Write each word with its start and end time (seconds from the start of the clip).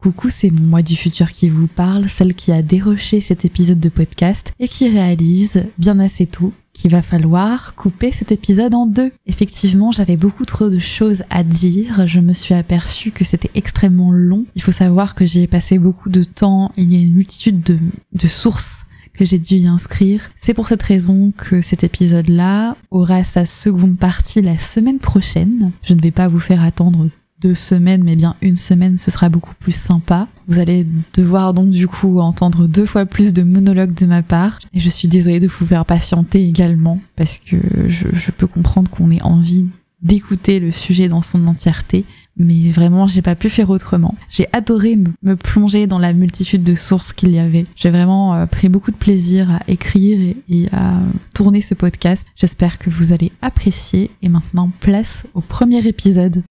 Coucou, 0.00 0.30
c'est 0.30 0.48
mon 0.48 0.62
moi 0.62 0.80
du 0.80 0.96
futur 0.96 1.30
qui 1.30 1.50
vous 1.50 1.66
parle, 1.66 2.08
celle 2.08 2.34
qui 2.34 2.52
a 2.52 2.62
déroché 2.62 3.20
cet 3.20 3.44
épisode 3.44 3.80
de 3.80 3.90
podcast 3.90 4.54
et 4.58 4.66
qui 4.66 4.88
réalise 4.88 5.64
bien 5.76 5.98
assez 5.98 6.24
tôt 6.24 6.54
qu'il 6.72 6.90
va 6.90 7.02
falloir 7.02 7.74
couper 7.74 8.10
cet 8.10 8.32
épisode 8.32 8.74
en 8.74 8.86
deux. 8.86 9.12
Effectivement, 9.26 9.92
j'avais 9.92 10.16
beaucoup 10.16 10.46
trop 10.46 10.70
de 10.70 10.78
choses 10.78 11.24
à 11.28 11.42
dire, 11.42 12.06
je 12.06 12.20
me 12.20 12.32
suis 12.32 12.54
aperçue 12.54 13.10
que 13.10 13.24
c'était 13.24 13.50
extrêmement 13.54 14.10
long. 14.10 14.46
Il 14.54 14.62
faut 14.62 14.72
savoir 14.72 15.14
que 15.14 15.26
j'y 15.26 15.42
ai 15.42 15.46
passé 15.46 15.78
beaucoup 15.78 16.08
de 16.08 16.22
temps, 16.22 16.72
il 16.78 16.90
y 16.90 16.96
a 16.96 17.00
une 17.00 17.12
multitude 17.12 17.62
de, 17.62 17.78
de 18.14 18.26
sources 18.26 18.86
que 19.12 19.26
j'ai 19.26 19.38
dû 19.38 19.56
y 19.56 19.66
inscrire. 19.66 20.30
C'est 20.34 20.54
pour 20.54 20.68
cette 20.68 20.82
raison 20.82 21.30
que 21.36 21.60
cet 21.60 21.84
épisode-là 21.84 22.78
aura 22.90 23.22
sa 23.22 23.44
seconde 23.44 23.98
partie 23.98 24.40
la 24.40 24.56
semaine 24.56 24.98
prochaine. 24.98 25.72
Je 25.82 25.92
ne 25.92 26.00
vais 26.00 26.10
pas 26.10 26.28
vous 26.28 26.40
faire 26.40 26.64
attendre 26.64 27.10
deux 27.40 27.54
semaines, 27.54 28.02
mais 28.04 28.16
bien 28.16 28.36
une 28.42 28.56
semaine, 28.56 28.98
ce 28.98 29.10
sera 29.10 29.28
beaucoup 29.28 29.54
plus 29.58 29.74
sympa. 29.74 30.28
Vous 30.48 30.58
allez 30.58 30.86
devoir 31.14 31.54
donc 31.54 31.70
du 31.70 31.88
coup 31.88 32.20
entendre 32.20 32.66
deux 32.66 32.86
fois 32.86 33.06
plus 33.06 33.32
de 33.32 33.42
monologues 33.42 33.94
de 33.94 34.06
ma 34.06 34.22
part. 34.22 34.58
Et 34.74 34.80
je 34.80 34.90
suis 34.90 35.08
désolée 35.08 35.40
de 35.40 35.48
vous 35.48 35.66
faire 35.66 35.84
patienter 35.84 36.46
également, 36.46 37.00
parce 37.16 37.38
que 37.38 37.56
je, 37.88 38.30
peux 38.30 38.46
comprendre 38.46 38.90
qu'on 38.90 39.10
ait 39.10 39.22
envie 39.22 39.66
d'écouter 40.02 40.60
le 40.60 40.70
sujet 40.70 41.08
dans 41.08 41.20
son 41.20 41.46
entièreté, 41.46 42.06
mais 42.38 42.70
vraiment 42.70 43.06
j'ai 43.06 43.20
pas 43.20 43.34
pu 43.34 43.50
faire 43.50 43.68
autrement. 43.68 44.14
J'ai 44.30 44.46
adoré 44.52 44.96
me, 44.96 45.36
plonger 45.36 45.86
dans 45.86 45.98
la 45.98 46.14
multitude 46.14 46.64
de 46.64 46.74
sources 46.74 47.12
qu'il 47.12 47.32
y 47.32 47.38
avait. 47.38 47.66
J'ai 47.76 47.90
vraiment 47.90 48.34
euh, 48.34 48.46
pris 48.46 48.70
beaucoup 48.70 48.92
de 48.92 48.96
plaisir 48.96 49.50
à 49.50 49.60
écrire 49.68 50.34
et 50.48 50.68
à 50.72 51.00
tourner 51.34 51.60
ce 51.60 51.74
podcast. 51.74 52.26
J'espère 52.36 52.78
que 52.78 52.88
vous 52.88 53.12
allez 53.12 53.30
apprécier 53.42 54.10
et 54.22 54.28
maintenant 54.30 54.70
place 54.80 55.26
au 55.34 55.42
premier 55.42 55.86
épisode. 55.86 56.42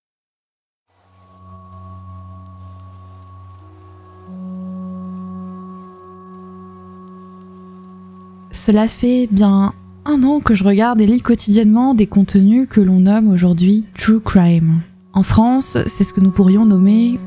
Cela 8.52 8.88
fait 8.88 9.28
bien 9.32 9.74
un 10.06 10.24
an 10.24 10.40
que 10.40 10.56
je 10.56 10.64
regarde 10.64 11.00
et 11.02 11.06
lis 11.06 11.22
quotidiennement 11.22 11.94
des 11.94 12.08
contenus 12.08 12.68
que 12.68 12.82
l'on 12.82 13.02
nomme 13.02 13.32
aujourd'hui 13.32 13.86
True 13.96 14.20
Crime. 14.20 14.82
En 15.14 15.22
France, 15.22 15.78
c'est 15.86 16.04
ce 16.04 16.14
que 16.14 16.22
nous 16.22 16.32
pourrions 16.32 16.66
nommer 16.66 17.20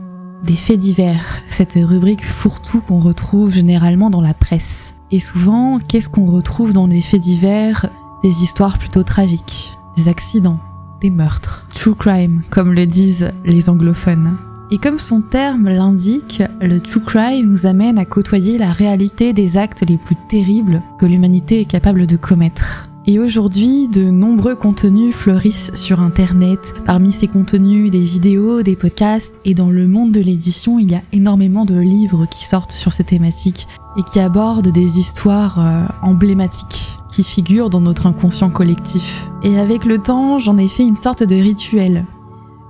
des 0.45 0.55
faits 0.55 0.78
divers, 0.78 1.43
cette 1.48 1.75
rubrique 1.75 2.25
fourre-tout 2.25 2.81
qu'on 2.81 2.98
retrouve 2.98 3.55
généralement 3.55 4.11
dans 4.11 4.20
la 4.20 4.34
presse. 4.34 4.95
Et 5.12 5.20
souvent, 5.20 5.78
qu'est-ce 5.78 6.09
qu'on 6.09 6.27
retrouve 6.27 6.73
dans 6.73 6.89
des 6.89 7.00
faits 7.00 7.20
divers? 7.20 7.89
Des 8.25 8.43
histoires 8.43 8.78
plutôt 8.78 9.05
tragiques, 9.05 9.73
des 9.97 10.09
accidents, 10.09 10.61
des 11.00 11.11
meurtres. 11.11 11.69
True 11.75 11.95
crime, 11.95 12.43
comme 12.50 12.73
le 12.73 12.87
disent 12.87 13.31
les 13.45 13.69
anglophones. 13.69 14.37
Et 14.73 14.78
comme 14.78 14.98
son 14.98 15.20
terme 15.20 15.69
l'indique, 15.69 16.42
le 16.62 16.81
true 16.81 17.03
crime 17.03 17.47
nous 17.47 17.67
amène 17.67 17.98
à 17.98 18.06
côtoyer 18.06 18.56
la 18.56 18.73
réalité 18.73 19.34
des 19.34 19.59
actes 19.59 19.84
les 19.87 19.98
plus 19.98 20.17
terribles 20.31 20.83
que 20.98 21.05
l'humanité 21.05 21.61
est 21.61 21.67
capable 21.67 22.06
de 22.06 22.17
commettre. 22.17 22.89
Et 23.06 23.19
aujourd'hui, 23.19 23.89
de 23.89 24.05
nombreux 24.05 24.55
contenus 24.55 25.15
fleurissent 25.15 25.73
sur 25.75 26.00
Internet. 26.00 26.73
Parmi 26.87 27.12
ces 27.12 27.27
contenus, 27.27 27.91
des 27.91 28.00
vidéos, 28.00 28.62
des 28.62 28.75
podcasts, 28.75 29.39
et 29.45 29.53
dans 29.53 29.69
le 29.69 29.87
monde 29.87 30.12
de 30.12 30.23
l'édition, 30.23 30.78
il 30.78 30.91
y 30.91 30.95
a 30.95 31.03
énormément 31.12 31.67
de 31.67 31.78
livres 31.78 32.25
qui 32.25 32.47
sortent 32.47 32.73
sur 32.73 32.95
ces 32.95 33.05
thématiques 33.05 33.69
et 33.98 34.03
qui 34.03 34.20
abordent 34.20 34.73
des 34.73 34.98
histoires 34.98 35.61
euh, 35.61 35.84
emblématiques 36.00 36.97
qui 37.11 37.25
figurent 37.25 37.69
dans 37.69 37.83
notre 37.83 38.06
inconscient 38.06 38.48
collectif. 38.48 39.28
Et 39.43 39.59
avec 39.59 39.84
le 39.84 39.98
temps, 39.98 40.39
j'en 40.39 40.56
ai 40.56 40.67
fait 40.67 40.84
une 40.84 40.97
sorte 40.97 41.23
de 41.23 41.34
rituel. 41.34 42.06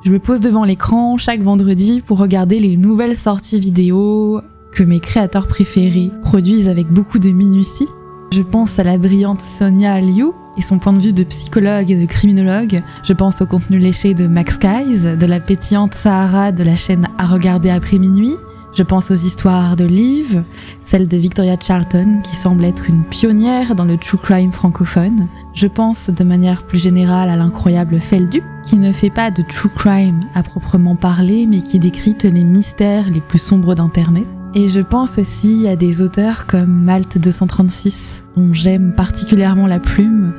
Je 0.04 0.10
me 0.10 0.18
pose 0.18 0.40
devant 0.40 0.64
l'écran 0.64 1.16
chaque 1.16 1.42
vendredi 1.42 2.02
pour 2.04 2.18
regarder 2.18 2.58
les 2.58 2.76
nouvelles 2.76 3.16
sorties 3.16 3.60
vidéo 3.60 4.40
que 4.72 4.82
mes 4.82 4.98
créateurs 4.98 5.46
préférés 5.46 6.10
produisent 6.22 6.68
avec 6.68 6.88
beaucoup 6.88 7.20
de 7.20 7.30
minutie. 7.30 7.86
Je 8.32 8.42
pense 8.42 8.80
à 8.80 8.82
la 8.82 8.98
brillante 8.98 9.42
Sonia 9.42 10.00
Liu 10.00 10.32
et 10.56 10.62
son 10.62 10.80
point 10.80 10.92
de 10.92 10.98
vue 10.98 11.12
de 11.12 11.22
psychologue 11.22 11.92
et 11.92 12.00
de 12.00 12.06
criminologue. 12.06 12.82
Je 13.04 13.12
pense 13.12 13.42
au 13.42 13.46
contenu 13.46 13.78
léché 13.78 14.12
de 14.12 14.26
Max 14.26 14.58
Guys, 14.58 15.16
de 15.16 15.26
la 15.26 15.38
pétillante 15.38 15.94
Sahara 15.94 16.50
de 16.50 16.64
la 16.64 16.74
chaîne 16.74 17.06
À 17.18 17.26
regarder 17.26 17.70
après 17.70 17.98
minuit. 17.98 18.34
Je 18.74 18.82
pense 18.82 19.10
aux 19.12 19.14
histoires 19.14 19.76
de 19.76 19.84
Liv, 19.84 20.42
celle 20.80 21.06
de 21.06 21.16
Victoria 21.16 21.56
Charlton 21.60 22.22
qui 22.24 22.34
semble 22.34 22.64
être 22.64 22.88
une 22.88 23.04
pionnière 23.04 23.76
dans 23.76 23.84
le 23.84 23.98
true 23.98 24.18
crime 24.18 24.50
francophone. 24.50 25.28
Je 25.54 25.66
pense 25.66 26.08
de 26.08 26.24
manière 26.24 26.66
plus 26.66 26.78
générale 26.78 27.28
à 27.28 27.36
l'incroyable 27.36 28.00
Feldup, 28.00 28.44
qui 28.64 28.76
ne 28.76 28.92
fait 28.92 29.10
pas 29.10 29.30
de 29.30 29.42
true 29.42 29.68
crime 29.68 30.20
à 30.34 30.42
proprement 30.42 30.96
parler, 30.96 31.46
mais 31.46 31.60
qui 31.60 31.78
décrypte 31.78 32.24
les 32.24 32.44
mystères 32.44 33.10
les 33.10 33.20
plus 33.20 33.38
sombres 33.38 33.74
d'Internet. 33.74 34.26
Et 34.54 34.68
je 34.68 34.80
pense 34.80 35.18
aussi 35.18 35.66
à 35.68 35.76
des 35.76 36.00
auteurs 36.00 36.46
comme 36.46 36.82
Malte 36.84 37.18
236, 37.18 38.24
dont 38.34 38.52
j'aime 38.52 38.94
particulièrement 38.94 39.66
la 39.66 39.78
plume 39.78 40.32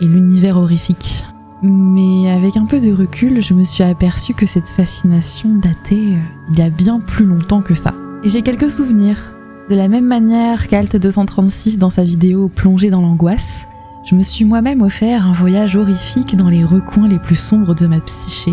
et 0.00 0.06
l'univers 0.06 0.56
horrifique. 0.56 1.24
Mais 1.62 2.30
avec 2.30 2.56
un 2.56 2.64
peu 2.64 2.80
de 2.80 2.92
recul, 2.92 3.42
je 3.42 3.54
me 3.54 3.64
suis 3.64 3.84
aperçue 3.84 4.34
que 4.34 4.46
cette 4.46 4.68
fascination 4.68 5.56
datait 5.56 5.94
euh, 5.94 6.50
il 6.50 6.58
y 6.58 6.62
a 6.62 6.70
bien 6.70 7.00
plus 7.00 7.24
longtemps 7.24 7.60
que 7.60 7.74
ça. 7.74 7.92
J'ai 8.24 8.42
quelques 8.42 8.70
souvenirs. 8.70 9.34
De 9.68 9.76
la 9.76 9.88
même 9.88 10.06
manière 10.06 10.66
qu'Alt 10.68 10.96
236 10.96 11.78
dans 11.78 11.90
sa 11.90 12.02
vidéo 12.02 12.48
Plongée 12.48 12.90
dans 12.90 13.02
l'angoisse, 13.02 13.68
je 14.02 14.14
me 14.14 14.22
suis 14.22 14.44
moi-même 14.44 14.82
offert 14.82 15.26
un 15.26 15.32
voyage 15.32 15.76
horrifique 15.76 16.36
dans 16.36 16.48
les 16.48 16.64
recoins 16.64 17.06
les 17.06 17.18
plus 17.18 17.36
sombres 17.36 17.74
de 17.74 17.86
ma 17.86 18.00
psyché 18.00 18.52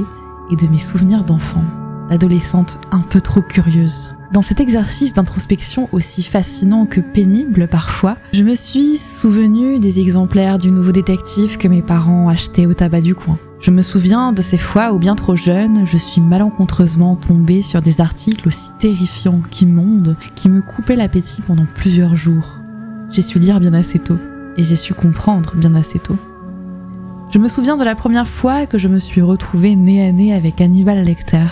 et 0.52 0.56
de 0.56 0.68
mes 0.68 0.78
souvenirs 0.78 1.24
d'enfant, 1.24 1.64
d'adolescente 2.10 2.80
un 2.92 3.02
peu 3.02 3.22
trop 3.22 3.42
curieuse. 3.42 4.14
Dans 4.34 4.42
cet 4.42 4.60
exercice 4.60 5.14
d'introspection 5.14 5.88
aussi 5.94 6.22
fascinant 6.22 6.86
que 6.86 7.00
pénible 7.00 7.70
parfois, 7.70 8.18
je 8.34 8.44
me 8.44 8.56
suis 8.56 8.98
souvenu 8.98 9.80
des 9.80 10.02
exemplaires 10.02 10.58
du 10.58 10.70
nouveau 10.70 10.92
détective 10.92 11.58
que 11.58 11.70
mes 11.70 11.82
parents 11.82 12.28
achetaient 12.28 12.66
au 12.66 12.74
tabac 12.74 13.02
du 13.02 13.16
coin. 13.16 13.38
Je 13.62 13.72
me 13.72 13.82
souviens 13.82 14.34
de 14.34 14.42
ces 14.42 14.58
fois 14.58 14.92
où 14.92 15.00
bien 15.00 15.16
trop 15.16 15.38
jeune, 15.38 15.86
je 15.86 15.98
suis 15.98 16.22
malencontreusement 16.22 17.16
tombée 17.16 17.62
sur 17.62 17.82
des 17.82 18.02
articles 18.02 18.50
aussi 18.50 18.70
terrifiants 18.80 19.42
qu'immondes 19.50 20.18
qui 20.36 20.50
me 20.50 20.62
coupaient 20.62 20.98
l'appétit 20.98 21.42
pendant 21.42 21.66
plusieurs 21.66 22.18
jours. 22.18 22.60
J'ai 23.10 23.22
su 23.22 23.40
lire 23.40 23.62
bien 23.62 23.74
assez 23.74 23.98
tôt 23.98 24.20
et 24.58 24.64
j'ai 24.64 24.76
su 24.76 24.94
comprendre 24.94 25.56
bien 25.56 25.76
assez 25.76 26.00
tôt. 26.00 26.18
Je 27.30 27.40
me 27.40 27.50
souviens 27.50 27.76
de 27.76 27.84
la 27.84 27.96
première 27.96 28.28
fois 28.28 28.66
que 28.66 28.78
je 28.78 28.88
me 28.88 29.00
suis 29.00 29.22
retrouvée 29.22 29.76
nez 29.76 30.08
à 30.08 30.12
nez 30.12 30.34
avec 30.34 30.62
Hannibal 30.62 31.04
Lecter. 31.04 31.48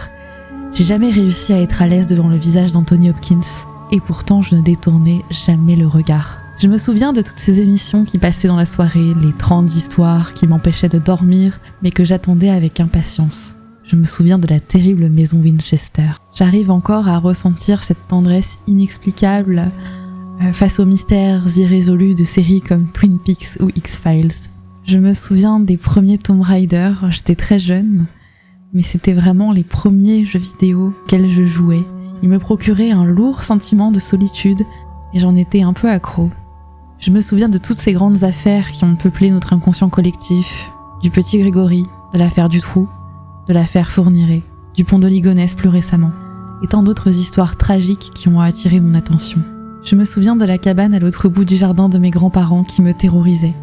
J'ai 0.73 0.83
jamais 0.85 1.11
réussi 1.11 1.53
à 1.53 1.61
être 1.61 1.81
à 1.81 1.87
l'aise 1.87 2.07
devant 2.07 2.29
le 2.29 2.37
visage 2.37 2.71
d'Anthony 2.71 3.09
Hopkins, 3.09 3.65
et 3.91 3.99
pourtant 3.99 4.41
je 4.41 4.55
ne 4.55 4.61
détournais 4.61 5.21
jamais 5.29 5.75
le 5.75 5.87
regard. 5.87 6.41
Je 6.57 6.69
me 6.69 6.77
souviens 6.77 7.11
de 7.11 7.21
toutes 7.21 7.37
ces 7.37 7.59
émissions 7.59 8.05
qui 8.05 8.17
passaient 8.17 8.47
dans 8.47 8.55
la 8.55 8.65
soirée, 8.65 9.13
les 9.21 9.33
30 9.33 9.75
histoires 9.75 10.33
qui 10.33 10.47
m'empêchaient 10.47 10.87
de 10.87 10.99
dormir, 10.99 11.59
mais 11.83 11.91
que 11.91 12.05
j'attendais 12.05 12.49
avec 12.49 12.79
impatience. 12.79 13.57
Je 13.83 13.97
me 13.97 14.05
souviens 14.05 14.39
de 14.39 14.47
la 14.47 14.61
terrible 14.61 15.09
maison 15.09 15.37
Winchester. 15.37 16.11
J'arrive 16.33 16.71
encore 16.71 17.09
à 17.09 17.19
ressentir 17.19 17.83
cette 17.83 18.07
tendresse 18.07 18.57
inexplicable 18.67 19.69
face 20.53 20.79
aux 20.79 20.85
mystères 20.85 21.45
irrésolus 21.57 22.15
de 22.15 22.23
séries 22.23 22.61
comme 22.61 22.87
Twin 22.91 23.19
Peaks 23.19 23.61
ou 23.61 23.69
X-Files. 23.75 24.49
Je 24.83 24.99
me 24.99 25.13
souviens 25.13 25.59
des 25.59 25.77
premiers 25.77 26.17
Tomb 26.17 26.41
Raider, 26.41 26.93
j'étais 27.09 27.35
très 27.35 27.59
jeune, 27.59 28.05
mais 28.73 28.83
c'était 28.83 29.13
vraiment 29.13 29.51
les 29.51 29.63
premiers 29.63 30.25
jeux 30.25 30.39
vidéo 30.39 30.93
qu'elle 31.07 31.27
je 31.27 31.43
jouais. 31.43 31.83
Ils 32.21 32.29
me 32.29 32.39
procuraient 32.39 32.91
un 32.91 33.05
lourd 33.05 33.43
sentiment 33.43 33.91
de 33.91 33.99
solitude 33.99 34.61
et 35.13 35.19
j'en 35.19 35.35
étais 35.35 35.63
un 35.63 35.73
peu 35.73 35.89
accro. 35.89 36.29
Je 36.99 37.11
me 37.11 37.21
souviens 37.21 37.49
de 37.49 37.57
toutes 37.57 37.77
ces 37.77 37.93
grandes 37.93 38.23
affaires 38.23 38.71
qui 38.71 38.83
ont 38.83 38.95
peuplé 38.95 39.31
notre 39.31 39.53
inconscient 39.53 39.89
collectif, 39.89 40.71
du 41.01 41.09
petit 41.09 41.39
Grégory, 41.39 41.83
de 42.13 42.19
l'affaire 42.19 42.49
du 42.49 42.61
trou, 42.61 42.87
de 43.47 43.53
l'affaire 43.53 43.91
Fourniret, 43.91 44.43
du 44.75 44.85
pont 44.85 44.99
de 44.99 45.07
Ligonnès 45.07 45.55
plus 45.55 45.69
récemment, 45.69 46.11
et 46.63 46.67
tant 46.67 46.83
d'autres 46.83 47.09
histoires 47.09 47.57
tragiques 47.57 48.11
qui 48.13 48.27
ont 48.27 48.39
attiré 48.39 48.79
mon 48.79 48.93
attention. 48.93 49.41
Je 49.85 49.93
me 49.93 50.03
souviens 50.03 50.35
de 50.35 50.45
la 50.45 50.57
cabane 50.57 50.95
à 50.95 50.99
l'autre 50.99 51.29
bout 51.29 51.45
du 51.45 51.55
jardin 51.55 51.89
de 51.89 51.99
mes 51.99 52.09
grands-parents 52.09 52.63
qui 52.63 52.81
me 52.81 52.91
terrorisait, 52.91 53.53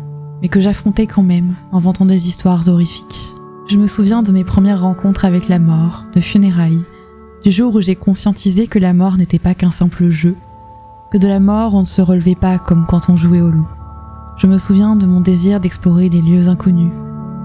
mais 0.40 0.46
que 0.46 0.60
j'affrontais 0.60 1.08
quand 1.08 1.24
même, 1.24 1.56
inventant 1.72 2.06
des 2.06 2.28
histoires 2.28 2.68
horrifiques. 2.68 3.34
Je 3.66 3.76
me 3.76 3.88
souviens 3.88 4.22
de 4.22 4.30
mes 4.30 4.44
premières 4.44 4.82
rencontres 4.82 5.24
avec 5.24 5.48
la 5.48 5.58
mort, 5.58 6.04
de 6.14 6.20
funérailles, 6.20 6.84
du 7.42 7.50
jour 7.50 7.74
où 7.74 7.80
j'ai 7.80 7.96
conscientisé 7.96 8.68
que 8.68 8.78
la 8.78 8.94
mort 8.94 9.16
n'était 9.16 9.40
pas 9.40 9.54
qu'un 9.54 9.72
simple 9.72 10.10
jeu, 10.10 10.36
que 11.10 11.18
de 11.18 11.26
la 11.26 11.40
mort 11.40 11.74
on 11.74 11.80
ne 11.80 11.86
se 11.86 12.00
relevait 12.00 12.36
pas 12.36 12.60
comme 12.60 12.86
quand 12.86 13.08
on 13.08 13.16
jouait 13.16 13.40
au 13.40 13.50
loup. 13.50 13.68
Je 14.36 14.46
me 14.46 14.58
souviens 14.58 14.94
de 14.94 15.06
mon 15.06 15.22
désir 15.22 15.58
d'explorer 15.58 16.08
des 16.08 16.22
lieux 16.22 16.48
inconnus, 16.48 16.92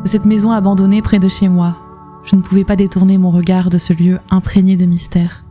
de 0.04 0.08
cette 0.08 0.26
maison 0.26 0.52
abandonnée 0.52 1.02
près 1.02 1.18
de 1.18 1.28
chez 1.28 1.50
moi. 1.50 1.78
Je 2.26 2.36
ne 2.36 2.42
pouvais 2.42 2.64
pas 2.64 2.76
détourner 2.76 3.18
mon 3.18 3.32
regard 3.32 3.72
de 3.72 3.80
ce 3.80 3.94
lieu 3.94 4.20
imprégné 4.30 4.76
de 4.76 4.86
mystère. 4.86 5.46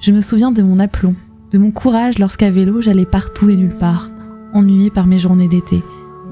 Je 0.00 0.12
me 0.12 0.20
souviens 0.20 0.52
de 0.52 0.62
mon 0.62 0.78
aplomb, 0.78 1.14
de 1.50 1.58
mon 1.58 1.70
courage 1.70 2.18
lorsqu'à 2.18 2.50
vélo 2.50 2.82
j'allais 2.82 3.06
partout 3.06 3.48
et 3.48 3.56
nulle 3.56 3.76
part, 3.76 4.10
ennuyée 4.52 4.90
par 4.90 5.06
mes 5.06 5.18
journées 5.18 5.48
d'été, 5.48 5.82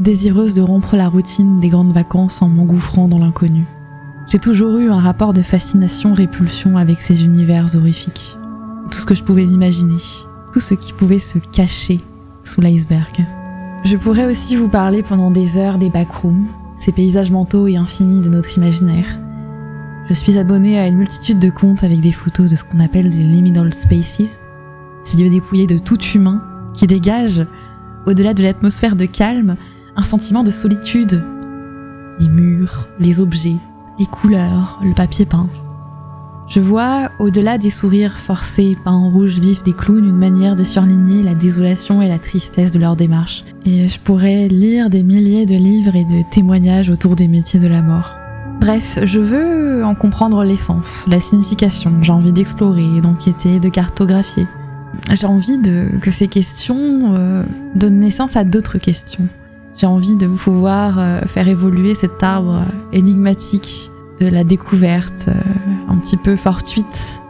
désireuse 0.01 0.55
de 0.55 0.63
rompre 0.63 0.97
la 0.97 1.09
routine 1.09 1.61
des 1.61 1.69
grandes 1.69 1.93
vacances 1.93 2.43
en 2.43 2.49
m'engouffrant 2.49 3.09
dans 3.09 3.19
l'inconnu. 3.19 3.65
J'ai 4.29 4.39
toujours 4.39 4.77
eu 4.79 4.91
un 4.91 4.99
rapport 4.99 5.33
de 5.33 5.43
fascination-répulsion 5.43 6.77
avec 6.77 7.01
ces 7.01 7.25
univers 7.25 7.75
horrifiques. 7.75 8.37
tout 8.91 8.99
ce 8.99 9.07
que 9.07 9.15
je 9.15 9.25
pouvais 9.25 9.47
m'imaginer, 9.47 9.99
tout 10.53 10.61
ce 10.61 10.75
qui 10.75 10.93
pouvait 10.93 11.19
se 11.19 11.39
cacher 11.39 12.01
sous 12.43 12.61
l'iceberg. 12.61 13.27
Je 13.85 13.97
pourrais 13.97 14.27
aussi 14.27 14.55
vous 14.55 14.69
parler 14.69 15.03
pendant 15.03 15.31
des 15.31 15.57
heures 15.57 15.79
des 15.79 15.91
backrooms, 15.91 16.47
ces 16.79 16.93
paysages 16.93 17.31
mentaux 17.31 17.67
et 17.67 17.77
infinis 17.77 18.21
de 18.21 18.29
notre 18.29 18.57
imaginaire. 18.57 19.19
Je 20.09 20.15
suis 20.15 20.39
abonnée 20.39 20.79
à 20.79 20.87
une 20.87 20.99
multitude 20.99 21.41
de 21.41 21.51
comptes 21.51 21.83
avec 21.83 22.01
des 22.01 22.13
photos 22.13 22.49
de 22.49 22.55
ce 22.55 22.65
qu'on 22.65 22.79
appelle 22.79 23.11
des 23.11 23.25
liminal 23.25 23.75
spaces, 23.75 24.41
ces 25.07 25.17
lieux 25.17 25.31
dépouillés 25.31 25.67
de 25.67 25.79
tout 25.79 26.01
humain 26.01 26.43
qui 26.75 26.87
dégagent, 26.87 27.47
au-delà 28.07 28.35
de 28.35 28.43
l'atmosphère 28.43 28.97
de 28.97 29.07
calme, 29.07 29.57
un 29.97 30.03
sentiment 30.03 30.43
de 30.43 30.51
solitude. 30.51 31.23
Les 32.19 32.29
murs, 32.29 32.89
les 32.99 33.21
objets, 33.21 33.57
les 33.99 34.07
couleurs, 34.07 34.81
le 34.83 34.95
papier 34.95 35.25
peint. 35.25 35.49
Je 36.49 36.61
vois, 36.61 37.11
au-delà 37.19 37.59
des 37.59 37.71
sourires 37.71 38.19
forcés 38.19 38.77
peints 38.85 38.93
en 38.93 39.11
rouge 39.11 39.41
vif 39.41 39.63
des 39.63 39.73
clowns, 39.73 40.05
une 40.05 40.17
manière 40.17 40.55
de 40.55 40.65
surligner 40.65 41.23
la 41.23 41.35
désolation 41.35 42.03
et 42.03 42.09
la 42.09 42.19
tristesse 42.19 42.73
de 42.73 42.79
leur 42.79 42.97
démarche. 42.97 43.45
Et 43.65 43.89
je 43.89 43.99
pourrais 44.01 44.49
lire 44.49 44.91
des 44.91 45.03
milliers 45.03 45.47
de 45.47 45.57
livres 45.57 45.97
et 45.97 46.05
de 46.05 46.23
témoignages 46.31 46.91
autour 46.91 47.17
des 47.17 47.27
métiers 47.27 47.59
de 47.59 47.67
la 47.67 47.83
mort. 47.83 48.17
Bref, 48.61 48.99
je 49.03 49.21
veux 49.21 49.85
en 49.85 49.95
comprendre 49.95 50.43
l'essence, 50.45 51.05
la 51.09 51.21
signification, 51.21 51.93
j'ai 52.01 52.13
envie 52.13 52.33
d'explorer, 52.33 53.01
d'enquêter, 53.01 53.61
de 53.61 53.69
cartographier. 53.69 54.47
J'ai 55.13 55.27
envie 55.27 55.61
que 56.01 56.11
ces 56.11 56.29
questions 56.29 57.15
euh, 57.15 57.45
donnent 57.75 58.01
naissance 58.01 58.37
à 58.37 58.45
d'autres 58.45 58.79
questions. 58.79 59.29
J'ai 59.77 59.87
envie 59.87 60.15
de 60.15 60.27
pouvoir 60.27 60.99
euh, 60.99 61.21
faire 61.27 61.49
évoluer 61.49 61.95
cet 61.95 62.23
arbre 62.23 62.65
énigmatique 62.93 63.91
de 64.21 64.27
la 64.27 64.43
découverte 64.43 65.29
euh, 65.29 65.35
un 65.89 65.99
petit 65.99 66.17
peu 66.17 66.37
fortuite, 66.37 67.21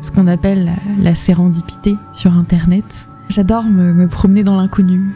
ce 0.00 0.10
qu'on 0.10 0.26
appelle 0.26 0.72
la 1.00 1.14
sérendipité 1.14 1.96
sur 2.12 2.32
Internet. 2.34 3.08
J'adore 3.28 3.64
me, 3.64 4.06
promener 4.08 4.42
dans 4.42 4.56
l'inconnu 4.56 5.14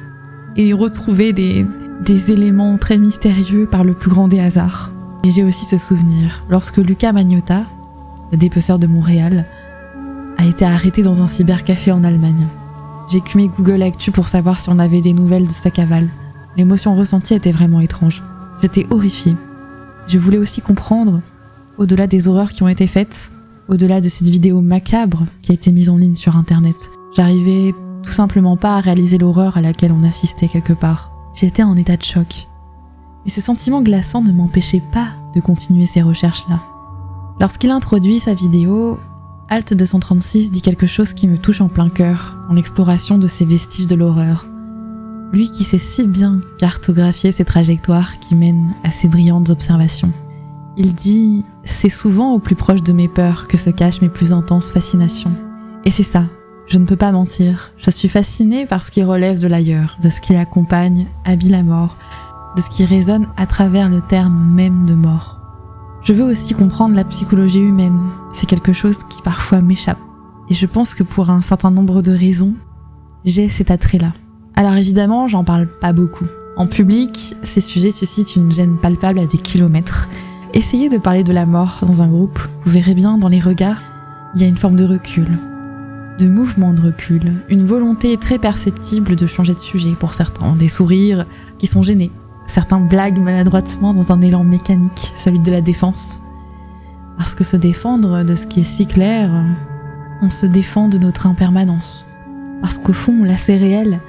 et 0.57 0.73
retrouver 0.73 1.33
des, 1.33 1.67
des 2.05 2.33
éléments 2.33 2.79
très 2.79 2.99
mystérieux 2.99 3.67
par 3.67 3.85
le 3.85 3.93
plus 3.93 4.11
grand 4.11 4.29
des 4.29 4.39
hasards. 4.39 4.93
Et 5.25 5.33
j'ai 5.33 5.43
aussi 5.43 5.65
ce 5.65 5.77
souvenir, 5.77 6.45
lorsque 6.49 6.77
Lucas 6.77 7.13
Magnotta, 7.13 7.65
le 8.31 8.39
dépeceur 8.39 8.79
de 8.79 8.87
Montréal, 8.87 9.47
a 10.39 10.45
été 10.45 10.65
arrêté 10.65 11.03
dans 11.03 11.23
un 11.23 11.27
cybercafé 11.27 11.93
en 11.93 12.05
Allemagne. 12.05 12.47
Cumé 13.25 13.49
Google 13.49 13.83
Actu 13.83 14.11
pour 14.11 14.29
savoir 14.29 14.61
si 14.61 14.69
on 14.69 14.79
avait 14.79 15.01
des 15.01 15.13
nouvelles 15.13 15.47
de 15.47 15.53
sa 15.53 15.71
cavale. 15.71 16.09
L'émotion 16.57 16.95
ressentie 16.95 17.35
était 17.35 17.53
vraiment 17.53 17.81
étrange. 17.81 18.23
J'étais 18.61 18.87
horrifiée. 18.91 19.37
Je 20.07 20.19
voulais 20.19 20.39
aussi 20.39 20.61
comprendre, 20.61 21.21
au-delà 21.79 22.07
des 22.07 22.29
horreurs 22.29 22.51
qui 22.51 22.63
ont 22.63 22.69
été 22.69 22.87
faites, 22.87 23.31
au-delà 23.69 24.01
de 24.01 24.09
cette 24.09 24.29
vidéo 24.29 24.61
macabre 24.61 25.27
qui 25.43 25.53
a 25.53 25.55
été 25.55 25.73
mise 25.73 25.89
en 25.89 25.97
ligne 25.97 26.17
sur 26.17 26.37
Internet. 26.37 26.91
J'arrivais 27.15 27.75
tout 28.03 28.13
simplement 28.13 28.57
pas 28.57 28.77
à 28.77 28.81
réaliser 28.81 29.19
l'horreur 29.19 29.57
à 29.57 29.61
laquelle 29.61 29.93
on 29.93 30.05
assistait 30.05 30.49
quelque 30.49 30.73
part. 30.73 31.13
J'étais 31.35 31.63
en 31.63 31.77
état 31.77 31.97
de 31.97 32.03
choc. 32.03 32.49
Et 33.25 33.31
ce 33.31 33.41
sentiment 33.41 33.83
glaçant 33.83 34.23
ne 34.23 34.33
m'empêchait 34.33 34.83
pas 34.93 35.09
de 35.35 35.41
continuer 35.41 35.87
ces 35.87 36.03
recherches-là. 36.03 36.61
Lorsqu'il 37.41 37.71
introduit 37.71 38.21
sa 38.21 38.35
vidéo, 38.35 38.99
Alt 39.49 39.75
236 39.75 40.51
dit 40.51 40.61
quelque 40.61 40.89
chose 40.89 41.13
qui 41.13 41.29
me 41.29 41.39
touche 41.39 41.61
en 41.61 41.69
plein 41.69 41.89
cœur, 41.89 42.37
en 42.49 42.55
l'exploration 42.55 43.17
de 43.17 43.29
ces 43.29 43.45
vestiges 43.45 43.87
de 43.87 43.95
l'horreur. 43.95 44.49
Lui 45.33 45.51
qui 45.51 45.63
sait 45.63 45.79
si 45.79 46.05
bien 46.05 46.41
cartographier 46.59 47.31
ces 47.31 47.45
trajectoires 47.45 48.19
qui 48.19 48.35
mènent 48.35 48.75
à 48.83 48.91
ces 48.91 49.07
brillantes 49.07 49.51
observations. 49.51 50.13
Il 50.77 50.95
dit 50.95 51.45
C'est 51.63 51.89
souvent 51.89 52.33
au 52.33 52.41
plus 52.41 52.57
proche 52.57 52.83
de 52.83 52.93
mes 52.93 53.09
peurs 53.09 53.47
que 53.47 53.57
se 53.57 53.71
cachent 53.71 54.03
mes 54.03 54.09
plus 54.09 54.33
intenses 54.33 54.73
fascinations. 54.73 55.33
Et 55.85 55.93
c'est 55.93 56.03
ça, 56.03 56.25
je 56.67 56.79
ne 56.79 56.85
peux 56.85 56.97
pas 56.97 57.13
mentir. 57.13 57.73
Je 57.79 57.91
suis 57.91 58.09
fascinée 58.09 58.67
par 58.67 58.83
ce 58.83 58.91
qui 58.91 59.05
relève 59.05 59.39
de 59.39 59.47
l'ailleurs, 59.47 59.97
de 60.03 60.11
ce 60.11 60.21
qui 60.21 60.35
accompagne, 60.35 61.07
habille 61.25 61.51
la 61.51 61.63
mort, 61.63 61.97
de 62.57 62.61
ce 62.61 62.71
qui 62.71 62.85
résonne 62.85 63.29
à 63.37 63.47
travers 63.47 63.89
le 63.89 64.01
terme 64.01 64.53
même 64.55 64.87
de 64.87 64.95
mort. 64.95 65.36
Je 66.07 66.13
veux 66.13 66.23
aussi 66.23 66.55
comprendre 66.55 66.95
la 66.95 67.03
psychologie 67.03 67.59
humaine. 67.59 67.99
C'est 68.33 68.47
quelque 68.47 68.73
chose 68.73 68.99
qui 69.11 69.21
parfois 69.23 69.61
m'échappe. 69.61 69.99
Et 70.49 70.55
je 70.55 70.67
pense 70.67 70.95
que 70.95 71.03
pour 71.03 71.31
un 71.31 71.43
certain 71.43 71.73
nombre 71.73 72.01
de 72.01 72.13
raisons, 72.13 72.55
j'ai 73.25 73.49
cet 73.49 73.73
attrait-là. 73.73 74.13
Alors 74.55 74.75
évidemment, 74.75 75.27
j'en 75.27 75.43
parle 75.43 75.67
pas 75.67 75.93
beaucoup. 75.93 76.27
En 76.57 76.69
public, 76.69 77.35
ces 77.43 77.61
sujets 77.61 77.91
suscitent 77.91 78.37
une 78.37 78.53
gêne 78.53 78.79
palpable 78.79 79.19
à 79.19 79.27
des 79.27 79.39
kilomètres. 79.39 80.09
Essayez 80.55 80.89
de 80.89 80.99
parler 80.99 81.25
de 81.25 81.33
la 81.33 81.45
mort 81.45 81.81
dans 81.85 82.03
un 82.03 82.07
groupe, 82.07 82.39
vous 82.65 82.71
verrez 82.71 82.95
bien 82.95 83.19
dans 83.19 83.29
les 83.29 83.41
regards, 83.41 83.83
il 84.37 84.41
y 84.41 84.45
a 84.45 84.49
une 84.49 84.57
forme 84.57 84.77
de 84.77 84.85
recul, 84.85 85.27
de 86.21 86.29
mouvement 86.29 86.73
de 86.73 86.83
recul, 86.83 87.33
une 87.49 87.65
volonté 87.65 88.17
très 88.17 88.39
perceptible 88.39 89.17
de 89.17 89.27
changer 89.27 89.55
de 89.55 89.59
sujet 89.59 89.97
pour 89.99 90.15
certains, 90.15 90.55
des 90.55 90.69
sourires 90.69 91.27
qui 91.59 91.67
sont 91.67 91.83
gênés, 91.83 92.13
certains 92.47 92.81
blaguent 92.81 93.19
maladroitement 93.19 93.93
dans 93.93 94.13
un 94.13 94.21
élan 94.21 94.45
mécanique, 94.45 95.13
celui 95.15 95.41
de 95.41 95.51
la 95.51 95.61
défense. 95.61 96.23
Parce 97.19 97.35
que 97.35 97.45
se 97.45 97.57
défendre 97.57 98.25
de 98.25 98.35
ce 98.35 98.47
qui 98.47 98.61
est 98.61 98.65
si 98.65 98.87
clair, 98.87 99.31
on 100.23 100.31
se 100.31 100.47
défend 100.47 100.89
de 100.89 100.99
notre 100.99 101.27
impermanence. 101.27 102.07
Parce 102.63 102.79
qu'au 102.79 102.93
fond, 102.93 103.25
là 103.25 103.37
c'est 103.37 103.57
réel, 103.57 104.01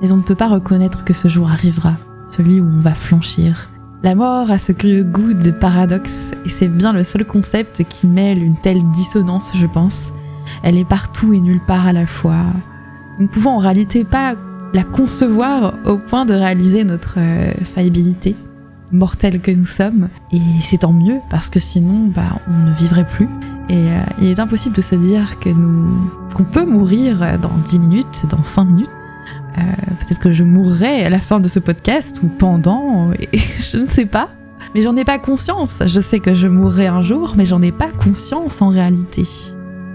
mais 0.00 0.12
on 0.12 0.16
ne 0.16 0.22
peut 0.22 0.34
pas 0.34 0.48
reconnaître 0.48 1.04
que 1.04 1.12
ce 1.12 1.28
jour 1.28 1.50
arrivera, 1.50 1.94
celui 2.30 2.60
où 2.60 2.66
on 2.66 2.80
va 2.80 2.94
flanchir. 2.94 3.70
La 4.02 4.14
mort 4.14 4.50
a 4.50 4.58
ce 4.58 4.72
curieux 4.72 5.02
goût 5.02 5.34
de 5.34 5.50
paradoxe, 5.50 6.30
et 6.44 6.48
c'est 6.48 6.68
bien 6.68 6.92
le 6.92 7.02
seul 7.02 7.24
concept 7.24 7.84
qui 7.88 8.06
mêle 8.06 8.42
une 8.42 8.54
telle 8.54 8.82
dissonance, 8.90 9.52
je 9.56 9.66
pense. 9.66 10.12
Elle 10.62 10.78
est 10.78 10.88
partout 10.88 11.32
et 11.32 11.40
nulle 11.40 11.60
part 11.66 11.86
à 11.86 11.92
la 11.92 12.06
fois. 12.06 12.44
Nous 13.18 13.24
ne 13.24 13.28
pouvons 13.28 13.50
en 13.50 13.58
réalité 13.58 14.04
pas 14.04 14.36
la 14.72 14.84
concevoir 14.84 15.74
au 15.84 15.96
point 15.96 16.26
de 16.26 16.34
réaliser 16.34 16.84
notre 16.84 17.16
euh, 17.18 17.52
faillibilité, 17.74 18.36
mortelle 18.92 19.40
que 19.40 19.50
nous 19.50 19.66
sommes. 19.66 20.08
Et 20.32 20.40
c'est 20.60 20.78
tant 20.78 20.92
mieux, 20.92 21.18
parce 21.30 21.50
que 21.50 21.60
sinon, 21.60 22.06
bah, 22.06 22.40
on 22.46 22.66
ne 22.66 22.72
vivrait 22.72 23.06
plus. 23.06 23.28
Et 23.68 23.76
euh, 23.76 24.00
il 24.20 24.28
est 24.28 24.40
impossible 24.40 24.76
de 24.76 24.82
se 24.82 24.94
dire 24.94 25.38
que 25.38 25.48
nous, 25.48 26.10
qu'on 26.34 26.44
peut 26.44 26.64
mourir 26.64 27.38
dans 27.40 27.56
10 27.64 27.78
minutes, 27.78 28.26
dans 28.30 28.44
5 28.44 28.64
minutes, 28.64 28.90
euh, 29.58 29.62
peut-être 30.00 30.20
que 30.20 30.30
je 30.30 30.44
mourrai 30.44 31.04
à 31.04 31.10
la 31.10 31.18
fin 31.18 31.40
de 31.40 31.48
ce 31.48 31.58
podcast 31.58 32.20
ou 32.22 32.28
pendant, 32.28 33.10
et 33.12 33.38
je 33.38 33.78
ne 33.78 33.86
sais 33.86 34.06
pas. 34.06 34.28
Mais 34.74 34.82
j'en 34.82 34.96
ai 34.96 35.04
pas 35.04 35.18
conscience. 35.18 35.82
Je 35.86 36.00
sais 36.00 36.20
que 36.20 36.34
je 36.34 36.46
mourrai 36.46 36.86
un 36.86 37.02
jour, 37.02 37.34
mais 37.36 37.46
j'en 37.46 37.62
ai 37.62 37.72
pas 37.72 37.90
conscience 37.90 38.60
en 38.60 38.68
réalité. 38.68 39.24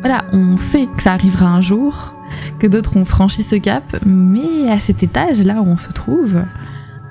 Voilà, 0.02 0.24
on 0.32 0.58
sait 0.58 0.88
que 0.98 1.02
ça 1.02 1.14
arrivera 1.14 1.48
un 1.48 1.62
jour, 1.62 2.16
que 2.60 2.68
d'autres 2.68 2.98
ont 2.98 3.06
franchi 3.06 3.44
ce 3.44 3.56
cap, 3.56 3.96
mais 4.06 4.70
à 4.70 4.78
cet 4.78 5.04
étage 5.04 5.42
là 5.44 5.62
où 5.62 5.66
on 5.66 5.78
se 5.78 5.92
trouve, 5.92 6.42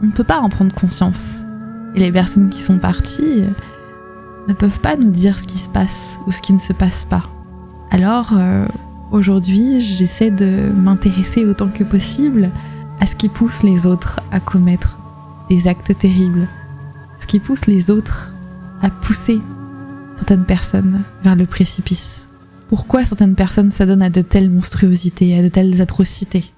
on 0.00 0.06
ne 0.06 0.12
peut 0.12 0.24
pas 0.24 0.40
en 0.40 0.48
prendre 0.48 0.74
conscience. 0.74 1.42
Et 1.94 2.00
les 2.00 2.12
personnes 2.12 2.48
qui 2.48 2.62
sont 2.62 2.78
parties 2.78 3.44
ne 4.48 4.54
peuvent 4.54 4.80
pas 4.80 4.96
nous 4.96 5.10
dire 5.10 5.38
ce 5.38 5.46
qui 5.46 5.58
se 5.58 5.68
passe 5.68 6.18
ou 6.26 6.32
ce 6.32 6.40
qui 6.40 6.52
ne 6.52 6.58
se 6.58 6.72
passe 6.72 7.04
pas. 7.04 7.22
Alors, 7.90 8.32
euh, 8.34 8.66
Aujourd'hui, 9.12 9.78
j'essaie 9.82 10.30
de 10.30 10.72
m'intéresser 10.74 11.44
autant 11.44 11.68
que 11.68 11.84
possible 11.84 12.50
à 12.98 13.04
ce 13.04 13.14
qui 13.14 13.28
pousse 13.28 13.62
les 13.62 13.84
autres 13.84 14.20
à 14.30 14.40
commettre 14.40 14.98
des 15.50 15.68
actes 15.68 15.98
terribles, 15.98 16.48
ce 17.20 17.26
qui 17.26 17.38
pousse 17.38 17.66
les 17.66 17.90
autres 17.90 18.32
à 18.80 18.88
pousser 18.88 19.38
certaines 20.16 20.46
personnes 20.46 21.02
vers 21.22 21.36
le 21.36 21.44
précipice. 21.44 22.31
Pourquoi 22.72 23.04
certaines 23.04 23.34
personnes 23.34 23.70
s'adonnent 23.70 24.00
à 24.00 24.08
de 24.08 24.22
telles 24.22 24.48
monstruosités, 24.48 25.38
à 25.38 25.42
de 25.42 25.48
telles 25.48 25.82
atrocités 25.82 26.54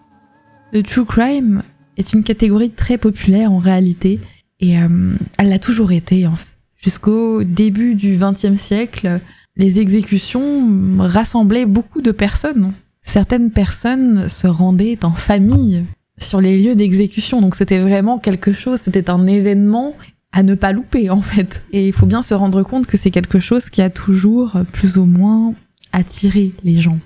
Le 0.73 0.81
true 0.85 1.05
crime 1.05 1.65
est 1.97 2.13
une 2.13 2.23
catégorie 2.23 2.71
très 2.71 2.99
populaire 2.99 3.51
en 3.51 3.59
réalité, 3.59 4.21
et 4.61 4.79
euh, 4.79 5.17
elle 5.39 5.49
l'a 5.49 5.59
toujours 5.59 5.91
été. 5.91 6.29
Jusqu'au 6.77 7.43
début 7.43 7.97
du 7.97 8.17
XXe 8.17 8.55
siècle, 8.55 9.21
les 9.57 9.81
exécutions 9.81 10.69
rassemblaient 11.01 11.67
beaucoup 11.67 12.01
de 12.01 12.13
personnes. 12.13 12.75
Certaines 13.03 13.51
personnes 13.51 14.29
se 14.29 14.47
rendaient 14.47 15.05
en 15.05 15.15
famille 15.15 15.85
sur 16.17 16.41
les 16.41 16.63
lieux 16.63 16.77
d'exécution, 16.77 17.41
donc 17.41 17.57
c'était 17.57 17.81
vraiment 17.81 18.21
quelque 18.21 18.53
chose, 18.53 18.79
c'était 18.79 19.11
un 19.11 19.27
événement 19.27 19.97
à 20.31 20.45
ne 20.45 20.55
pas 20.55 20.71
louper 20.71 21.11
en 21.11 21.21
fait. 21.21 21.65
Et 21.73 21.89
il 21.89 21.93
faut 21.93 22.07
bien 22.07 22.23
se 22.23 22.35
rendre 22.35 22.63
compte 22.63 22.87
que 22.87 22.97
c'est 22.97 23.11
quelque 23.11 23.41
chose 23.41 23.69
qui 23.69 23.83
a 23.83 23.91
toujours 23.91 24.61
plus 24.71 24.97
ou 24.97 25.07
moins 25.07 25.55
attiré 25.95 26.53
les 26.65 26.79
gens. 26.79 26.99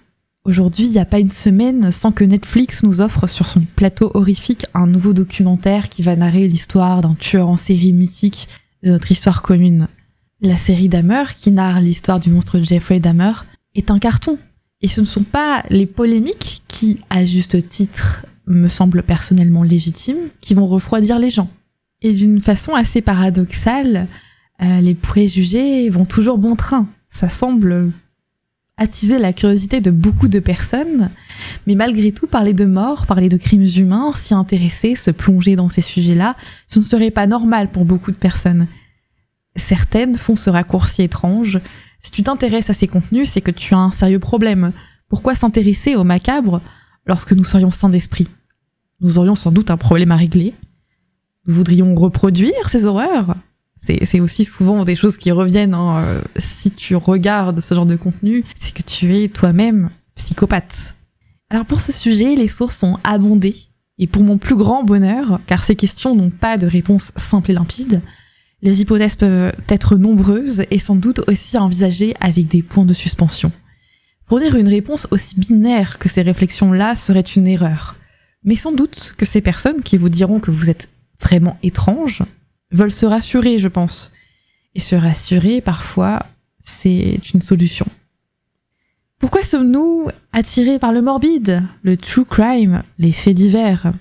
Aujourd'hui, 0.45 0.87
il 0.87 0.93
n'y 0.93 0.99
a 0.99 1.05
pas 1.05 1.21
une 1.21 1.29
semaine 1.29 1.93
sans 1.93 2.11
que 2.11 2.25
Netflix 2.25 2.83
nous 2.83 3.01
offre 3.01 3.27
sur 3.27 3.47
son 3.47 3.61
plateau 3.77 4.11
horrifique 4.15 4.65
un 4.73 4.87
nouveau 4.87 5.13
documentaire 5.13 5.91
qui 5.91 6.03
va 6.03 6.17
narrer 6.17 6.49
l'histoire 6.49 7.03
d'un 7.03 7.15
tueur 7.15 7.49
en 7.49 7.59
série 7.59 7.93
mythique 7.93 8.49
de 8.83 8.91
notre 8.91 9.13
histoire 9.13 9.43
commune. 9.43 9.89
La 10.41 10.57
série 10.57 10.89
Dahmer, 10.89 11.25
qui 11.37 11.51
narre 11.51 11.81
l'histoire 11.81 12.19
du 12.19 12.31
monstre 12.31 12.61
Jeffrey 12.63 12.99
Dahmer, 12.99 13.33
est 13.75 13.91
un 13.91 13.99
carton. 13.99 14.39
Et 14.81 14.89
ce 14.89 15.01
ne 15.01 15.07
sont 15.07 15.25
pas 15.25 15.65
les 15.69 15.87
polémiques 15.87 16.63
qui, 16.69 16.99
à 17.11 17.25
juste 17.25 17.67
titre, 17.67 18.25
me 18.47 18.69
semblent 18.69 19.03
personnellement 19.03 19.65
légitimes, 19.65 20.31
qui 20.41 20.55
vont 20.55 20.67
refroidir 20.67 21.19
les 21.19 21.31
gens. 21.31 21.51
Et 22.01 22.15
d'une 22.15 22.41
façon 22.41 22.73
assez 22.73 23.03
paradoxale, 23.03 24.09
euh, 24.63 24.81
les 24.81 24.95
préjugés 24.95 25.91
vont 25.91 26.07
toujours 26.07 26.39
bon 26.39 26.57
train. 26.57 26.89
Ça 27.11 27.29
semble 27.29 27.93
attiser 28.79 29.19
la 29.19 29.33
curiosité 29.33 29.81
de 29.81 29.91
beaucoup 29.91 30.29
de 30.29 30.39
personnes, 30.39 31.11
mais 31.67 31.75
malgré 31.75 32.13
tout, 32.13 32.27
parler 32.27 32.55
de 32.55 32.65
mort, 32.65 33.07
parler 33.07 33.29
de 33.29 33.37
crimes 33.37 33.67
humains, 33.77 34.13
s'y 34.15 34.35
intéresser, 34.35 34.97
se 34.97 35.11
plonger 35.11 35.57
dans 35.57 35.69
ces 35.69 35.83
sujets-là, 35.83 36.37
ce 36.69 36.79
ne 36.79 36.85
serait 36.85 37.11
pas 37.11 37.27
normal 37.27 37.69
pour 37.69 37.85
beaucoup 37.85 38.13
de 38.13 38.19
personnes. 38.19 38.69
Certaines 39.57 40.17
font 40.17 40.37
ce 40.37 40.49
raccourci 40.49 41.03
étrange. 41.03 41.61
Si 41.99 42.13
tu 42.13 42.23
t'intéresses 42.23 42.71
à 42.71 42.75
ces 42.75 42.87
contenus, 42.87 43.29
c'est 43.29 43.41
que 43.41 43.51
tu 43.51 43.75
as 43.75 43.79
un 43.79 43.91
sérieux 43.91 44.21
problème. 44.21 44.73
Pourquoi 45.09 45.35
s'intéresser 45.35 45.97
au 45.97 46.05
macabre 46.05 46.61
lorsque 47.07 47.33
nous 47.33 47.45
serions 47.45 47.73
sains 47.73 47.91
d'esprit? 47.91 48.29
Nous 49.01 49.19
aurions 49.19 49.35
sans 49.35 49.51
doute 49.51 49.71
un 49.71 49.77
problème 49.77 50.13
à 50.13 50.17
régler. 50.17 50.55
Nous 51.47 51.55
voudrions 51.55 51.95
reproduire 51.95 52.69
ces 52.69 52.87
horreurs 52.87 53.35
c'est 53.81 54.21
aussi 54.21 54.45
souvent 54.45 54.85
des 54.85 54.97
choses 54.97 55.17
qui 55.17 55.31
reviennent 55.31 55.75
hein, 55.75 56.03
euh, 56.03 56.23
si 56.37 56.71
tu 56.71 56.97
regardes 56.97 57.61
ce 57.61 57.75
genre 57.75 57.87
de 57.87 57.97
contenu, 57.97 58.45
c'est 58.55 58.75
que 58.75 58.83
tu 58.83 59.17
es 59.17 59.29
toi-même 59.29 59.91
psychopathe. 60.15 60.97
Alors 61.51 61.65
pour 61.65 61.81
ce 61.81 61.93
sujet, 61.93 62.35
les 62.35 62.49
sources 62.49 62.79
sont 62.79 62.99
abondées, 63.05 63.57
et 63.99 64.07
pour 64.07 64.23
mon 64.23 64.39
plus 64.39 64.57
grand 64.57 64.85
bonheur, 64.85 65.41
car 65.47 65.65
ces 65.65 65.77
questions 65.77 66.15
n'ont 66.15 66.31
pas 66.31 66.59
de 66.59 66.67
réponse 66.67 67.13
simple 67.17 67.51
et 67.51 67.55
limpide, 67.55 68.03
les 68.63 68.81
hypothèses 68.81 69.17
peuvent 69.17 69.53
être 69.69 69.97
nombreuses 69.97 70.65
et 70.71 70.79
sans 70.79 70.97
doute 70.97 71.21
aussi 71.29 71.57
envisagées 71.57 72.15
avec 72.21 72.49
des 72.49 72.63
points 72.63 72.85
de 72.85 72.95
suspension. 72.95 73.53
Fournir 74.27 74.57
une 74.57 74.69
réponse 74.69 75.07
aussi 75.11 75.37
binaire 75.37 75.99
que 75.99 76.09
ces 76.09 76.23
réflexions-là 76.23 76.97
serait 76.97 77.21
une 77.21 77.47
erreur. 77.47 77.97
Mais 78.45 78.57
sans 78.57 78.73
doute 78.73 79.15
que 79.17 79.25
ces 79.25 79.41
personnes 79.41 79.81
qui 79.81 79.97
vous 79.97 80.09
diront 80.09 80.41
que 80.41 80.51
vous 80.51 80.71
êtes 80.71 80.91
vraiment 81.21 81.57
étrange 81.63 82.23
veulent 82.71 82.91
se 82.91 83.07
rassurer, 83.07 83.59
je 83.59 83.69
pense. 83.69 84.13
Et 84.75 84.81
se 84.81 84.95
rassurer, 84.97 85.61
parfois, 85.61 86.27
c'est 86.61 87.19
une 87.35 87.41
solution. 87.41 87.87
Pourquoi 89.19 89.43
sommes-nous 89.43 90.09
attirés 90.33 90.79
par 90.79 90.93
le 90.93 91.03
morbide, 91.03 91.63
le 91.83 91.97
true 91.97 92.25
crime, 92.25 92.83
les 92.99 93.13
faits 93.13 93.35
divers? 93.35 93.93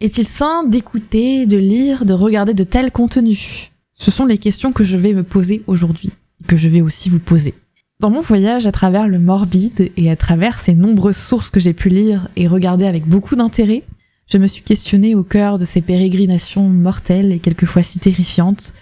Est-il 0.00 0.26
sain 0.26 0.64
d'écouter, 0.64 1.46
de 1.46 1.56
lire, 1.56 2.04
de 2.04 2.12
regarder 2.12 2.54
de 2.54 2.64
tels 2.64 2.92
contenus? 2.92 3.70
Ce 3.94 4.10
sont 4.10 4.26
les 4.26 4.38
questions 4.38 4.72
que 4.72 4.84
je 4.84 4.96
vais 4.96 5.14
me 5.14 5.22
poser 5.22 5.62
aujourd'hui, 5.66 6.10
que 6.46 6.56
je 6.56 6.68
vais 6.68 6.82
aussi 6.82 7.08
vous 7.08 7.18
poser. 7.18 7.54
Dans 7.98 8.10
mon 8.10 8.20
voyage 8.20 8.66
à 8.66 8.72
travers 8.72 9.08
le 9.08 9.18
morbide 9.18 9.90
et 9.96 10.10
à 10.10 10.14
travers 10.14 10.60
ces 10.60 10.74
nombreuses 10.74 11.16
sources 11.16 11.50
que 11.50 11.58
j'ai 11.58 11.72
pu 11.72 11.88
lire 11.88 12.28
et 12.36 12.46
regarder 12.46 12.86
avec 12.86 13.06
beaucoup 13.08 13.34
d'intérêt, 13.34 13.82
je 14.28 14.36
me 14.36 14.46
suis 14.46 14.62
questionnée 14.62 15.14
au 15.14 15.24
cœur 15.24 15.58
de 15.58 15.64
ces 15.64 15.80
pérégrinations 15.80 16.68
mortelles 16.68 17.32
et 17.32 17.38
quelquefois 17.38 17.82
si 17.82 17.98
terrifiantes. 17.98 18.74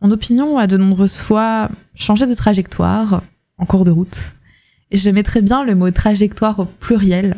Mon 0.00 0.10
opinion 0.10 0.56
a 0.56 0.66
de 0.66 0.78
nombreuses 0.78 1.18
fois 1.18 1.68
changé 1.94 2.26
de 2.26 2.34
trajectoire 2.34 3.22
en 3.58 3.66
cours 3.66 3.84
de 3.84 3.90
route. 3.90 4.34
Et 4.90 4.96
je 4.96 5.10
mettrais 5.10 5.42
bien 5.42 5.64
le 5.64 5.74
mot 5.74 5.90
trajectoire 5.90 6.58
au 6.60 6.64
pluriel. 6.64 7.36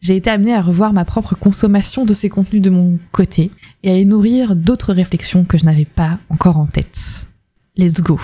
J'ai 0.00 0.16
été 0.16 0.30
amenée 0.30 0.54
à 0.54 0.62
revoir 0.62 0.94
ma 0.94 1.04
propre 1.04 1.34
consommation 1.34 2.06
de 2.06 2.14
ces 2.14 2.30
contenus 2.30 2.62
de 2.62 2.70
mon 2.70 2.98
côté 3.12 3.50
et 3.82 3.90
à 3.90 3.98
y 3.98 4.06
nourrir 4.06 4.56
d'autres 4.56 4.94
réflexions 4.94 5.44
que 5.44 5.58
je 5.58 5.66
n'avais 5.66 5.84
pas 5.84 6.18
encore 6.30 6.56
en 6.56 6.66
tête. 6.66 7.26
Let's 7.76 8.00
go. 8.00 8.18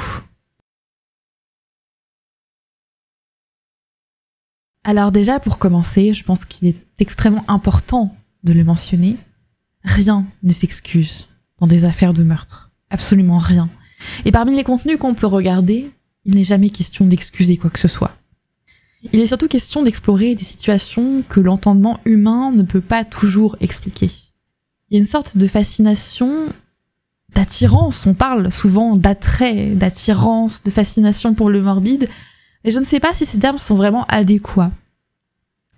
Alors 4.85 5.12
déjà, 5.12 5.38
pour 5.38 5.59
commencer, 5.59 6.14
je 6.14 6.25
pense 6.25 6.47
qu'il 6.47 6.68
est 6.68 6.76
extrêmement 6.99 7.44
important 7.49 8.14
de 8.45 8.53
le 8.53 8.65
mentionner, 8.65 9.17
rien 9.83 10.27
ne 10.43 10.53
s'excuse 10.53 11.29
dans 11.59 11.67
des 11.67 11.85
affaires 11.85 12.13
de 12.13 12.23
meurtre. 12.23 12.71
Absolument 12.91 13.39
rien. 13.39 13.69
Et 14.25 14.33
parmi 14.33 14.55
les 14.55 14.65
contenus 14.65 14.99
qu'on 14.99 15.15
peut 15.15 15.27
regarder, 15.27 15.91
il 16.25 16.37
n'est 16.37 16.45
jamais 16.45 16.71
question 16.71 17.07
d'excuser 17.07 17.57
quoi 17.57 17.71
que 17.71 17.79
ce 17.79 17.89
soit. 17.89 18.17
Il 19.13 19.21
est 19.21 19.27
surtout 19.27 19.49
question 19.49 19.83
d'explorer 19.83 20.35
des 20.35 20.45
situations 20.45 21.23
que 21.29 21.41
l'entendement 21.41 21.99
humain 22.05 22.53
ne 22.53 22.63
peut 22.63 22.81
pas 22.81 23.05
toujours 23.05 23.57
expliquer. 23.61 24.11
Il 24.89 24.95
y 24.95 24.97
a 24.97 25.01
une 25.01 25.07
sorte 25.07 25.37
de 25.37 25.47
fascination, 25.47 26.49
d'attirance, 27.35 28.07
on 28.07 28.15
parle 28.15 28.51
souvent 28.51 28.97
d'attrait, 28.97 29.75
d'attirance, 29.75 30.63
de 30.63 30.71
fascination 30.71 31.35
pour 31.35 31.51
le 31.51 31.61
morbide, 31.61 32.09
mais 32.65 32.71
je 32.71 32.79
ne 32.79 32.85
sais 32.85 33.01
pas 33.01 33.13
si 33.13 33.27
ces 33.27 33.39
termes 33.39 33.59
sont 33.59 33.75
vraiment 33.75 34.05
adéquats. 34.07 34.73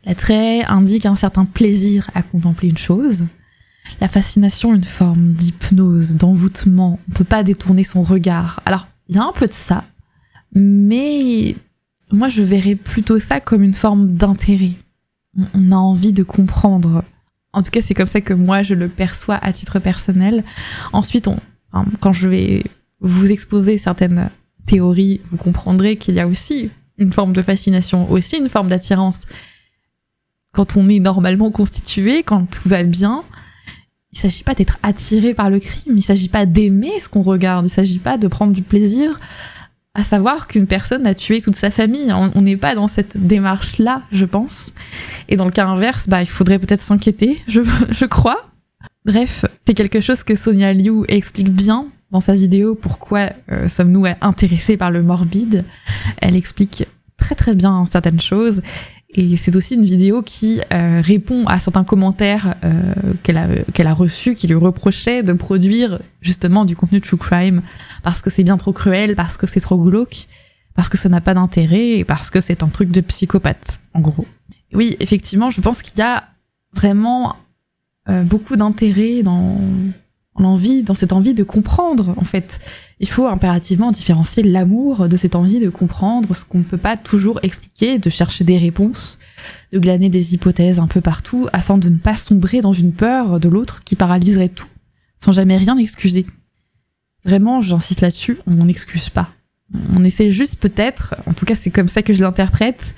L'attrait 0.07 0.65
indique 0.65 1.05
un 1.05 1.17
certain 1.17 1.45
plaisir 1.45 2.11
à 2.15 2.23
contempler 2.23 2.69
une 2.69 2.79
chose. 2.79 3.25
La 4.01 4.09
fascination, 4.09 4.75
une 4.75 4.85
forme 4.85 5.33
d'hypnose, 5.33 6.15
d'envoûtement. 6.15 7.01
On 7.09 7.11
ne 7.11 7.17
peut 7.17 7.25
pas 7.25 7.43
détourner 7.43 7.83
son 7.83 8.03
regard. 8.03 8.61
Alors, 8.65 8.87
il 9.09 9.17
y 9.17 9.19
a 9.19 9.25
un 9.25 9.33
peu 9.33 9.47
de 9.47 9.53
ça, 9.53 9.85
mais 10.55 11.55
moi 12.13 12.29
je 12.29 12.43
verrais 12.43 12.75
plutôt 12.75 13.19
ça 13.19 13.41
comme 13.41 13.63
une 13.63 13.75
forme 13.75 14.13
d'intérêt. 14.13 14.73
On 15.55 15.73
a 15.73 15.77
envie 15.77 16.13
de 16.13 16.23
comprendre. 16.23 17.05
En 17.53 17.63
tout 17.63 17.71
cas, 17.71 17.81
c'est 17.81 17.95
comme 17.95 18.07
ça 18.07 18.21
que 18.21 18.33
moi 18.33 18.63
je 18.63 18.75
le 18.75 18.89
perçois 18.89 19.39
à 19.43 19.53
titre 19.53 19.79
personnel. 19.81 20.45
Ensuite, 20.93 21.29
quand 22.01 22.13
je 22.13 22.29
vais 22.29 22.65
vous 23.01 23.31
exposer 23.31 23.79
certaines 23.79 24.31
théories, 24.67 25.21
vous 25.31 25.37
comprendrez 25.37 25.97
qu'il 25.97 26.15
y 26.15 26.21
a 26.21 26.27
aussi 26.27 26.71
une 26.99 27.13
forme 27.13 27.33
de 27.33 27.43
fascination, 27.43 28.11
aussi 28.11 28.39
une 28.39 28.49
forme 28.49 28.69
d'attirance 28.69 29.23
quand 30.57 30.79
on 30.79 30.89
est 30.89 31.01
normalement 31.01 31.51
constitué, 31.51 32.23
quand 32.23 32.47
tout 32.51 32.67
va 32.67 32.83
bien, 32.83 33.25
il 34.15 34.19
s'agit 34.19 34.43
pas 34.43 34.55
d'être 34.55 34.79
attiré 34.83 35.35
par 35.35 35.51
le 35.51 35.61
crime, 35.61 35.99
il 35.99 36.03
s'agit 36.03 36.31
pas 36.31 36.47
d'aimer 36.47 36.99
ce 36.99 37.11
qu'on 37.11 37.21
regarde, 37.21 37.67
il 37.67 37.71
s'agit 37.71 37.99
pas 37.99 38.17
de 38.17 38.27
prendre 38.27 38.55
du 38.55 38.63
plaisir 38.63 39.21
à 39.93 40.03
savoir 40.03 40.47
qu'une 40.47 40.67
personne 40.67 41.07
a 41.07 41.15
tué 41.15 41.43
toute 41.43 41.57
sa 41.57 41.71
famille. 41.71 42.11
On 42.13 42.41
n'est 42.41 42.57
pas 42.57 42.75
dans 42.75 42.89
cette 42.89 43.19
démarche-là, 43.19 44.03
je 44.13 44.25
pense. 44.25 44.73
Et 45.29 45.37
dans 45.37 45.45
le 45.45 45.51
cas 45.51 45.67
inverse, 45.67 46.09
bah, 46.09 46.23
il 46.23 46.29
faudrait 46.29 46.59
peut-être 46.59 46.81
s'inquiéter, 46.81 47.39
je, 47.47 47.61
je 47.91 48.07
crois. 48.07 48.51
Bref, 49.05 49.45
c'est 49.67 49.75
quelque 49.75 50.01
chose 50.01 50.23
que 50.23 50.35
Sonia 50.37 50.73
Liu 50.73 51.05
explique 51.09 51.51
bien 51.51 51.87
dans 52.11 52.21
sa 52.21 52.35
vidéo 52.35 52.75
pourquoi 52.75 53.29
euh, 53.53 53.69
sommes-nous 53.69 54.07
intéressés 54.23 54.79
par 54.79 54.91
le 54.91 55.03
morbide. 55.03 55.65
Elle 56.23 56.35
explique 56.35 56.87
très 57.19 57.35
très 57.35 57.55
bien 57.55 57.85
certaines 57.87 58.21
choses 58.21 58.63
et 59.11 59.37
c'est 59.37 59.55
aussi 59.55 59.75
une 59.75 59.85
vidéo 59.85 60.23
qui 60.23 60.61
euh, 60.73 61.01
répond 61.03 61.47
à 61.47 61.61
certains 61.61 61.85
commentaires 61.85 62.57
euh, 62.65 62.93
qu'elle 63.23 63.39
a, 63.39 63.49
qu'elle 63.73 63.87
a 63.87 63.95
reçus, 63.95 64.35
qui 64.35 64.49
lui 64.49 64.57
reprochaient 64.57 65.23
de 65.23 65.33
produire 65.33 66.01
justement 66.21 66.65
du 66.65 66.75
contenu 66.75 67.01
true 67.01 67.17
crime 67.17 67.63
parce 68.03 68.21
que 68.21 68.31
c'est 68.31 68.43
bien 68.43 68.57
trop 68.57 68.73
cruel, 68.73 69.15
parce 69.15 69.37
que 69.37 69.47
c'est 69.47 69.61
trop 69.61 69.79
glauque, 69.79 70.27
parce 70.75 70.89
que 70.89 70.99
ça 70.99 71.09
n'a 71.09 71.21
pas 71.21 71.35
d'intérêt 71.35 71.99
et 71.99 72.05
parce 72.05 72.31
que 72.31 72.41
c'est 72.41 72.63
un 72.63 72.69
truc 72.69 72.91
de 72.91 73.01
psychopathe, 73.01 73.81
en 73.95 74.01
gros. 74.01 74.27
Oui, 74.73 74.97
effectivement, 75.01 75.51
je 75.51 75.61
pense 75.61 75.83
qu'il 75.83 75.99
y 75.99 76.03
a 76.03 76.25
vraiment 76.75 77.37
euh, 78.09 78.23
beaucoup 78.23 78.57
d'intérêt 78.57 79.23
dans 79.23 79.57
l'envie, 80.43 80.83
dans 80.83 80.95
cette 80.95 81.13
envie 81.13 81.35
de 81.35 81.43
comprendre, 81.43 82.15
en 82.17 82.25
fait 82.25 82.59
il 82.99 83.09
faut 83.09 83.27
impérativement 83.27 83.91
différencier 83.91 84.43
l'amour 84.43 85.09
de 85.09 85.17
cette 85.17 85.35
envie 85.35 85.61
de 85.61 85.69
comprendre 85.69 86.35
ce 86.35 86.45
qu'on 86.45 86.59
ne 86.59 86.65
peut 86.65 86.79
pas 86.79 86.97
toujours 86.97 87.41
expliquer, 87.43 87.99
de 87.99 88.09
chercher 88.09 88.45
des 88.45 88.57
réponses, 88.57 89.19
de 89.73 89.79
glaner 89.79 90.09
des 90.09 90.35
hypothèses 90.35 90.79
un 90.79 90.87
peu 90.87 91.03
partout, 91.03 91.47
afin 91.53 91.77
de 91.77 91.91
ne 91.91 91.99
pas 91.99 92.17
sombrer 92.17 92.63
dans 92.63 92.73
une 92.73 92.93
peur 92.93 93.39
de 93.39 93.49
l'autre 93.49 93.85
qui 93.85 93.97
paralyserait 93.97 94.49
tout, 94.49 94.69
sans 95.19 95.33
jamais 95.33 95.59
rien 95.59 95.77
excuser. 95.77 96.27
Vraiment, 97.25 97.61
j'insiste 97.61 98.01
là-dessus, 98.01 98.39
on 98.47 98.53
n'excuse 98.53 99.11
pas. 99.11 99.31
On 99.97 100.05
essaie 100.05 100.31
juste 100.31 100.57
peut-être, 100.57 101.17
en 101.27 101.33
tout 101.33 101.45
cas 101.45 101.55
c'est 101.55 101.71
comme 101.71 101.89
ça 101.89 102.03
que 102.03 102.13
je 102.13 102.23
l'interprète, 102.23 102.95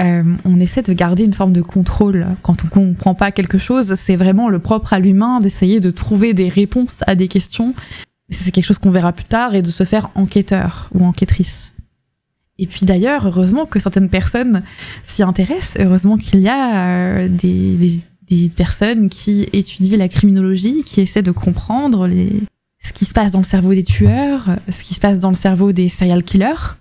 euh, 0.00 0.24
on 0.44 0.58
essaie 0.58 0.82
de 0.82 0.92
garder 0.92 1.24
une 1.24 1.34
forme 1.34 1.52
de 1.52 1.60
contrôle. 1.60 2.26
Quand 2.42 2.64
on 2.64 2.68
comprend 2.68 3.14
pas 3.14 3.30
quelque 3.30 3.58
chose, 3.58 3.94
c'est 3.94 4.16
vraiment 4.16 4.48
le 4.48 4.58
propre 4.58 4.94
à 4.94 5.00
l'humain 5.00 5.40
d'essayer 5.40 5.80
de 5.80 5.90
trouver 5.90 6.32
des 6.32 6.48
réponses 6.48 7.04
à 7.06 7.14
des 7.14 7.28
questions 7.28 7.74
c'est 8.30 8.50
quelque 8.50 8.64
chose 8.64 8.78
qu'on 8.78 8.90
verra 8.90 9.12
plus 9.12 9.24
tard, 9.24 9.54
et 9.54 9.62
de 9.62 9.70
se 9.70 9.84
faire 9.84 10.10
enquêteur 10.14 10.90
ou 10.94 11.04
enquêtrice. 11.04 11.74
Et 12.58 12.66
puis 12.66 12.86
d'ailleurs, 12.86 13.26
heureusement 13.26 13.66
que 13.66 13.78
certaines 13.78 14.08
personnes 14.08 14.62
s'y 15.02 15.22
intéressent, 15.22 15.82
heureusement 15.84 16.16
qu'il 16.16 16.40
y 16.40 16.48
a 16.48 16.88
euh, 16.88 17.28
des, 17.28 18.02
personnes 18.56 19.08
qui 19.08 19.48
étudient 19.52 19.96
la 19.96 20.08
criminologie, 20.08 20.82
qui 20.84 21.00
essaient 21.00 21.22
de 21.22 21.30
comprendre 21.30 22.06
les, 22.06 22.42
ce 22.82 22.92
qui 22.92 23.04
se 23.04 23.12
passe 23.12 23.32
dans 23.32 23.40
le 23.40 23.44
cerveau 23.44 23.74
des 23.74 23.82
tueurs, 23.82 24.56
ce 24.68 24.84
qui 24.84 24.94
se 24.94 25.00
passe 25.00 25.18
dans 25.18 25.30
le 25.30 25.34
cerveau 25.34 25.72
des 25.72 25.88
serial 25.88 26.22
killers. 26.22 26.76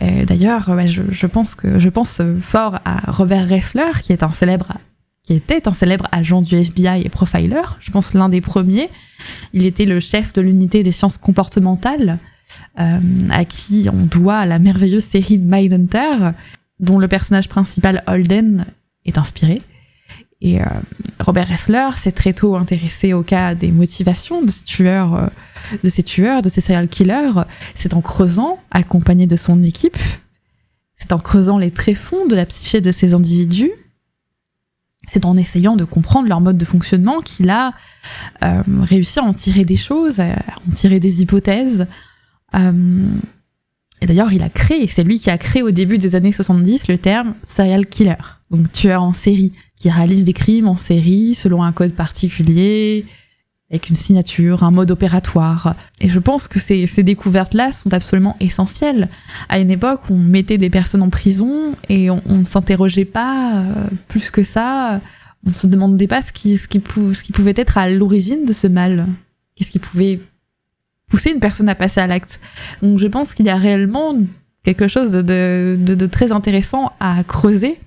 D'ailleurs, 0.00 0.78
je, 0.86 1.26
pense 1.26 2.22
fort 2.40 2.78
à 2.84 3.10
Robert 3.10 3.48
Ressler, 3.48 3.90
qui 4.00 4.12
était 4.12 4.22
un 4.22 5.74
célèbre 5.74 6.06
agent 6.12 6.42
du 6.42 6.54
FBI 6.54 7.02
et 7.04 7.08
profiler, 7.08 7.62
je 7.80 7.90
pense 7.90 8.14
l'un 8.14 8.28
des 8.28 8.40
premiers. 8.40 8.88
Il 9.52 9.66
était 9.66 9.84
le 9.86 10.00
chef 10.00 10.32
de 10.32 10.40
l'unité 10.40 10.82
des 10.82 10.92
sciences 10.92 11.18
comportementales, 11.18 12.18
euh, 12.80 13.00
à 13.30 13.44
qui 13.44 13.88
on 13.92 14.04
doit 14.04 14.46
la 14.46 14.58
merveilleuse 14.58 15.04
série 15.04 15.38
Mindhunter, 15.38 16.30
dont 16.80 16.98
le 16.98 17.08
personnage 17.08 17.48
principal 17.48 18.02
Holden 18.06 18.66
est 19.04 19.18
inspiré. 19.18 19.62
Et 20.40 20.60
euh, 20.60 20.64
Robert 21.20 21.48
Ressler 21.48 21.88
s'est 21.96 22.12
très 22.12 22.32
tôt 22.32 22.54
intéressé 22.56 23.12
au 23.12 23.22
cas 23.22 23.54
des 23.54 23.72
motivations 23.72 24.42
de 24.42 24.50
ces 24.50 24.64
tueurs, 24.64 25.14
euh, 25.14 25.26
de 25.82 25.88
ces 25.88 26.02
tueurs, 26.02 26.42
de 26.42 26.48
ces 26.48 26.60
serial 26.60 26.88
killers. 26.88 27.44
C'est 27.74 27.94
en 27.94 28.00
creusant, 28.00 28.60
accompagné 28.70 29.26
de 29.26 29.36
son 29.36 29.62
équipe, 29.62 29.98
c'est 30.94 31.12
en 31.12 31.18
creusant 31.18 31.58
les 31.58 31.70
tréfonds 31.70 32.26
de 32.26 32.36
la 32.36 32.46
psyché 32.46 32.80
de 32.80 32.92
ces 32.92 33.14
individus, 33.14 33.72
c'est 35.08 35.24
en 35.24 35.36
essayant 35.36 35.76
de 35.76 35.84
comprendre 35.84 36.28
leur 36.28 36.40
mode 36.40 36.58
de 36.58 36.64
fonctionnement 36.64 37.20
qu'il 37.20 37.50
a 37.50 37.74
euh, 38.44 38.62
réussi 38.82 39.18
à 39.18 39.22
en 39.22 39.32
tirer 39.32 39.64
des 39.64 39.76
choses, 39.76 40.20
à 40.20 40.36
en 40.68 40.72
tirer 40.72 41.00
des 41.00 41.22
hypothèses. 41.22 41.86
Euh, 42.54 43.08
et 44.00 44.06
d'ailleurs, 44.06 44.32
il 44.32 44.42
a 44.42 44.48
créé, 44.48 44.86
c'est 44.86 45.04
lui 45.04 45.18
qui 45.18 45.30
a 45.30 45.38
créé 45.38 45.62
au 45.62 45.70
début 45.70 45.98
des 45.98 46.14
années 46.14 46.32
70 46.32 46.88
le 46.88 46.98
terme 46.98 47.34
serial 47.42 47.86
killer, 47.86 48.16
donc 48.50 48.72
tueur 48.72 49.02
en 49.02 49.12
série, 49.12 49.52
qui 49.76 49.90
réalise 49.90 50.24
des 50.24 50.32
crimes 50.32 50.68
en 50.68 50.76
série 50.76 51.34
selon 51.34 51.62
un 51.62 51.72
code 51.72 51.92
particulier, 51.92 53.04
avec 53.70 53.90
une 53.90 53.96
signature, 53.96 54.62
un 54.62 54.70
mode 54.70 54.90
opératoire. 54.90 55.76
Et 56.00 56.08
je 56.08 56.18
pense 56.18 56.48
que 56.48 56.58
ces, 56.58 56.86
découvertes-là 57.02 57.72
sont 57.72 57.92
absolument 57.92 58.36
essentielles. 58.40 59.10
À 59.48 59.58
une 59.58 59.70
époque, 59.70 60.00
on 60.08 60.16
mettait 60.16 60.56
des 60.56 60.70
personnes 60.70 61.02
en 61.02 61.10
prison 61.10 61.74
et 61.88 62.10
on, 62.10 62.22
ne 62.26 62.44
s'interrogeait 62.44 63.04
pas 63.04 63.60
euh, 63.60 63.88
plus 64.08 64.30
que 64.30 64.42
ça. 64.42 65.02
On 65.46 65.50
ne 65.50 65.54
se 65.54 65.66
demandait 65.66 66.06
pas 66.06 66.22
ce 66.22 66.32
qui, 66.32 66.58
pouvait 67.32 67.54
être 67.56 67.76
à 67.76 67.90
l'origine 67.90 68.46
de 68.46 68.54
ce 68.54 68.66
mal. 68.66 69.06
Qu'est-ce 69.54 69.70
qui 69.70 69.78
pouvait 69.78 70.20
pousser 71.08 71.30
une 71.30 71.40
personne 71.40 71.68
à 71.68 71.74
passer 71.74 72.00
à 72.00 72.06
l'acte. 72.06 72.40
Donc 72.82 72.98
je 72.98 73.06
pense 73.06 73.34
qu'il 73.34 73.46
y 73.46 73.50
a 73.50 73.56
réellement 73.56 74.14
quelque 74.62 74.88
chose 74.88 75.12
de, 75.12 76.06
très 76.06 76.32
intéressant 76.32 76.92
à 77.00 77.22
creuser. 77.24 77.78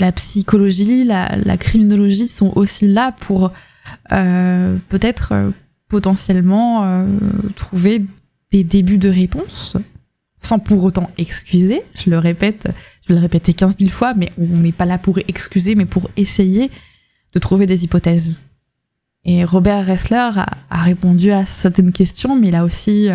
La 0.00 0.12
psychologie, 0.12 1.04
la, 1.04 1.56
criminologie 1.58 2.26
sont 2.26 2.54
aussi 2.56 2.88
là 2.88 3.12
pour 3.12 3.52
euh, 4.12 4.78
peut-être 4.88 5.32
euh, 5.32 5.50
potentiellement 5.88 6.84
euh, 6.84 7.06
trouver 7.54 8.06
des 8.50 8.64
débuts 8.64 8.96
de 8.96 9.10
réponse, 9.10 9.76
sans 10.42 10.58
pour 10.58 10.82
autant 10.84 11.10
excuser. 11.18 11.82
Je 11.94 12.08
le 12.08 12.18
répète, 12.18 12.68
je 13.02 13.08
vais 13.08 13.14
le 13.16 13.20
répéter 13.20 13.52
15 13.52 13.76
000 13.78 13.90
fois, 13.90 14.14
mais 14.14 14.32
on 14.38 14.46
n'est 14.46 14.72
pas 14.72 14.86
là 14.86 14.96
pour 14.96 15.18
excuser, 15.28 15.74
mais 15.74 15.84
pour 15.84 16.10
essayer 16.16 16.70
de 17.34 17.38
trouver 17.38 17.66
des 17.66 17.84
hypothèses. 17.84 18.38
Et 19.26 19.44
Robert 19.44 19.86
Ressler 19.86 20.30
a, 20.70 20.82
répondu 20.82 21.30
à 21.30 21.44
certaines 21.44 21.92
questions, 21.92 22.36
mais 22.36 22.48
il 22.48 22.56
a 22.56 22.64
aussi, 22.64 23.10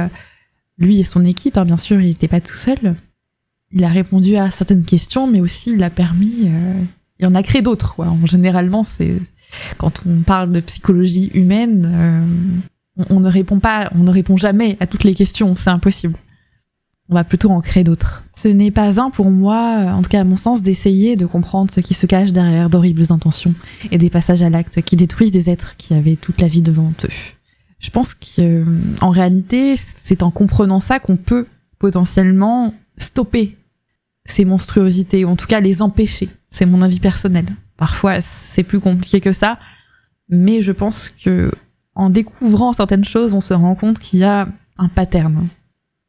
lui 0.77 1.00
et 1.00 1.04
son 1.04 1.25
équipe, 1.25 1.58
hein, 1.58 1.65
bien 1.65 1.80
sûr, 1.80 2.00
il 2.00 2.10
n'était 2.10 2.27
pas 2.27 2.42
tout 2.42 2.54
seul. 2.54 2.96
Il 3.75 3.84
a 3.84 3.89
répondu 3.89 4.38
à 4.38 4.50
certaines 4.50 4.84
questions, 4.84 5.27
mais 5.27 5.41
aussi 5.41 5.74
il 5.74 5.84
a 5.84 5.89
permis, 5.89 6.50
il 7.20 7.25
en 7.25 7.36
a 7.36 7.44
créé 7.44 7.62
d'autres. 7.62 7.96
Quoi. 7.96 8.08
Généralement, 8.24 8.84
c'est 8.84 9.22
quand 9.77 10.01
on 10.05 10.22
parle 10.22 10.51
de 10.51 10.60
psychologie 10.60 11.32
humaine, 11.34 11.91
euh, 11.94 13.05
on, 13.10 13.20
ne 13.20 13.29
répond 13.29 13.60
pas, 13.60 13.89
on 13.94 14.03
ne 14.03 14.12
répond 14.12 14.38
jamais 14.38 14.77
à 14.79 14.88
toutes 14.88 15.03
les 15.03 15.13
questions. 15.13 15.55
C'est 15.55 15.70
impossible. 15.70 16.17
On 17.10 17.15
va 17.15 17.24
plutôt 17.24 17.50
en 17.50 17.62
créer 17.62 17.84
d'autres. 17.84 18.24
Ce 18.36 18.48
n'est 18.48 18.72
pas 18.72 18.91
vain 18.91 19.12
pour 19.12 19.29
moi, 19.29 19.91
en 19.94 20.01
tout 20.01 20.10
cas 20.10 20.22
à 20.22 20.24
mon 20.24 20.38
sens, 20.38 20.63
d'essayer 20.63 21.15
de 21.15 21.25
comprendre 21.25 21.72
ce 21.72 21.79
qui 21.79 21.94
se 21.94 22.05
cache 22.05 22.32
derrière 22.32 22.70
d'horribles 22.70 23.12
intentions 23.12 23.53
et 23.91 23.98
des 23.98 24.10
passages 24.10 24.41
à 24.41 24.50
l'acte 24.50 24.82
qui 24.82 24.96
détruisent 24.96 25.32
des 25.32 25.50
êtres 25.50 25.77
qui 25.77 25.94
avaient 25.94 26.15
toute 26.15 26.41
la 26.41 26.48
vie 26.48 26.63
devant 26.63 26.91
eux. 27.03 27.13
Je 27.79 27.91
pense 27.91 28.15
qu'en 28.15 29.10
réalité, 29.10 29.75
c'est 29.77 30.24
en 30.24 30.32
comprenant 30.32 30.79
ça 30.79 31.00
qu'on 31.00 31.17
peut 31.17 31.46
potentiellement 31.77 32.74
stopper 32.98 33.55
ces 34.25 34.46
monstruosités, 34.46 35.24
ou 35.25 35.29
en 35.29 35.36
tout 35.36 35.46
cas 35.46 35.60
les 35.60 35.82
empêcher. 35.82 36.29
C'est 36.50 36.65
mon 36.65 36.82
avis 36.82 37.00
personnel. 37.00 37.46
Parfois, 37.77 38.22
c'est 38.22 38.63
plus 38.63 38.79
compliqué 38.79 39.22
que 39.22 39.32
ça, 39.32 39.60
mais 40.29 40.62
je 40.62 40.72
pense 40.72 41.10
que 41.10 41.51
en 41.94 42.10
découvrant 42.10 42.74
certaines 42.74 43.05
choses, 43.05 43.34
on 43.34 43.41
se 43.41 43.53
rend 43.53 43.75
compte 43.75 44.00
qu'il 44.00 44.20
y 44.20 44.24
a 44.24 44.48
un 44.77 44.89
pattern 44.89 45.48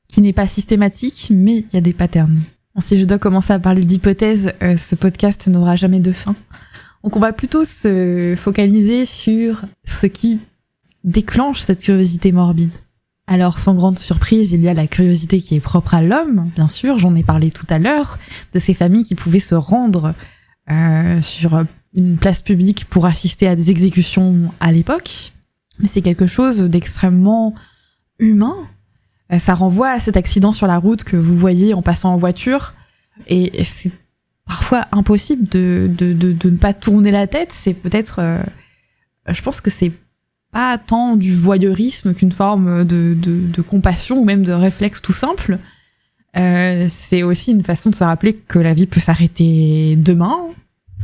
qui 0.09 0.21
n'est 0.21 0.33
pas 0.33 0.47
systématique, 0.47 1.29
mais 1.31 1.59
il 1.59 1.75
y 1.75 1.77
a 1.77 1.81
des 1.81 1.93
patterns. 1.93 2.41
si 2.81 2.99
je 2.99 3.05
dois 3.05 3.19
commencer 3.19 3.53
à 3.53 3.59
parler 3.59 3.85
d'hypothèses, 3.85 4.53
euh, 4.63 4.77
ce 4.77 4.95
podcast 4.95 5.49
n'aura 5.49 5.77
jamais 5.77 6.01
de 6.01 6.13
fin. 6.13 6.35
Donc 7.03 7.17
on 7.17 7.21
va 7.21 7.33
plutôt 7.33 7.65
se 7.65 8.35
focaliser 8.37 9.07
sur 9.07 9.65
ce 9.85 10.07
qui 10.07 10.41
déclenche 11.05 11.61
cette 11.61 11.83
curiosité 11.83 12.33
morbide. 12.33 12.75
Alors, 13.29 13.59
sans 13.59 13.75
grande 13.75 13.99
surprise, 13.99 14.53
il 14.53 14.63
y 14.63 14.69
a 14.69 14.75
la 14.75 14.87
curiosité 14.87 15.41
qui 15.41 15.57
est 15.57 15.61
propre 15.61 15.95
à 15.95 16.03
l'homme, 16.03 16.51
bien 16.55 16.69
sûr, 16.69 16.99
j'en 16.99 17.15
ai 17.17 17.25
parlé 17.25 17.51
tout 17.51 17.67
à 17.69 17.79
l'heure, 17.79 18.19
de 18.53 18.59
ces 18.59 18.73
familles 18.73 19.03
qui 19.03 19.17
pouvaient 19.17 19.41
se 19.41 19.57
rendre 19.57 20.15
euh, 20.71 21.21
sur 21.23 21.65
une 21.95 22.19
place 22.19 22.41
publique 22.41 22.85
pour 22.85 23.07
assister 23.07 23.49
à 23.49 23.57
des 23.57 23.71
exécutions 23.71 24.53
à 24.61 24.71
l'époque. 24.71 25.33
Mais 25.81 25.89
c'est 25.89 26.03
quelque 26.03 26.27
chose 26.27 26.61
d'extrêmement 26.61 27.55
humain. 28.21 28.57
Euh, 29.33 29.41
ça 29.41 29.55
renvoie 29.55 29.91
à 29.91 29.99
cet 29.99 30.17
accident 30.17 30.53
sur 30.53 30.69
la 30.69 30.79
route 30.79 31.03
que 31.03 31.17
vous 31.17 31.37
voyez 31.37 31.75
en 31.75 31.83
passant 31.83 32.13
en 32.13 32.17
voiture. 32.17 32.75
Et 33.27 33.65
c'est 33.65 33.91
parfois 34.47 34.87
impossible 34.93 35.49
de, 35.49 35.91
de, 35.93 36.13
de, 36.13 36.51
ne 36.51 36.57
pas 36.59 36.73
tourner 36.73 37.11
la 37.11 37.27
tête. 37.27 37.53
C'est 37.53 37.75
peut-être... 37.75 38.21
Euh, 38.21 38.43
je 39.29 39.43
pense 39.43 39.61
que 39.61 39.71
c'est 39.71 39.93
pas 40.53 40.79
tant 40.79 41.17
du 41.17 41.35
voyeurisme 41.35 42.15
qu'une 42.15 42.33
forme 42.33 42.85
de, 42.85 43.15
de, 43.15 43.63
compassion 43.63 44.21
ou 44.21 44.25
même 44.25 44.45
de 44.45 44.53
réflexe 44.53 45.03
tout 45.03 45.13
simple. 45.13 45.59
Euh, 46.37 46.87
c'est 46.89 47.23
aussi 47.23 47.53
une 47.53 47.63
façon 47.63 47.91
de 47.91 47.95
se 47.95 48.05
rappeler 48.05 48.35
que 48.35 48.59
la 48.59 48.75
vie 48.75 48.87
peut 48.87 49.01
s'arrêter 49.01 49.97
demain, 49.97 50.37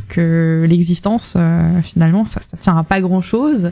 que 0.07 0.65
l'existence, 0.69 1.33
euh, 1.35 1.81
finalement, 1.81 2.25
ça, 2.25 2.41
ça 2.47 2.57
tient 2.57 2.77
à 2.77 2.83
pas 2.83 3.01
grand 3.01 3.21
chose. 3.21 3.71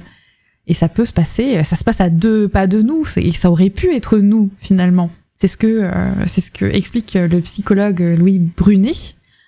Et 0.67 0.73
ça 0.73 0.89
peut 0.89 1.05
se 1.05 1.13
passer, 1.13 1.63
ça 1.63 1.75
se 1.75 1.83
passe 1.83 2.01
à 2.01 2.09
deux 2.09 2.47
pas 2.47 2.67
de 2.67 2.81
nous, 2.81 3.03
et 3.17 3.31
ça 3.31 3.49
aurait 3.49 3.71
pu 3.71 3.95
être 3.95 4.19
nous, 4.19 4.51
finalement. 4.57 5.09
C'est 5.39 5.47
ce 5.47 5.57
que, 5.57 5.67
euh, 5.67 6.27
c'est 6.27 6.39
ce 6.41 6.51
que 6.51 6.65
explique 6.65 7.15
le 7.15 7.41
psychologue 7.41 7.99
Louis 7.99 8.37
Brunet. 8.37 8.91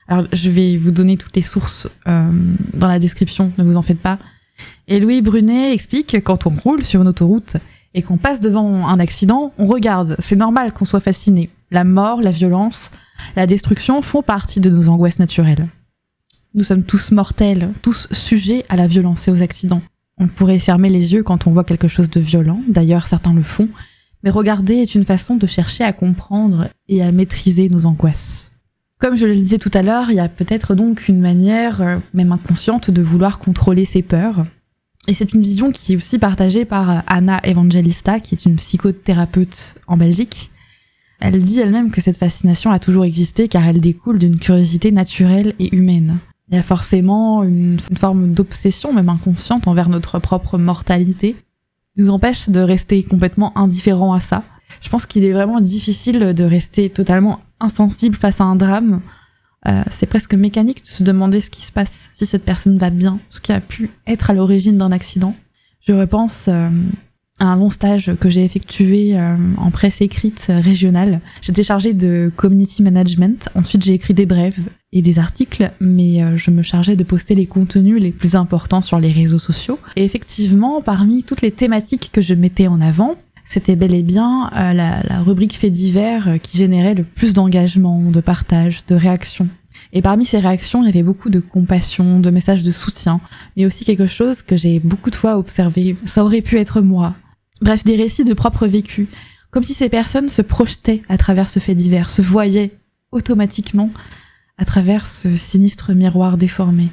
Alors, 0.08 0.26
je 0.34 0.50
vais 0.50 0.76
vous 0.76 0.90
donner 0.90 1.18
toutes 1.18 1.36
les 1.36 1.44
sources 1.44 1.88
dans 2.06 2.88
la 2.88 2.98
description, 2.98 3.54
ne 3.60 3.64
vous 3.64 3.78
en 3.78 3.84
faites 3.84 4.00
pas. 4.00 4.18
Et 4.88 5.00
Louis 5.00 5.22
Brunet 5.22 5.74
explique 5.74 6.08
que 6.08 6.18
quand 6.18 6.46
on 6.46 6.50
roule 6.50 6.84
sur 6.84 7.02
une 7.02 7.08
autoroute 7.08 7.58
et 7.94 8.02
qu'on 8.02 8.18
passe 8.18 8.42
devant 8.42 8.88
un 8.88 9.00
accident, 9.00 9.54
on 9.58 9.66
regarde. 9.66 10.16
C'est 10.20 10.36
normal 10.36 10.74
qu'on 10.74 10.86
soit 10.86 11.00
fasciné. 11.00 11.50
La 11.72 11.84
mort, 11.84 12.22
la 12.22 12.32
violence, 12.32 12.92
la 13.36 13.48
destruction 13.48 14.02
font 14.02 14.22
partie 14.22 14.60
de 14.60 14.70
nos 14.70 14.90
angoisses 14.90 15.20
naturelles. 15.20 15.68
Nous 16.56 16.64
sommes 16.64 16.84
tous 16.84 17.12
mortels, 17.12 17.72
tous 17.82 18.08
sujets 18.12 18.64
à 18.70 18.76
la 18.76 18.88
violence 18.88 19.28
et 19.28 19.32
aux 19.32 19.42
accidents. 19.42 19.82
On 20.20 20.28
pourrait 20.28 20.60
fermer 20.60 20.90
les 20.90 21.14
yeux 21.14 21.24
quand 21.24 21.48
on 21.48 21.52
voit 21.52 21.64
quelque 21.64 21.88
chose 21.88 22.10
de 22.10 22.20
violent, 22.20 22.62
d'ailleurs 22.68 23.08
certains 23.08 23.34
le 23.34 23.42
font, 23.42 23.70
mais 24.22 24.30
regarder 24.30 24.76
est 24.76 24.94
une 24.94 25.06
façon 25.06 25.36
de 25.36 25.48
chercher 25.48 25.84
à 25.84 25.94
comprendre 25.94 26.70
et 26.88 27.02
à 27.02 27.12
maîtriser 27.12 27.70
nos 27.70 27.88
angoisses. 27.88 28.53
Comme 29.04 29.18
je 29.18 29.28
le 29.28 29.36
disais 29.36 29.58
tout 29.58 29.72
à 29.74 29.82
l'heure, 29.82 30.10
il 30.12 30.16
y 30.16 30.22
a 30.22 30.30
peut-être 30.30 30.76
donc 30.76 31.10
une 31.10 31.20
manière, 31.20 31.82
euh, 31.82 31.98
même 32.14 32.32
inconsciente, 32.32 32.90
de 32.90 33.02
vouloir 33.02 33.38
contrôler 33.38 33.84
ses 33.84 34.02
peurs. 34.02 34.46
Et 35.10 35.14
c'est 35.14 35.34
une 35.34 35.42
vision 35.44 35.74
qui 35.74 35.92
est 35.92 35.96
aussi 35.98 36.18
partagée 36.18 36.64
par 36.64 37.04
Anna 37.08 37.42
Evangelista, 37.44 38.22
qui 38.22 38.34
est 38.34 38.46
une 38.46 38.56
psychothérapeute 38.56 39.76
en 39.88 39.98
Belgique, 39.98 40.52
elle 41.26 41.42
dit 41.42 41.62
elle-même 41.62 41.90
que 41.90 42.02
cette 42.02 42.18
fascination 42.18 42.72
a 42.72 42.80
toujours 42.80 43.06
existé 43.06 43.48
car 43.48 43.66
elle 43.66 43.80
découle 43.80 44.20
d'une 44.20 44.38
curiosité 44.38 44.92
naturelle 44.92 45.54
et 45.58 45.74
humaine. 45.74 46.20
Il 46.50 46.56
y 46.56 46.58
a 46.58 46.64
forcément 46.64 47.44
une, 47.44 47.80
forme 47.80 48.34
d'obsession, 48.34 48.92
même 48.92 49.08
inconsciente, 49.08 49.66
envers 49.68 49.88
notre 49.88 50.20
propre 50.20 50.58
mortalité, 50.58 51.38
qui 51.96 52.02
nous 52.02 52.10
empêche 52.10 52.50
de 52.50 52.60
rester 52.60 53.04
complètement 53.04 53.58
indifférent 53.58 54.14
à 54.14 54.20
ça. 54.20 54.44
Je 54.82 54.90
pense 54.90 55.06
qu'il 55.06 55.24
est 55.24 55.34
vraiment 55.34 55.62
difficile 55.62 56.34
de 56.34 56.44
rester 56.44 56.90
totalement 56.90 57.40
insensible 57.60 58.16
face 58.16 58.42
à 58.42 58.44
un 58.44 58.56
drame. 58.56 59.02
Euh, 59.68 59.84
c'est 59.92 60.08
presque 60.08 60.34
mécanique 60.34 60.84
de 60.84 60.90
se 60.90 61.04
demander 61.04 61.40
ce 61.40 61.50
qui 61.50 61.64
se 61.64 61.72
passe, 61.72 62.10
si 62.14 62.26
cette 62.26 62.44
personne 62.44 62.78
va 62.78 62.90
bien, 62.90 63.20
ce 63.30 63.40
qui 63.40 63.52
a 63.52 63.62
pu 63.62 63.90
être 64.08 64.30
à 64.30 64.34
l'origine 64.34 64.78
d'un 64.78 64.92
accident. 64.92 65.36
Je 65.80 65.94
repense 65.94 66.48
euh, 66.50 66.70
un 67.40 67.56
long 67.56 67.70
stage 67.70 68.14
que 68.20 68.30
j'ai 68.30 68.44
effectué 68.44 69.18
euh, 69.18 69.38
en 69.58 69.72
presse 69.72 70.02
écrite 70.02 70.48
régionale. 70.50 71.22
J'étais 71.42 71.64
chargée 71.64 71.94
de 71.94 72.30
community 72.36 72.84
management. 72.84 73.50
Ensuite, 73.56 73.84
j'ai 73.84 73.94
écrit 73.94 74.14
des 74.14 74.26
brèves 74.26 74.68
et 74.92 75.02
des 75.02 75.18
articles, 75.18 75.72
mais 75.80 76.38
je 76.38 76.52
me 76.52 76.62
chargeais 76.62 76.96
de 76.96 77.04
poster 77.04 77.34
les 77.34 77.48
contenus 77.48 78.00
les 78.00 78.12
plus 78.12 78.36
importants 78.36 78.84
sur 78.84 79.00
les 79.00 79.12
réseaux 79.12 79.40
sociaux. 79.40 79.80
Et 79.96 80.06
effectivement, 80.06 80.84
parmi 80.84 81.24
toutes 81.24 81.42
les 81.42 81.52
thématiques 81.52 82.12
que 82.14 82.22
je 82.22 82.36
mettais 82.36 82.68
en 82.68 82.80
avant, 82.80 83.16
c'était 83.46 83.76
bel 83.76 83.94
et 83.94 84.04
bien 84.04 84.50
euh, 84.56 84.74
la, 84.74 85.22
rubrique 85.22 85.58
fait 85.58 85.70
divers 85.70 86.38
qui 86.42 86.58
générait 86.58 86.96
le 86.96 87.04
plus 87.04 87.34
d'engagement, 87.34 88.12
de 88.12 88.22
partage, 88.22 88.86
de 88.88 88.96
réaction. 88.96 89.50
Et 89.92 90.02
parmi 90.02 90.26
ces 90.26 90.40
réactions, 90.40 90.84
il 90.84 90.88
y 90.88 90.90
avait 90.90 91.04
beaucoup 91.04 91.30
de 91.30 91.40
compassion, 91.40 92.20
de 92.20 92.30
messages 92.30 92.64
de 92.64 92.72
soutien, 92.72 93.22
mais 93.58 93.66
aussi 93.66 93.86
quelque 93.86 94.08
chose 94.08 94.42
que 94.42 94.56
j'ai 94.56 94.80
beaucoup 94.80 95.10
de 95.10 95.16
fois 95.16 95.38
observé. 95.38 95.96
Ça 96.06 96.24
aurait 96.24 96.42
pu 96.42 96.58
être 96.58 96.82
moi, 96.82 97.16
Bref, 97.64 97.86
des 97.86 97.96
récits 97.96 98.26
de 98.26 98.34
propre 98.34 98.68
vécu. 98.68 99.08
Comme 99.50 99.64
si 99.64 99.74
ces 99.74 99.88
personnes 99.88 100.28
se 100.28 100.42
projetaient 100.42 101.02
à 101.08 101.18
travers 101.18 101.48
ce 101.48 101.60
fait 101.60 101.76
divers, 101.76 102.10
se 102.10 102.22
voyaient 102.22 102.78
automatiquement 103.12 103.90
à 104.58 104.66
travers 104.66 105.08
ce 105.08 105.38
sinistre 105.38 105.94
miroir 105.94 106.38
déformé. 106.38 106.90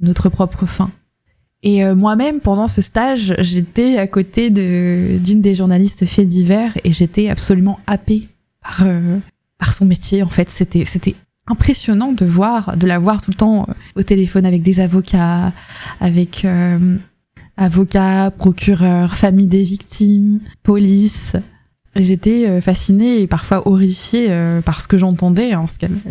Notre 0.00 0.28
propre 0.28 0.66
fin. 0.66 0.90
Et 1.66 1.82
euh, 1.82 1.96
moi-même, 1.96 2.38
pendant 2.38 2.68
ce 2.68 2.80
stage, 2.80 3.34
j'étais 3.40 3.98
à 3.98 4.06
côté 4.06 4.50
d'une 4.50 5.40
des 5.40 5.52
journalistes 5.52 6.06
faits 6.06 6.28
divers 6.28 6.78
et 6.84 6.92
j'étais 6.92 7.28
absolument 7.28 7.80
happée 7.88 8.28
par, 8.62 8.84
euh, 8.86 9.18
son 9.72 9.84
métier. 9.84 10.22
En 10.22 10.28
fait, 10.28 10.48
c'était 10.48 11.16
impressionnant 11.48 12.12
de 12.12 12.24
voir, 12.24 12.76
de 12.76 12.86
la 12.86 13.00
voir 13.00 13.20
tout 13.20 13.32
le 13.32 13.36
temps 13.36 13.66
au 13.96 14.04
téléphone 14.04 14.46
avec 14.46 14.62
des 14.62 14.78
avocats, 14.78 15.52
avec 15.98 16.46
avocats, 17.56 18.30
procureurs, 18.30 19.16
famille 19.16 19.48
des 19.48 19.62
victimes, 19.62 20.38
police. 20.62 21.34
J'étais 21.98 22.46
euh, 22.46 22.60
fascinée 22.60 23.20
et 23.20 23.26
parfois 23.26 23.66
horrifiée 23.66 24.26
euh, 24.30 24.60
par 24.60 24.80
ce 24.80 24.88
que 24.88 24.98
j'entendais. 24.98 25.52
Hein, 25.52 25.64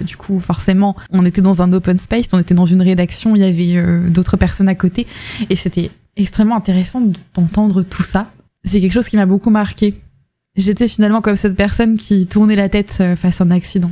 du 0.04 0.18
coup, 0.18 0.40
forcément, 0.40 0.96
on 1.12 1.24
était 1.26 1.42
dans 1.42 1.62
un 1.62 1.72
open 1.74 1.98
space, 1.98 2.28
on 2.34 2.40
était 2.40 2.56
dans 2.56 2.66
une 2.66 2.82
rédaction, 2.82 3.36
il 3.36 3.42
y 3.42 3.46
avait 3.46 3.78
euh, 3.78 4.10
d'autres 4.10 4.38
personnes 4.38 4.68
à 4.68 4.76
côté, 4.76 5.06
et 5.50 5.56
c'était 5.56 5.92
extrêmement 6.16 6.56
intéressant 6.56 7.02
d'entendre 7.36 7.84
tout 7.84 8.04
ça. 8.04 8.32
C'est 8.64 8.82
quelque 8.82 8.94
chose 8.94 9.08
qui 9.08 9.16
m'a 9.16 9.26
beaucoup 9.26 9.52
marqué. 9.52 9.94
J'étais 10.56 10.88
finalement 10.88 11.22
comme 11.22 11.36
cette 11.36 11.56
personne 11.56 11.98
qui 11.98 12.26
tournait 12.26 12.56
la 12.56 12.70
tête 12.70 13.04
face 13.18 13.42
à 13.42 13.44
un 13.44 13.52
accident. 13.52 13.92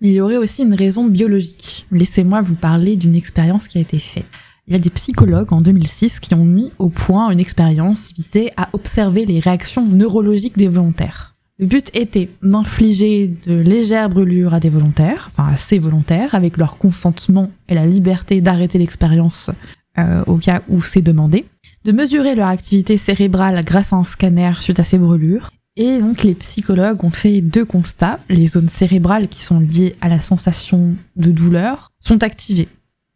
Il 0.00 0.10
y 0.10 0.20
aurait 0.20 0.36
aussi 0.36 0.64
une 0.64 0.74
raison 0.74 1.06
biologique. 1.06 1.86
Laissez-moi 1.92 2.40
vous 2.40 2.56
parler 2.56 2.96
d'une 2.96 3.14
expérience 3.14 3.68
qui 3.68 3.78
a 3.78 3.80
été 3.80 4.00
faite. 4.00 4.26
Il 4.68 4.74
y 4.74 4.76
a 4.76 4.78
des 4.78 4.90
psychologues 4.90 5.52
en 5.52 5.60
2006 5.60 6.20
qui 6.20 6.34
ont 6.34 6.44
mis 6.44 6.70
au 6.78 6.88
point 6.88 7.30
une 7.30 7.40
expérience 7.40 8.12
visée 8.14 8.52
à 8.56 8.68
observer 8.74 9.26
les 9.26 9.40
réactions 9.40 9.84
neurologiques 9.84 10.56
des 10.56 10.68
volontaires. 10.68 11.34
Le 11.58 11.66
but 11.66 11.90
était 11.94 12.30
d'infliger 12.42 13.26
de 13.46 13.54
légères 13.54 14.08
brûlures 14.08 14.54
à 14.54 14.60
des 14.60 14.68
volontaires, 14.68 15.30
enfin 15.32 15.52
à 15.52 15.56
ces 15.56 15.80
volontaires, 15.80 16.36
avec 16.36 16.56
leur 16.56 16.78
consentement 16.78 17.50
et 17.68 17.74
la 17.74 17.86
liberté 17.86 18.40
d'arrêter 18.40 18.78
l'expérience 18.78 19.50
euh, 19.98 20.22
au 20.26 20.36
cas 20.36 20.62
où 20.68 20.80
c'est 20.80 21.02
demandé, 21.02 21.44
de 21.84 21.92
mesurer 21.92 22.36
leur 22.36 22.48
activité 22.48 22.96
cérébrale 22.96 23.64
grâce 23.64 23.92
à 23.92 23.96
un 23.96 24.04
scanner 24.04 24.52
suite 24.60 24.78
à 24.78 24.84
ces 24.84 24.98
brûlures. 24.98 25.50
Et 25.76 25.98
donc 26.00 26.22
les 26.22 26.34
psychologues 26.34 27.02
ont 27.04 27.10
fait 27.10 27.40
deux 27.40 27.64
constats. 27.64 28.20
Les 28.28 28.46
zones 28.46 28.68
cérébrales 28.68 29.28
qui 29.28 29.42
sont 29.42 29.58
liées 29.58 29.96
à 30.00 30.08
la 30.08 30.20
sensation 30.20 30.94
de 31.16 31.30
douleur 31.32 31.88
sont 32.00 32.22
activées 32.22 32.68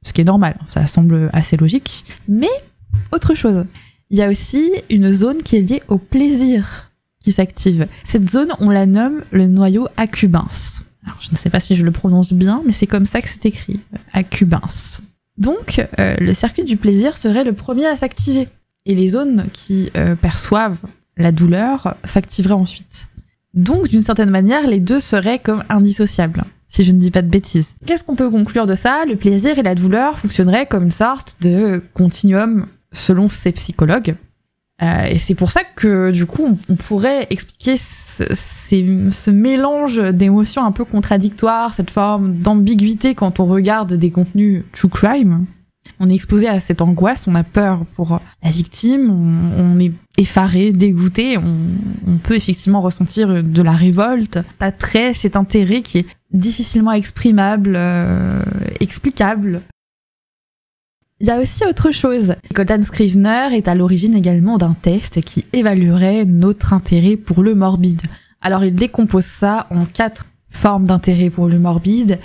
ce 0.07 0.13
qui 0.13 0.21
est 0.21 0.25
normal, 0.25 0.57
ça 0.69 0.87
semble 0.87 1.31
assez 1.33 1.57
logique. 1.57 2.05
Mais 2.29 2.47
autre 3.11 3.35
chose, 3.35 3.65
il 4.09 4.19
y 4.19 4.23
a 4.23 4.31
aussi 4.31 4.71
une 4.89 5.11
zone 5.11 5.43
qui 5.43 5.57
est 5.57 5.63
liée 5.63 5.83
au 5.89 5.99
plaisir 5.99 6.93
qui 7.21 7.33
s'active. 7.33 7.89
Cette 8.05 8.31
zone, 8.31 8.53
on 8.61 8.71
la 8.71 8.87
nomme 8.87 9.25
le 9.33 9.49
noyau 9.49 9.89
accumbens. 9.97 10.85
Alors, 11.05 11.19
je 11.21 11.33
ne 11.33 11.37
sais 11.37 11.51
pas 11.51 11.59
si 11.59 11.75
je 11.75 11.85
le 11.85 11.91
prononce 11.91 12.33
bien, 12.33 12.63
mais 12.65 12.71
c'est 12.71 12.87
comme 12.87 13.05
ça 13.05 13.21
que 13.21 13.29
c'est 13.29 13.47
écrit, 13.47 13.81
accumbens. 14.13 15.03
Donc, 15.39 15.85
euh, 15.99 16.15
le 16.21 16.35
circuit 16.35 16.63
du 16.63 16.77
plaisir 16.77 17.19
serait 17.19 17.43
le 17.43 17.53
premier 17.53 17.87
à 17.87 17.97
s'activer. 17.97 18.47
Et 18.85 18.95
les 18.95 19.09
zones 19.09 19.47
qui 19.53 19.91
euh, 19.97 20.15
perçoivent 20.15 20.79
la 21.17 21.33
douleur 21.33 21.97
s'activeraient 22.05 22.55
ensuite. 22.55 23.09
Donc, 23.55 23.89
d'une 23.89 24.03
certaine 24.03 24.31
manière, 24.31 24.69
les 24.69 24.79
deux 24.79 25.01
seraient 25.01 25.41
comme 25.41 25.65
indissociables 25.69 26.45
si 26.77 26.85
je 26.85 26.93
ne 26.93 26.99
dis 26.99 27.11
pas 27.11 27.23
de 27.23 27.29
bêtises. 27.29 27.69
Qu'est-ce 27.87 28.05
qu'on 28.05 28.17
peut 28.17 28.29
conclure 28.29 28.67
de 28.67 28.75
ça? 28.75 29.07
Le 29.07 29.17
plaisir 29.17 29.59
et 29.59 29.63
la 29.63 29.75
douleur 29.75 30.19
fonctionneraient 30.19 30.67
comme 30.67 30.85
une 30.85 30.91
sorte 30.91 31.37
de 31.41 31.83
continuum 31.95 32.67
selon 32.93 33.31
ces 33.31 33.51
psychologues. 33.53 34.15
Euh, 34.83 35.07
et 35.07 35.19
c'est 35.19 35.35
pour 35.35 35.51
ça 35.51 35.63
que 35.65 36.11
du 36.11 36.27
coup 36.27 36.59
on, 36.69 36.77
pourrait 36.77 37.29
expliquer 37.31 37.79
ce, 37.79 38.25
ce 38.35 39.31
mélange 39.31 40.03
d'émotions 40.13 40.67
un 40.67 40.73
peu 40.73 40.85
contradictoires, 40.85 41.73
cette 41.73 41.89
forme 41.89 42.35
d'ambiguïté 42.35 43.15
quand 43.15 43.41
on 43.41 43.47
regarde 43.47 43.95
des 43.95 44.11
contenus 44.11 44.65
true 44.73 44.91
crime. 44.91 45.47
On 46.01 46.11
est 46.11 46.15
exposé 46.15 46.49
à 46.49 46.61
cette 46.61 46.81
angoisse, 46.81 47.27
on 47.27 47.35
a 47.35 47.45
peur 47.45 47.85
pour 47.95 48.21
la 48.43 48.51
victime, 48.51 49.11
on, 49.11 49.79
est 49.81 49.93
effaré, 50.19 50.73
dégoûté, 50.73 51.39
on, 51.39 52.19
peut 52.23 52.35
effectivement 52.35 52.81
ressentir 52.81 53.43
de 53.43 53.63
la 53.63 53.73
révolte, 53.73 54.39
attrait, 54.61 55.13
cet 55.13 55.37
intérêt 55.37 55.83
qui 55.83 55.99
est 55.99 56.07
difficilement 56.33 56.93
exprimable, 56.93 57.75
euh, 57.77 58.43
explicable. 58.81 59.63
Il 61.19 61.27
y 61.27 61.31
a 61.31 61.41
aussi 61.41 61.65
autre 61.65 61.93
chose. 61.93 62.35
Colton 62.55 62.83
Scrivener 62.83 63.49
est 63.53 63.69
à 63.69 63.75
l'origine 63.75 64.15
également 64.15 64.59
d'un 64.59 64.75
test 64.75 65.23
qui 65.23 65.47
évaluerait 65.55 66.27
notre 66.27 66.75
intérêt 66.75 67.17
pour 67.17 67.43
le 67.43 67.55
morbide. 67.55 68.03
Alors 68.43 68.65
il 68.65 68.75
décompose 68.75 69.25
ça 69.25 69.67
en 69.71 69.87
quatre 69.87 70.27
formes 70.51 70.85
d'intérêt 70.85 71.31
pour 71.31 71.49
le 71.49 71.59
morbide. 71.59 72.19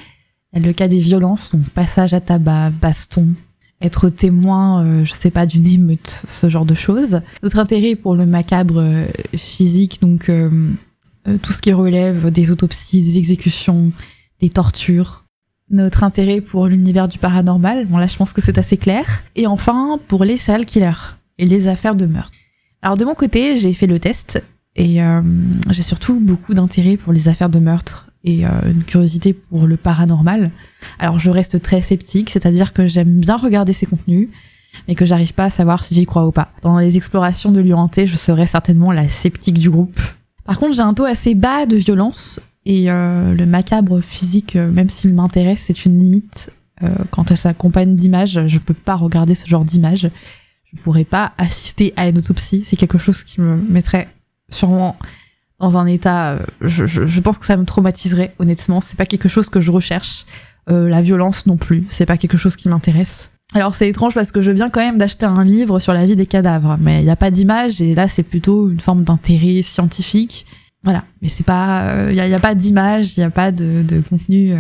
Le 0.54 0.74
cas 0.74 0.90
des 0.90 1.00
violences, 1.00 1.52
donc 1.52 1.70
passage 1.70 2.14
à 2.14 2.20
tabac, 2.20 2.72
baston, 2.72 3.36
être 3.82 4.10
témoin, 4.10 4.84
euh, 4.84 5.06
je 5.06 5.14
sais 5.14 5.32
pas, 5.32 5.46
d'une 5.46 5.68
émeute, 5.68 6.24
ce 6.28 6.50
genre 6.50 6.66
de 6.66 6.74
choses. 6.74 7.22
Notre 7.44 7.60
intérêt 7.60 7.96
pour 7.96 8.16
le 8.16 8.26
macabre 8.26 8.78
euh, 8.78 9.06
physique, 9.36 10.02
donc 10.02 10.30
euh, 10.30 10.50
tout 11.42 11.54
ce 11.54 11.62
qui 11.62 11.74
relève 11.74 12.32
des 12.32 12.52
autopsies, 12.52 13.02
des 13.02 13.18
exécutions, 13.18 13.92
des 14.40 14.50
tortures. 14.50 15.26
Notre 15.70 16.04
intérêt 16.04 16.42
pour 16.42 16.68
l'univers 16.68 17.08
du 17.08 17.18
paranormal, 17.18 17.86
bon 17.86 17.98
là 17.98 18.08
je 18.08 18.18
pense 18.18 18.34
que 18.34 18.42
c'est 18.42 18.58
assez 18.58 18.78
clair. 18.78 19.24
Et 19.36 19.48
enfin 19.48 20.00
pour 20.08 20.26
les 20.26 20.38
serial 20.38 20.66
killers 20.66 21.16
et 21.38 21.46
les 21.46 21.68
affaires 21.68 21.96
de 21.96 22.06
meurtre. 22.06 22.32
Alors 22.82 22.98
de 22.98 23.06
mon 23.06 23.16
côté, 23.16 23.58
j'ai 23.58 23.72
fait 23.72 23.88
le 23.88 24.00
test 24.00 24.44
et 24.76 25.00
j'ai 25.70 25.84
surtout 25.84 26.20
beaucoup 26.20 26.54
d'intérêt 26.54 26.98
pour 26.98 27.14
les 27.14 27.30
affaires 27.30 27.50
de 27.50 27.60
meurtre 27.60 28.11
et 28.24 28.46
euh, 28.46 28.50
une 28.66 28.84
curiosité 28.84 29.34
pour 29.34 29.66
le 29.68 29.78
paranormal. 29.78 30.52
Alors 31.00 31.20
je 31.20 31.32
reste 31.32 31.62
très 31.62 31.82
sceptique, 31.82 32.30
c'est-à-dire 32.30 32.74
que 32.74 32.86
j'aime 32.86 33.20
bien 33.20 33.38
regarder 33.38 33.74
ces 33.74 33.86
contenus, 33.86 34.30
mais 34.88 34.96
que 34.96 35.06
j'arrive 35.06 35.34
pas 35.34 35.46
à 35.46 35.50
savoir 35.50 35.84
si 35.84 35.96
j'y 35.96 36.06
crois 36.06 36.26
ou 36.26 36.32
pas. 36.32 36.52
Dans 36.62 36.78
les 36.78 36.98
explorations 36.98 37.52
de 37.52 37.60
lieux 37.60 37.76
hantés, 37.76 38.08
je 38.08 38.16
serais 38.16 38.48
certainement 38.48 38.92
la 38.92 39.08
sceptique 39.08 39.60
du 39.60 39.70
groupe. 39.70 40.00
Par 40.46 40.60
contre, 40.60 40.76
j'ai 40.76 40.82
un 40.82 40.94
taux 40.94 41.06
assez 41.06 41.36
bas 41.36 41.66
de 41.66 41.76
violence, 41.76 42.40
et 42.66 42.92
euh, 42.92 43.34
le 43.34 43.46
macabre 43.46 44.02
physique, 44.02 44.56
euh, 44.56 44.70
même 44.70 44.90
s'il 44.90 45.14
m'intéresse, 45.14 45.64
c'est 45.68 45.86
une 45.86 46.00
limite. 46.00 46.52
quand 47.12 47.30
elle 47.30 47.38
s'accompagne 47.38 47.96
d'images, 47.96 48.48
je 48.48 48.58
peux 48.58 48.74
pas 48.74 48.96
regarder 48.96 49.36
ce 49.36 49.48
genre 49.48 49.64
d'images. 49.64 50.10
Je 50.64 50.82
pourrais 50.82 51.06
pas 51.06 51.34
assister 51.38 51.94
à 51.96 52.08
une 52.08 52.18
autopsie. 52.18 52.64
C'est 52.66 52.76
quelque 52.76 52.98
chose 52.98 53.24
qui 53.24 53.40
me 53.40 53.58
mettrait 53.58 54.08
sûrement 54.50 54.96
dans 55.62 55.78
un 55.78 55.86
état. 55.86 56.32
Euh, 56.32 56.40
je, 56.62 57.20
pense 57.22 57.38
que 57.38 57.46
ça 57.46 57.56
me 57.56 57.64
traumatiserait, 57.64 58.34
honnêtement. 58.40 58.82
C'est 58.82 58.98
pas 58.98 59.06
quelque 59.06 59.30
chose 59.30 59.50
que 59.50 59.62
je 59.62 59.72
recherche. 59.72 60.26
Euh, 60.70 60.90
la 60.90 61.02
violence 61.02 61.48
non 61.48 61.58
plus. 61.58 61.86
C'est 61.88 62.06
pas 62.06 62.18
quelque 62.18 62.38
chose 62.38 62.56
qui 62.56 62.70
m'intéresse. 62.70 63.32
Alors 63.54 63.76
c'est 63.76 63.90
étrange 63.90 64.14
parce 64.14 64.32
que 64.32 64.42
je 64.42 64.52
viens 64.52 64.70
quand 64.70 64.80
même 64.80 64.98
d'acheter 64.98 65.26
un 65.26 65.44
livre 65.44 65.80
sur 65.80 65.92
la 65.92 66.06
vie 66.06 66.16
des 66.16 66.28
cadavres, 66.28 66.78
mais 66.80 67.02
il 67.02 67.04
n'y 67.04 67.10
a 67.10 67.16
pas 67.18 67.32
d'image 67.32 67.82
et 67.82 67.96
là 67.96 68.08
c'est 68.08 68.24
plutôt 68.24 68.70
une 68.70 68.80
forme 68.80 69.04
d'intérêt 69.04 69.62
scientifique. 69.64 70.46
Voilà, 70.84 71.04
mais 71.22 71.30
c'est 71.30 71.44
pas, 71.44 72.10
il 72.12 72.20
euh, 72.20 72.28
n'y 72.28 72.34
a, 72.34 72.40
pas 72.40 72.56
d'image, 72.56 73.18
il 73.18 73.20
n'y 73.20 73.26
a 73.26 73.30
pas 73.32 73.52
de, 73.52 73.84
contenu 74.08 74.54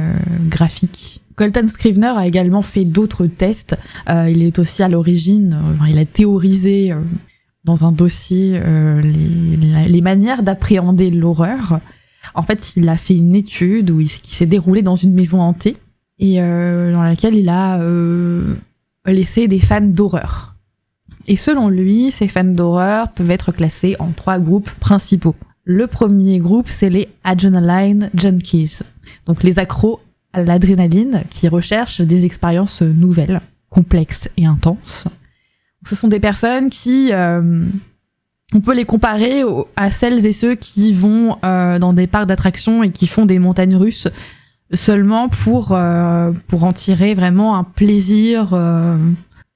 graphique. 0.50 1.22
Colton 1.36 1.68
Scrivener 1.68 2.14
a 2.18 2.28
également 2.28 2.64
fait 2.64 2.84
d'autres 2.84 3.28
tests. 3.28 3.78
Il 4.10 4.44
est 4.44 4.60
aussi 4.60 4.84
à 4.84 4.90
l'origine, 4.90 5.58
il 5.88 5.98
a 5.98 6.06
théorisé 6.06 6.94
dans 7.64 7.86
un 7.86 7.92
dossier 7.92 8.54
euh, 8.56 9.02
les, 9.02 10.02
manières 10.02 10.44
d'appréhender 10.44 11.12
l'horreur. 11.12 11.80
En 12.34 12.44
fait, 12.44 12.74
il 12.76 12.90
a 12.90 12.98
fait 12.98 13.16
une 13.16 13.36
étude 13.36 13.92
où 13.92 14.00
qui 14.00 14.36
s'est 14.36 14.46
déroulée 14.46 14.82
dans 14.82 14.96
une 14.96 15.14
maison 15.14 15.42
hantée 15.42 15.78
et 16.20 16.42
euh, 16.42 16.94
dans 16.94 17.04
laquelle 17.04 17.36
il 17.36 17.50
a 17.50 17.80
euh, 17.80 18.56
laissé 19.06 19.48
des 19.48 19.60
fans 19.60 19.82
d'horreur. 19.82 20.56
Et 21.28 21.36
selon 21.36 21.70
lui, 21.70 22.12
ces 22.12 22.28
fans 22.28 22.44
d'horreur 22.44 23.12
peuvent 23.12 23.32
être 23.32 23.52
classés 23.52 23.96
en 24.00 24.12
trois 24.12 24.40
groupes 24.40 24.72
principaux. 24.80 25.36
Le 25.64 25.86
premier 25.86 26.40
groupe, 26.40 26.68
c'est 26.68 26.90
les 26.90 27.10
Adrenaline 27.24 28.10
Junkies, 28.16 28.80
donc 29.28 29.44
les 29.44 29.60
accros 29.60 30.00
à 30.34 30.42
l'adrénaline 30.42 31.24
qui 31.30 31.48
recherchent 31.48 32.02
des 32.02 32.26
expériences 32.26 32.82
nouvelles, 32.82 33.42
complexes 33.70 34.30
et 34.38 34.46
intenses. 34.46 35.08
Ce 35.86 35.96
sont 35.96 36.08
des 36.08 36.20
personnes 36.20 36.70
qui, 36.70 37.10
euh, 37.12 37.66
on 38.54 38.60
peut 38.60 38.76
les 38.76 38.86
comparer 38.86 39.44
à 39.76 39.92
celles 39.92 40.26
et 40.26 40.32
ceux 40.32 40.56
qui 40.56 40.94
vont 40.94 41.38
euh, 41.44 41.80
dans 41.80 41.94
des 41.94 42.08
parcs 42.08 42.28
d'attractions 42.28 42.84
et 42.84 42.92
qui 42.92 43.08
font 43.08 43.26
des 43.26 43.40
montagnes 43.40 43.76
russes 43.76 44.08
seulement 44.74 45.28
pour 45.28 45.72
euh, 45.72 46.32
pour 46.48 46.64
en 46.64 46.72
tirer 46.72 47.14
vraiment 47.14 47.58
un 47.58 47.64
plaisir, 47.64 48.58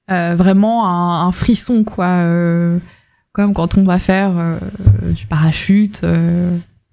vraiment 0.08 0.88
un, 0.88 1.32
frisson 1.32 1.84
quoi. 1.84 2.22
comme 3.32 3.54
quand 3.54 3.78
on 3.78 3.84
va 3.84 3.98
faire 3.98 4.58
du 5.14 5.26
parachute 5.26 6.02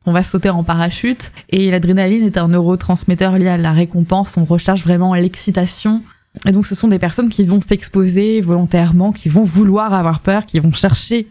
on 0.06 0.12
va 0.12 0.22
sauter 0.22 0.50
en 0.50 0.64
parachute 0.64 1.32
et 1.50 1.72
l'adrénaline 1.72 2.24
est 2.24 2.38
un 2.38 2.50
neurotransmetteur 2.50 3.38
lié 3.38 3.48
à 3.48 3.58
la 3.58 3.72
récompense. 3.72 4.36
On 4.38 4.46
recherche 4.46 4.84
vraiment 4.84 5.14
l'excitation 5.14 6.04
et 6.46 6.52
donc 6.52 6.66
ce 6.66 6.76
sont 6.76 6.88
des 6.88 7.00
personnes 7.00 7.30
qui 7.30 7.44
vont 7.44 7.62
s'exposer 7.62 8.42
volontairement, 8.42 9.12
qui 9.12 9.30
vont 9.30 9.44
vouloir 9.44 9.94
avoir 9.94 10.20
peur, 10.20 10.46
qui 10.46 10.60
vont 10.60 10.72
chercher 10.72 11.28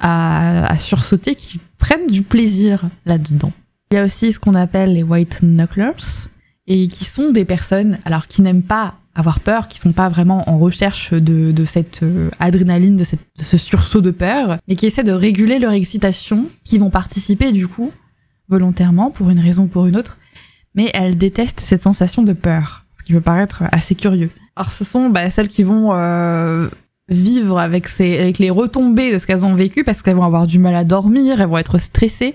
à, 0.00 0.76
sursauter, 0.78 1.34
qui 1.34 1.60
prennent 1.78 2.08
du 2.08 2.22
plaisir 2.22 2.88
là-dedans. 3.06 3.52
Il 3.90 3.94
y 3.94 3.98
a 3.98 4.04
aussi 4.04 4.32
ce 4.32 4.38
qu'on 4.38 4.54
appelle 4.54 4.94
les 4.94 5.02
white 5.02 5.42
knucklers, 5.42 6.28
et 6.66 6.88
qui 6.88 7.04
sont 7.04 7.30
des 7.30 7.44
personnes, 7.44 7.98
alors 8.04 8.26
qui 8.26 8.42
n'aiment 8.42 8.62
pas 8.62 8.94
avoir 9.14 9.40
peur, 9.40 9.68
qui 9.68 9.78
sont 9.78 9.92
pas 9.92 10.08
vraiment 10.08 10.48
en 10.48 10.58
recherche 10.58 11.12
de, 11.12 11.64
cette 11.64 12.02
euh, 12.02 12.30
adrénaline, 12.38 12.96
de, 12.96 13.04
ce 13.04 13.56
sursaut 13.56 14.00
de 14.00 14.10
peur, 14.10 14.58
mais 14.68 14.76
qui 14.76 14.86
essaient 14.86 15.02
de 15.02 15.12
réguler 15.12 15.58
leur 15.58 15.72
excitation, 15.72 16.46
qui 16.64 16.78
vont 16.78 16.90
participer 16.90 17.50
du 17.52 17.66
coup 17.66 17.90
volontairement 18.48 19.10
pour 19.10 19.30
une 19.30 19.40
raison 19.40 19.64
ou 19.64 19.68
pour 19.68 19.86
une 19.86 19.96
autre, 19.96 20.18
mais 20.74 20.90
elles 20.94 21.18
détestent 21.18 21.60
cette 21.60 21.82
sensation 21.82 22.22
de 22.22 22.32
peur, 22.32 22.84
qui 23.08 23.14
peut 23.14 23.22
paraître 23.22 23.62
assez 23.72 23.94
curieux. 23.94 24.28
Alors 24.54 24.70
ce 24.70 24.84
sont 24.84 25.08
bah, 25.08 25.30
celles 25.30 25.48
qui 25.48 25.62
vont 25.62 25.94
euh, 25.94 26.68
vivre 27.08 27.58
avec, 27.58 27.88
avec 27.98 28.38
les 28.38 28.50
retombées 28.50 29.10
de 29.14 29.18
ce 29.18 29.26
qu'elles 29.26 29.46
ont 29.46 29.54
vécu 29.54 29.82
parce 29.82 30.02
qu'elles 30.02 30.16
vont 30.16 30.24
avoir 30.24 30.46
du 30.46 30.58
mal 30.58 30.74
à 30.74 30.84
dormir, 30.84 31.40
elles 31.40 31.48
vont 31.48 31.56
être 31.56 31.78
stressées, 31.78 32.34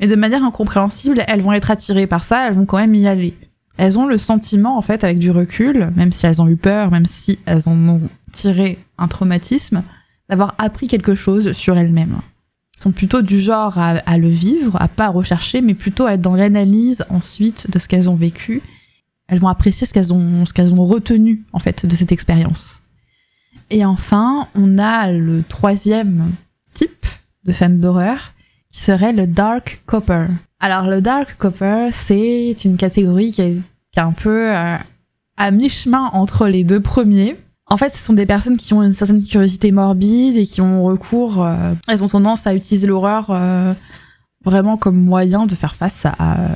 mais 0.00 0.06
de 0.06 0.16
manière 0.16 0.42
incompréhensible, 0.42 1.22
elles 1.28 1.42
vont 1.42 1.52
être 1.52 1.70
attirées 1.70 2.06
par 2.06 2.24
ça, 2.24 2.48
elles 2.48 2.54
vont 2.54 2.64
quand 2.64 2.78
même 2.78 2.94
y 2.94 3.06
aller. 3.06 3.34
Elles 3.76 3.98
ont 3.98 4.06
le 4.06 4.16
sentiment, 4.16 4.78
en 4.78 4.82
fait, 4.82 5.04
avec 5.04 5.18
du 5.18 5.30
recul, 5.30 5.90
même 5.94 6.14
si 6.14 6.24
elles 6.24 6.40
ont 6.40 6.48
eu 6.48 6.56
peur, 6.56 6.90
même 6.90 7.04
si 7.04 7.38
elles 7.44 7.68
en 7.68 7.76
ont 7.88 8.08
tiré 8.32 8.78
un 8.96 9.08
traumatisme, 9.08 9.82
d'avoir 10.30 10.54
appris 10.56 10.86
quelque 10.86 11.14
chose 11.14 11.52
sur 11.52 11.76
elles-mêmes. 11.76 12.16
Elles 12.78 12.82
sont 12.82 12.92
plutôt 12.92 13.20
du 13.20 13.38
genre 13.38 13.76
à, 13.76 13.90
à, 14.06 14.16
le 14.16 14.28
vivre, 14.28 14.80
à 14.80 14.88
pas 14.88 15.08
rechercher, 15.08 15.60
mais 15.60 15.74
plutôt 15.74 16.06
à 16.06 16.14
être 16.14 16.22
dans 16.22 16.34
l'analyse 16.34 17.04
ensuite 17.10 17.70
de 17.70 17.78
ce 17.78 17.88
qu'elles 17.88 18.08
ont 18.08 18.16
vécu. 18.16 18.62
Elles 19.28 19.38
vont 19.38 19.48
apprécier 19.48 19.86
ce 19.86 19.92
qu'elles 19.92 20.12
ont, 20.12 20.44
ont 20.44 20.86
retenu, 20.86 21.44
en 21.52 21.58
fait, 21.58 21.86
de 21.86 21.94
cette 21.94 22.12
expérience. 22.12 22.80
Et 23.70 23.84
enfin, 23.84 24.48
on 24.54 24.78
a 24.78 25.12
le 25.12 25.42
troisième 25.42 26.32
type 26.74 27.06
de 27.44 27.52
fan 27.52 27.80
d'horreur, 27.80 28.32
qui 28.72 28.80
serait 28.80 29.12
le 29.12 29.26
Dark 29.26 29.82
Copper. 29.86 30.26
Alors 30.60 30.86
le 30.86 31.00
Dark 31.00 31.36
Copper, 31.36 31.88
c'est 31.92 32.54
une 32.64 32.76
catégorie 32.76 33.30
qui 33.30 33.42
est, 33.42 33.60
un 33.96 34.12
peu 34.12 34.56
euh, 34.56 34.76
à 35.36 35.50
mi-chemin 35.50 36.10
entre 36.12 36.46
les 36.46 36.62
deux 36.62 36.80
premiers. 36.80 37.36
En 37.66 37.76
fait, 37.76 37.88
ce 37.88 37.98
sont 37.98 38.12
des 38.12 38.26
personnes 38.26 38.56
qui 38.56 38.72
ont 38.72 38.82
une 38.82 38.92
certaine 38.92 39.24
curiosité 39.24 39.72
morbide 39.72 40.36
et 40.36 40.46
qui 40.46 40.60
ont 40.60 40.84
recours, 40.84 41.44
euh, 41.44 41.74
elles 41.88 42.04
ont 42.04 42.08
tendance 42.08 42.46
à 42.46 42.54
utiliser 42.54 42.86
l'horreur 42.86 43.30
euh, 43.30 43.74
vraiment 44.44 44.76
comme 44.76 44.96
moyen 44.96 45.46
de 45.46 45.54
faire 45.54 45.74
face 45.74 46.06
à 46.06 46.48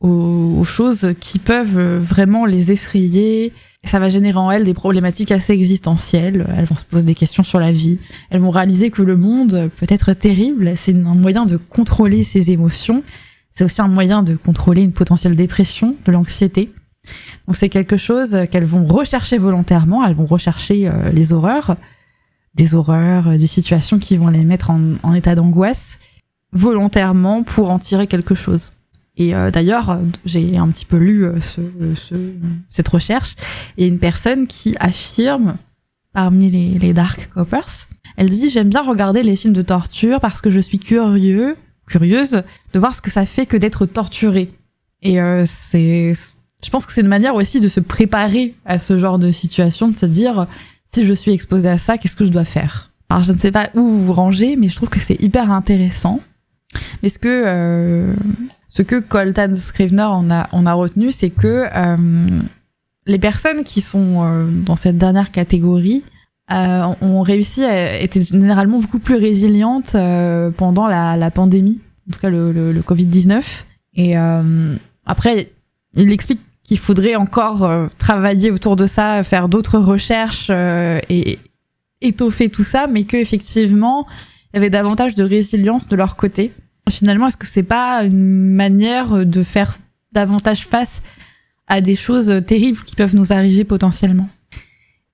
aux, 0.00 0.64
choses 0.64 1.14
qui 1.20 1.38
peuvent 1.38 1.98
vraiment 1.98 2.44
les 2.44 2.72
effrayer. 2.72 3.52
Ça 3.84 3.98
va 3.98 4.08
générer 4.10 4.38
en 4.38 4.50
elles 4.50 4.64
des 4.64 4.74
problématiques 4.74 5.30
assez 5.30 5.52
existentielles. 5.52 6.46
Elles 6.56 6.64
vont 6.64 6.76
se 6.76 6.84
poser 6.84 7.04
des 7.04 7.14
questions 7.14 7.42
sur 7.42 7.60
la 7.60 7.72
vie. 7.72 7.98
Elles 8.30 8.40
vont 8.40 8.50
réaliser 8.50 8.90
que 8.90 9.02
le 9.02 9.16
monde 9.16 9.70
peut 9.76 9.86
être 9.88 10.12
terrible. 10.12 10.72
C'est 10.76 10.94
un 10.94 11.14
moyen 11.14 11.46
de 11.46 11.56
contrôler 11.56 12.24
ses 12.24 12.50
émotions. 12.50 13.02
C'est 13.50 13.64
aussi 13.64 13.80
un 13.80 13.88
moyen 13.88 14.22
de 14.22 14.34
contrôler 14.34 14.82
une 14.82 14.92
potentielle 14.92 15.36
dépression, 15.36 15.96
de 16.04 16.12
l'anxiété. 16.12 16.72
Donc 17.46 17.56
c'est 17.56 17.68
quelque 17.68 17.96
chose 17.96 18.36
qu'elles 18.50 18.64
vont 18.64 18.86
rechercher 18.86 19.38
volontairement. 19.38 20.04
Elles 20.04 20.14
vont 20.14 20.26
rechercher 20.26 20.88
euh, 20.88 21.10
les 21.12 21.32
horreurs, 21.32 21.76
des 22.54 22.74
horreurs, 22.74 23.30
des 23.38 23.46
situations 23.46 23.98
qui 23.98 24.16
vont 24.16 24.28
les 24.28 24.44
mettre 24.44 24.70
en, 24.70 24.94
en 25.02 25.14
état 25.14 25.34
d'angoisse 25.34 26.00
volontairement 26.52 27.44
pour 27.44 27.70
en 27.70 27.78
tirer 27.78 28.06
quelque 28.06 28.34
chose. 28.34 28.72
Et 29.16 29.34
euh, 29.34 29.50
d'ailleurs, 29.50 29.98
j'ai 30.24 30.56
un 30.56 30.68
petit 30.68 30.84
peu 30.84 30.96
lu 30.96 31.24
euh, 31.24 31.40
ce, 31.40 31.60
ce, 31.94 32.14
cette 32.68 32.88
recherche. 32.88 33.34
Il 33.76 33.82
y 33.82 33.84
a 33.84 33.88
une 33.88 33.98
personne 33.98 34.46
qui 34.46 34.76
affirme, 34.78 35.56
parmi 36.12 36.50
les, 36.50 36.92
Dark 36.92 37.30
Coppers, 37.32 37.88
elle 38.16 38.28
dit 38.28 38.50
J'aime 38.50 38.68
bien 38.68 38.82
regarder 38.82 39.22
les 39.22 39.36
films 39.36 39.54
de 39.54 39.62
torture 39.62 40.20
parce 40.20 40.42
que 40.42 40.50
je 40.50 40.60
suis 40.60 40.78
curieux, 40.78 41.56
curieuse 41.86 42.42
de 42.72 42.78
voir 42.78 42.94
ce 42.94 43.00
que 43.00 43.10
ça 43.10 43.24
fait 43.24 43.46
que 43.46 43.56
d'être 43.56 43.86
torturé. 43.86 44.50
Et 45.02 45.20
euh, 45.20 45.44
c'est. 45.46 46.12
Je 46.64 46.70
pense 46.70 46.84
que 46.84 46.92
c'est 46.92 47.02
une 47.02 47.08
manière 47.08 47.34
aussi 47.34 47.60
de 47.60 47.68
se 47.68 47.80
préparer 47.80 48.54
à 48.64 48.78
ce 48.78 48.98
genre 48.98 49.18
de 49.18 49.30
situation, 49.30 49.88
de 49.88 49.96
se 49.96 50.06
dire 50.06 50.46
si 50.92 51.04
je 51.04 51.14
suis 51.14 51.32
exposée 51.32 51.68
à 51.68 51.78
ça, 51.78 51.96
qu'est-ce 51.96 52.16
que 52.16 52.24
je 52.24 52.32
dois 52.32 52.46
faire? 52.46 52.92
Alors 53.08 53.22
je 53.22 53.32
ne 53.32 53.38
sais 53.38 53.52
pas 53.52 53.70
où 53.74 53.80
vous 53.80 54.06
vous 54.06 54.12
rangez, 54.12 54.56
mais 54.56 54.68
je 54.68 54.76
trouve 54.76 54.88
que 54.88 54.98
c'est 54.98 55.20
hyper 55.22 55.52
intéressant. 55.52 56.20
Mais 57.02 57.08
ce 57.08 57.18
que 57.18 58.14
ce 58.76 58.82
que 58.82 59.00
Colton 59.00 59.54
Scrivener 59.54 60.02
en 60.02 60.30
a, 60.30 60.50
on 60.52 60.66
a 60.66 60.74
retenu, 60.74 61.10
c'est 61.10 61.30
que 61.30 61.64
euh, 61.74 62.26
les 63.06 63.18
personnes 63.18 63.64
qui 63.64 63.80
sont 63.80 64.22
euh, 64.22 64.50
dans 64.50 64.76
cette 64.76 64.98
dernière 64.98 65.32
catégorie 65.32 66.04
euh, 66.52 66.84
ont 67.00 67.22
réussi 67.22 67.64
à 67.64 68.02
être 68.02 68.20
généralement 68.20 68.78
beaucoup 68.78 68.98
plus 68.98 69.14
résilientes 69.14 69.96
pendant 70.58 70.86
la, 70.88 71.30
pandémie, 71.30 71.80
en 72.06 72.12
tout 72.12 72.20
cas 72.20 72.28
le, 72.28 72.52
le, 72.52 72.72
le 72.72 72.80
Covid-19. 72.82 73.64
Et 73.94 74.14
après, 75.06 75.48
il 75.94 76.12
explique 76.12 76.42
qu'il 76.62 76.78
faudrait 76.78 77.16
encore 77.16 77.88
travailler 77.96 78.50
autour 78.50 78.76
de 78.76 78.86
ça, 78.86 79.24
faire 79.24 79.48
d'autres 79.48 79.78
recherches 79.78 80.50
et 80.50 81.38
étoffer 82.02 82.50
tout 82.50 82.64
ça, 82.64 82.88
mais 82.88 83.04
que 83.04 83.16
effectivement, 83.16 84.06
il 84.52 84.56
y 84.56 84.58
avait 84.58 84.70
davantage 84.70 85.14
de 85.14 85.24
résilience 85.24 85.88
de 85.88 85.96
leur 85.96 86.16
côté 86.16 86.52
finalement, 86.90 87.28
est-ce 87.28 87.36
que 87.36 87.46
c'est 87.46 87.62
pas 87.62 88.04
une 88.04 88.54
manière 88.54 89.26
de 89.26 89.42
faire 89.42 89.78
davantage 90.12 90.66
face 90.66 91.02
à 91.66 91.80
des 91.80 91.94
choses 91.94 92.42
terribles 92.46 92.80
qui 92.84 92.94
peuvent 92.94 93.16
nous 93.16 93.32
arriver 93.32 93.64
potentiellement? 93.64 94.28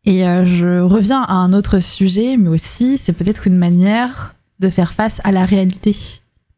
Et 0.05 0.27
euh, 0.27 0.45
je 0.45 0.81
reviens 0.81 1.23
à 1.23 1.35
un 1.35 1.53
autre 1.53 1.79
sujet, 1.79 2.37
mais 2.37 2.49
aussi 2.49 2.99
c'est 2.99 3.13
peut-être 3.13 3.47
une 3.47 3.57
manière 3.57 4.35
de 4.59 4.69
faire 4.69 4.93
face 4.93 5.21
à 5.25 5.33
la 5.33 5.45
réalité. 5.45 5.97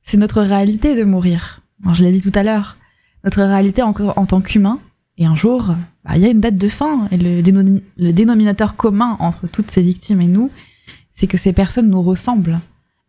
C'est 0.03 0.17
notre 0.17 0.43
réalité 0.43 0.95
de 0.95 1.05
mourir. 1.05 1.61
Je 1.93 2.03
l'ai 2.03 2.13
dit 2.13 2.23
tout 2.23 2.37
à 2.37 2.43
l'heure, 2.43 2.79
notre 3.23 3.43
réalité 3.43 3.83
en, 3.83 3.93
tant 3.93 4.41
qu'humain. 4.41 4.79
Et 5.17 5.27
un 5.27 5.37
jour, 5.37 5.77
bah, 6.05 6.17
il 6.17 6.23
y 6.23 6.25
a 6.25 6.31
une 6.31 6.41
date 6.41 6.57
de 6.57 6.69
fin. 6.69 7.09
Et 7.11 7.19
le 7.19 8.13
dénominateur 8.13 8.77
commun 8.77 9.17
entre 9.21 9.47
toutes 9.47 9.71
ces 9.71 9.83
victimes 9.83 10.21
et 10.21 10.27
nous, 10.27 10.51
c'est 11.11 11.27
que 11.27 11.39
ces 11.39 11.53
personnes 11.53 11.89
nous 11.89 12.03
ressemblent. 12.03 12.61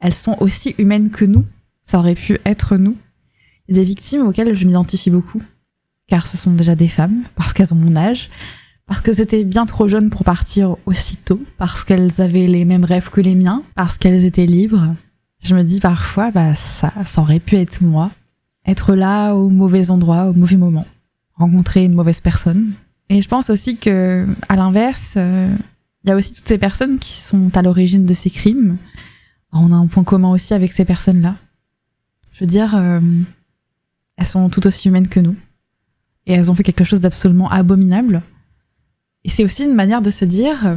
Elles 0.02 0.13
sont 0.13 0.38
aussi 0.41 0.76
humaines 0.78 1.10
que 1.10 1.26
nous 1.26 1.46
ça 1.86 2.00
aurait 2.00 2.15
pu 2.15 2.38
être 2.45 2.76
nous. 2.76 2.98
Des 3.69 3.86
victimes 3.86 4.28
auxquelles 4.28 4.54
je 4.54 4.65
m'identifie 4.65 5.10
beaucoup, 5.10 5.41
car 6.08 6.28
ce 6.28 6.36
sont 6.36 6.54
déjà 6.54 6.76
des 6.76 6.89
femmes, 6.89 7.24
parce 7.36 7.54
qu'elles 7.54 7.74
ont 7.74 7.78
mon 7.78 7.95
âge, 7.95 8.30
parce 8.88 9.02
qu'elles 9.02 9.21
étaient 9.21 9.43
bien 9.43 9.65
trop 9.65 9.88
jeunes 9.88 10.10
pour 10.10 10.24
partir 10.24 10.76
aussitôt, 10.86 11.41
parce 11.58 11.84
qu'elles 11.84 12.21
avaient 12.21 12.48
les 12.48 12.65
mêmes 12.65 12.86
rêves 12.86 13.10
que 13.10 13.21
les 13.21 13.36
miens, 13.36 13.63
parce 13.76 13.98
qu'elles 13.98 14.26
étaient 14.26 14.45
libres. 14.45 14.93
Je 15.41 15.56
me 15.56 15.63
dis 15.63 15.80
parfois, 15.80 16.32
bah 16.32 16.56
ça, 16.56 16.91
ça 17.06 17.21
aurait 17.21 17.39
pu 17.39 17.56
être 17.56 17.82
moi, 17.82 18.12
être 18.65 18.95
là 18.95 19.34
au 19.34 19.50
mauvais 19.50 19.89
endroit, 19.89 20.26
au 20.26 20.34
mauvais 20.34 20.58
moment, 20.58 20.86
rencontrer 21.36 21.86
une 21.86 21.93
mauvaise 21.93 22.21
personne. 22.21 22.74
Et 23.10 23.21
je 23.21 23.28
pense 23.28 23.50
aussi 23.50 23.78
que, 23.78 24.28
à 24.50 24.56
l'inverse, 24.56 25.13
il 25.15 25.21
euh, 25.21 25.56
y 26.06 26.12
a 26.12 26.15
aussi 26.15 26.34
toutes 26.34 26.48
ces 26.48 26.58
personnes 26.58 26.98
qui 26.98 27.13
sont 27.13 27.56
à 27.56 27.62
l'origine 27.62 28.06
de 28.06 28.13
ces 28.15 28.32
crimes. 28.32 28.78
On 29.52 29.71
a 29.71 29.76
un 29.76 29.88
point 29.88 30.04
commun 30.04 30.32
aussi 30.32 30.54
avec 30.54 30.74
ces 30.74 30.86
personnes-là. 30.86 31.36
Je 32.36 32.41
veux 32.41 32.48
dire, 32.48 32.76
euh, 32.76 33.00
elles 34.17 34.26
sont 34.26 34.50
tout 34.50 34.67
aussi 34.67 34.89
humaines 34.89 35.08
que 35.08 35.21
nous. 35.21 35.38
Et 36.26 36.34
elles 36.34 36.52
ont 36.52 36.56
fait 36.56 36.63
quelque 36.63 36.84
chose 36.84 37.00
d'absolument 37.00 37.50
abominable. 37.50 38.21
Et 39.24 39.30
c'est 39.30 39.45
aussi 39.45 39.63
une 39.63 39.74
manière 39.74 40.02
de 40.02 40.12
se 40.12 40.26
dire 40.26 40.67
euh, 40.67 40.76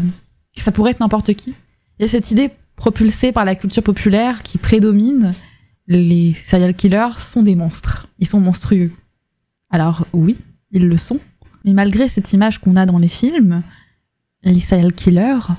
que 0.55 0.61
ça 0.61 0.71
pourrait 0.71 0.93
être 0.93 1.01
n'importe 1.01 1.35
qui. 1.35 1.57
Il 1.99 2.03
y 2.03 2.05
a 2.05 2.09
cette 2.09 2.31
idée 2.31 2.53
propulsée 2.77 3.33
par 3.33 3.45
la 3.45 3.57
culture 3.57 3.83
populaire 3.83 4.45
qui 4.45 4.57
prédomine. 4.57 5.35
Les 5.89 6.33
serial 6.33 6.75
killers 6.75 7.19
sont 7.19 7.43
des 7.43 7.57
monstres. 7.57 8.07
Ils 8.21 8.29
sont 8.29 8.41
monstrueux. 8.41 8.93
Alors 9.69 10.07
oui, 10.13 10.37
ils 10.71 10.87
le 10.87 10.97
sont. 10.97 11.19
Mais 11.65 11.73
malgré 11.73 12.09
cette 12.09 12.33
image 12.33 12.61
qu'on 12.61 12.77
a 12.77 12.87
dans 12.87 12.99
les 12.99 13.09
films, 13.09 13.65
les 14.45 14.61
serial 14.61 14.93
killers, 14.93 15.55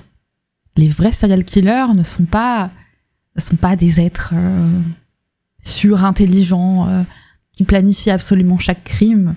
les 0.78 0.88
vrais 0.88 1.12
serial 1.12 1.44
killers 1.44 1.94
ne 1.94 2.04
sont 2.04 2.26
pas, 2.26 2.72
ne 3.36 3.42
sont 3.42 3.58
pas 3.58 3.76
des 3.76 4.00
êtres 4.00 4.32
euh, 4.34 4.82
surintelligents 5.64 6.88
euh, 6.88 7.04
qui 7.54 7.64
planifient 7.64 8.12
absolument 8.12 8.58
chaque 8.58 8.84
crime 8.84 9.36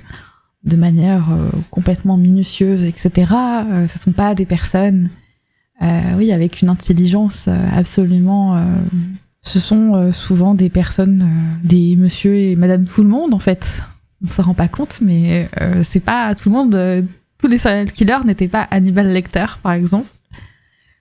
de 0.64 0.76
manière 0.76 1.32
euh, 1.32 1.50
complètement 1.70 2.16
minutieuse, 2.16 2.84
etc. 2.84 3.32
Euh, 3.70 3.88
ce 3.88 3.98
sont 3.98 4.12
pas 4.12 4.34
des 4.34 4.46
personnes, 4.46 5.10
euh, 5.82 6.14
oui, 6.16 6.32
avec 6.32 6.62
une 6.62 6.68
intelligence 6.68 7.48
absolument. 7.74 8.64
Ce 9.40 9.58
sont 9.58 10.12
souvent 10.12 10.54
des 10.54 10.70
personnes, 10.70 11.28
des 11.64 11.96
monsieur 11.96 12.36
et 12.36 12.54
madame 12.54 12.86
tout 12.86 13.02
le 13.02 13.08
monde 13.08 13.34
en 13.34 13.40
fait. 13.40 13.82
On 14.24 14.28
s'en 14.28 14.44
rend 14.44 14.54
pas 14.54 14.68
compte, 14.68 15.00
mais 15.00 15.50
c'est 15.82 15.98
pas 15.98 16.32
tout 16.36 16.48
le 16.48 16.54
monde. 16.54 17.04
tous 17.38 17.48
les 17.48 17.58
serial 17.58 17.90
killers 17.90 18.24
n'étaient 18.24 18.46
pas 18.46 18.68
Hannibal 18.70 19.12
Lecter, 19.12 19.46
par 19.60 19.72
exemple. 19.72 20.06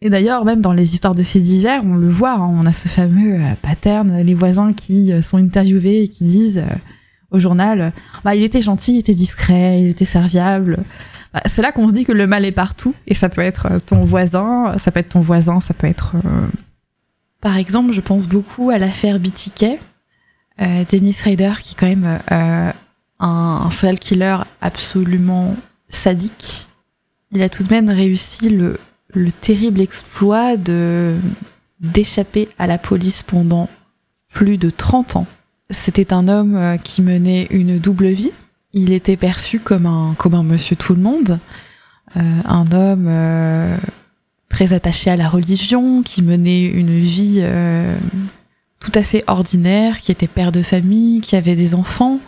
Et 0.01 0.09
d'ailleurs, 0.09 0.45
même 0.45 0.61
dans 0.61 0.73
les 0.73 0.93
histoires 0.95 1.13
de 1.13 1.21
faits 1.21 1.43
divers, 1.43 1.81
on 1.85 1.95
le 1.95 2.09
voit, 2.09 2.33
hein, 2.33 2.49
on 2.49 2.65
a 2.65 2.73
ce 2.73 2.87
fameux 2.87 3.35
euh, 3.35 3.53
pattern, 3.61 4.21
les 4.21 4.33
voisins 4.33 4.73
qui 4.73 5.13
euh, 5.13 5.21
sont 5.21 5.37
interviewés 5.37 6.03
et 6.03 6.07
qui 6.07 6.23
disent 6.23 6.57
euh, 6.57 6.75
au 7.29 7.37
journal, 7.37 7.93
bah, 8.23 8.33
il 8.33 8.43
était 8.43 8.61
gentil, 8.61 8.95
il 8.95 8.99
était 8.99 9.13
discret, 9.13 9.79
il 9.81 9.87
était 9.89 10.05
serviable. 10.05 10.79
Bah, 11.33 11.41
c'est 11.45 11.61
là 11.61 11.71
qu'on 11.71 11.87
se 11.87 11.93
dit 11.93 12.03
que 12.03 12.11
le 12.11 12.25
mal 12.25 12.45
est 12.45 12.51
partout, 12.51 12.95
et 13.05 13.13
ça 13.13 13.29
peut 13.29 13.41
être 13.41 13.77
ton 13.85 14.03
voisin, 14.03 14.75
ça 14.79 14.91
peut 14.91 14.99
être 14.99 15.09
ton 15.09 15.21
voisin, 15.21 15.59
ça 15.59 15.73
peut 15.73 15.87
être... 15.87 16.15
Par 17.39 17.57
exemple, 17.57 17.91
je 17.91 18.01
pense 18.01 18.27
beaucoup 18.27 18.69
à 18.69 18.77
l'affaire 18.79 19.19
BTK, 19.19 19.79
euh, 20.61 20.83
Dennis 20.91 21.17
Rader, 21.23 21.53
qui 21.61 21.73
est 21.73 21.79
quand 21.79 21.87
même 21.87 22.19
un 23.19 23.69
serial 23.71 23.99
killer 23.99 24.37
absolument 24.61 25.55
sadique. 25.89 26.67
Il 27.31 27.41
a 27.41 27.49
tout 27.49 27.63
de 27.63 27.73
même 27.73 27.89
réussi 27.89 28.49
le 28.49 28.77
le 29.13 29.31
terrible 29.31 29.81
exploit 29.81 30.57
de 30.57 31.17
d'échapper 31.79 32.47
à 32.59 32.67
la 32.67 32.77
police 32.77 33.23
pendant 33.23 33.67
plus 34.31 34.57
de 34.57 34.69
30 34.69 35.15
ans. 35.15 35.27
C'était 35.71 36.13
un 36.13 36.27
homme 36.27 36.55
euh, 36.55 36.77
qui 36.77 37.01
menait 37.01 37.47
une 37.49 37.79
double 37.79 38.09
vie. 38.09 38.31
Il 38.73 38.91
était 38.91 39.17
perçu 39.17 39.59
comme 39.59 39.85
un, 39.85 40.13
comme 40.17 40.35
un 40.35 40.43
monsieur 40.43 40.75
tout 40.75 40.93
le 40.93 41.01
monde, 41.01 41.39
euh, 42.15 42.19
un 42.45 42.71
homme 42.71 43.07
euh, 43.07 43.77
très 44.47 44.73
attaché 44.73 45.09
à 45.09 45.15
la 45.15 45.27
religion, 45.27 46.03
qui 46.03 46.21
menait 46.21 46.65
une 46.65 46.97
vie 46.97 47.43
tout 48.79 48.91
à 48.95 49.01
fait 49.01 49.23
ordinaire, 49.27 49.99
qui 49.99 50.11
était 50.11 50.27
père 50.27 50.51
de 50.51 50.61
famille, 50.61 51.21
qui 51.21 51.35
avait 51.35 51.55
des 51.55 51.75
enfants. 51.75 52.19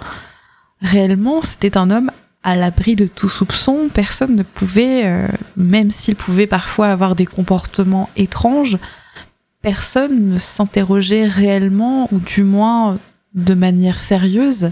Réellement, 0.82 1.41
c'était 1.41 1.78
un 1.78 1.89
homme 1.91 2.12
à 2.43 2.56
l'abri 2.56 2.95
de 2.95 3.08
tout 3.08 3.29
soupçon. 3.29 3.88
Personne 3.93 4.36
ne 4.36 4.43
pouvait, 4.43 5.06
euh, 5.06 5.27
même 5.56 5.91
s'il 5.91 6.15
pouvait 6.15 6.47
parfois 6.47 6.88
avoir 6.88 7.15
des 7.15 7.25
comportements 7.25 8.10
étranges, 8.15 8.77
personne 9.62 10.29
ne 10.29 10.38
s'interrogeait 10.38 11.25
réellement, 11.25 12.08
ou 12.12 12.19
du 12.19 12.43
moins 12.43 12.99
de 13.34 13.53
manière 13.53 13.99
sérieuse, 13.99 14.71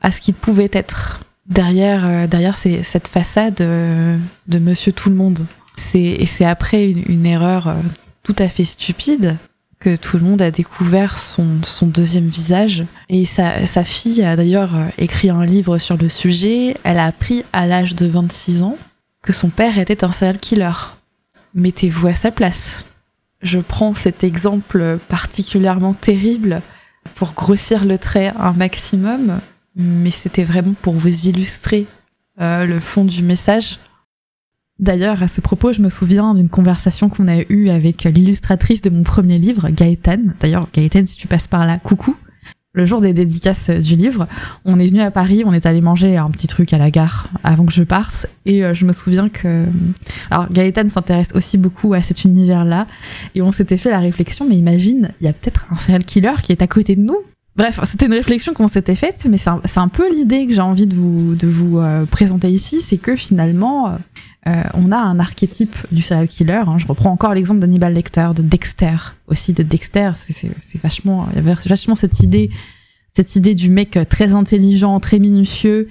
à 0.00 0.10
ce 0.10 0.20
qu'il 0.20 0.34
pouvait 0.34 0.70
être 0.72 1.20
derrière, 1.46 2.06
euh, 2.06 2.26
derrière 2.26 2.56
cette 2.56 3.08
façade 3.08 3.60
euh, 3.60 4.16
de 4.48 4.58
Monsieur 4.58 4.92
Tout 4.92 5.10
le 5.10 5.16
Monde. 5.16 5.46
Et 5.94 6.26
c'est 6.26 6.44
après 6.44 6.90
une, 6.90 7.26
erreur 7.26 7.68
euh, 7.68 7.74
tout 8.22 8.36
à 8.38 8.48
fait 8.48 8.64
stupide 8.64 9.36
que 9.80 9.96
tout 9.96 10.18
le 10.18 10.24
monde 10.24 10.42
a 10.42 10.50
découvert 10.50 11.16
son, 11.16 11.60
deuxième 11.82 12.26
visage. 12.26 12.84
Et 13.08 13.24
sa, 13.24 13.66
sa 13.66 13.82
fille 13.82 14.22
a 14.22 14.36
d'ailleurs 14.36 14.76
euh, 14.76 14.86
écrit 14.98 15.30
un 15.30 15.44
livre 15.44 15.78
sur 15.78 15.96
le 15.96 16.08
sujet. 16.08 16.76
Elle 16.84 16.98
a 16.98 17.06
appris 17.06 17.44
à 17.52 17.66
l'âge 17.66 17.96
de 17.96 18.06
26 18.06 18.62
ans 18.62 18.76
que 19.22 19.32
son 19.32 19.50
père 19.50 19.78
était 19.78 20.04
un 20.04 20.12
serial 20.12 20.38
killer. 20.38 20.72
Mettez-vous 21.54 22.06
à 22.06 22.14
sa 22.14 22.30
place. 22.30 22.84
Je 23.42 23.58
prends 23.58 23.94
cet 23.94 24.22
exemple 24.22 24.98
particulièrement 25.08 25.94
terrible 25.94 26.60
pour 27.14 27.32
grossir 27.32 27.84
le 27.84 27.96
trait 27.96 28.32
un 28.38 28.52
maximum, 28.52 29.40
mais 29.76 30.10
c'était 30.10 30.44
vraiment 30.44 30.74
pour 30.74 30.94
vous 30.94 31.26
illustrer 31.26 31.86
euh, 32.40 32.66
le 32.66 32.80
fond 32.80 33.04
du 33.04 33.22
message. 33.22 33.78
D'ailleurs, 34.80 35.22
à 35.22 35.28
ce 35.28 35.42
propos, 35.42 35.74
je 35.74 35.82
me 35.82 35.90
souviens 35.90 36.32
d'une 36.32 36.48
conversation 36.48 37.10
qu'on 37.10 37.28
a 37.28 37.42
eue 37.50 37.68
avec 37.68 38.04
l'illustratrice 38.04 38.80
de 38.80 38.88
mon 38.88 39.02
premier 39.02 39.38
livre, 39.38 39.68
Gaëtane. 39.68 40.34
D'ailleurs, 40.40 40.68
Gaëtane, 40.72 41.06
si 41.06 41.18
tu 41.18 41.28
passes 41.28 41.48
par 41.48 41.66
là, 41.66 41.78
coucou. 41.78 42.16
Le 42.72 42.86
jour 42.86 43.02
des 43.02 43.12
dédicaces 43.12 43.68
du 43.68 43.96
livre, 43.96 44.26
on 44.64 44.78
est 44.78 44.86
venu 44.86 45.02
à 45.02 45.10
Paris, 45.10 45.42
on 45.44 45.52
est 45.52 45.66
allé 45.66 45.82
manger 45.82 46.16
un 46.16 46.30
petit 46.30 46.46
truc 46.46 46.72
à 46.72 46.78
la 46.78 46.90
gare 46.90 47.28
avant 47.42 47.66
que 47.66 47.72
je 47.72 47.82
parte, 47.82 48.26
et 48.46 48.64
euh, 48.64 48.72
je 48.72 48.86
me 48.86 48.92
souviens 48.92 49.28
que... 49.28 49.66
Alors, 50.30 50.48
Gaëtane 50.48 50.88
s'intéresse 50.88 51.32
aussi 51.34 51.58
beaucoup 51.58 51.92
à 51.92 52.00
cet 52.00 52.24
univers-là, 52.24 52.86
et 53.34 53.42
on 53.42 53.52
s'était 53.52 53.76
fait 53.76 53.90
la 53.90 53.98
réflexion, 53.98 54.48
mais 54.48 54.56
imagine, 54.56 55.10
il 55.20 55.26
y 55.26 55.28
a 55.28 55.32
peut-être 55.32 55.66
un 55.70 55.76
serial 55.76 56.04
killer 56.04 56.34
qui 56.42 56.52
est 56.52 56.62
à 56.62 56.68
côté 56.68 56.94
de 56.94 57.02
nous. 57.02 57.18
Bref, 57.56 57.80
c'était 57.84 58.06
une 58.06 58.14
réflexion 58.14 58.54
qu'on 58.54 58.68
s'était 58.68 58.94
faite, 58.94 59.26
mais 59.28 59.36
c'est 59.36 59.50
un, 59.78 59.88
peu 59.88 60.10
l'idée 60.10 60.46
que 60.46 60.54
j'ai 60.54 60.60
envie 60.60 60.86
de 60.86 60.94
vous, 60.96 61.78
euh, 61.78 62.04
présenter 62.06 62.48
ici, 62.48 62.80
c'est 62.80 62.96
que 62.96 63.16
finalement, 63.16 63.88
euh, 63.88 63.96
euh, 64.46 64.62
on 64.74 64.92
a 64.92 64.96
un 64.96 65.18
archétype 65.18 65.76
du 65.90 66.00
serial 66.02 66.28
killer. 66.28 66.62
hein. 66.66 66.78
Je 66.78 66.86
reprends 66.86 67.10
encore 67.10 67.34
l'exemple 67.34 67.60
d'Hannibal 67.60 67.92
Lecter, 67.92 68.28
de 68.36 68.42
Dexter 68.42 68.96
aussi, 69.26 69.52
de 69.52 69.62
Dexter. 69.62 70.12
C'est- 70.16 70.50
vachement, 70.82 71.26
il 71.32 71.36
y 71.36 71.38
avait 71.40 71.54
vachement 71.66 71.96
cette 71.96 72.20
idée, 72.20 72.50
cette 73.12 73.34
idée 73.36 73.54
du 73.56 73.68
mec 73.68 73.98
très 74.08 74.32
intelligent, 74.34 74.98
très 75.00 75.18
minutieux, 75.18 75.88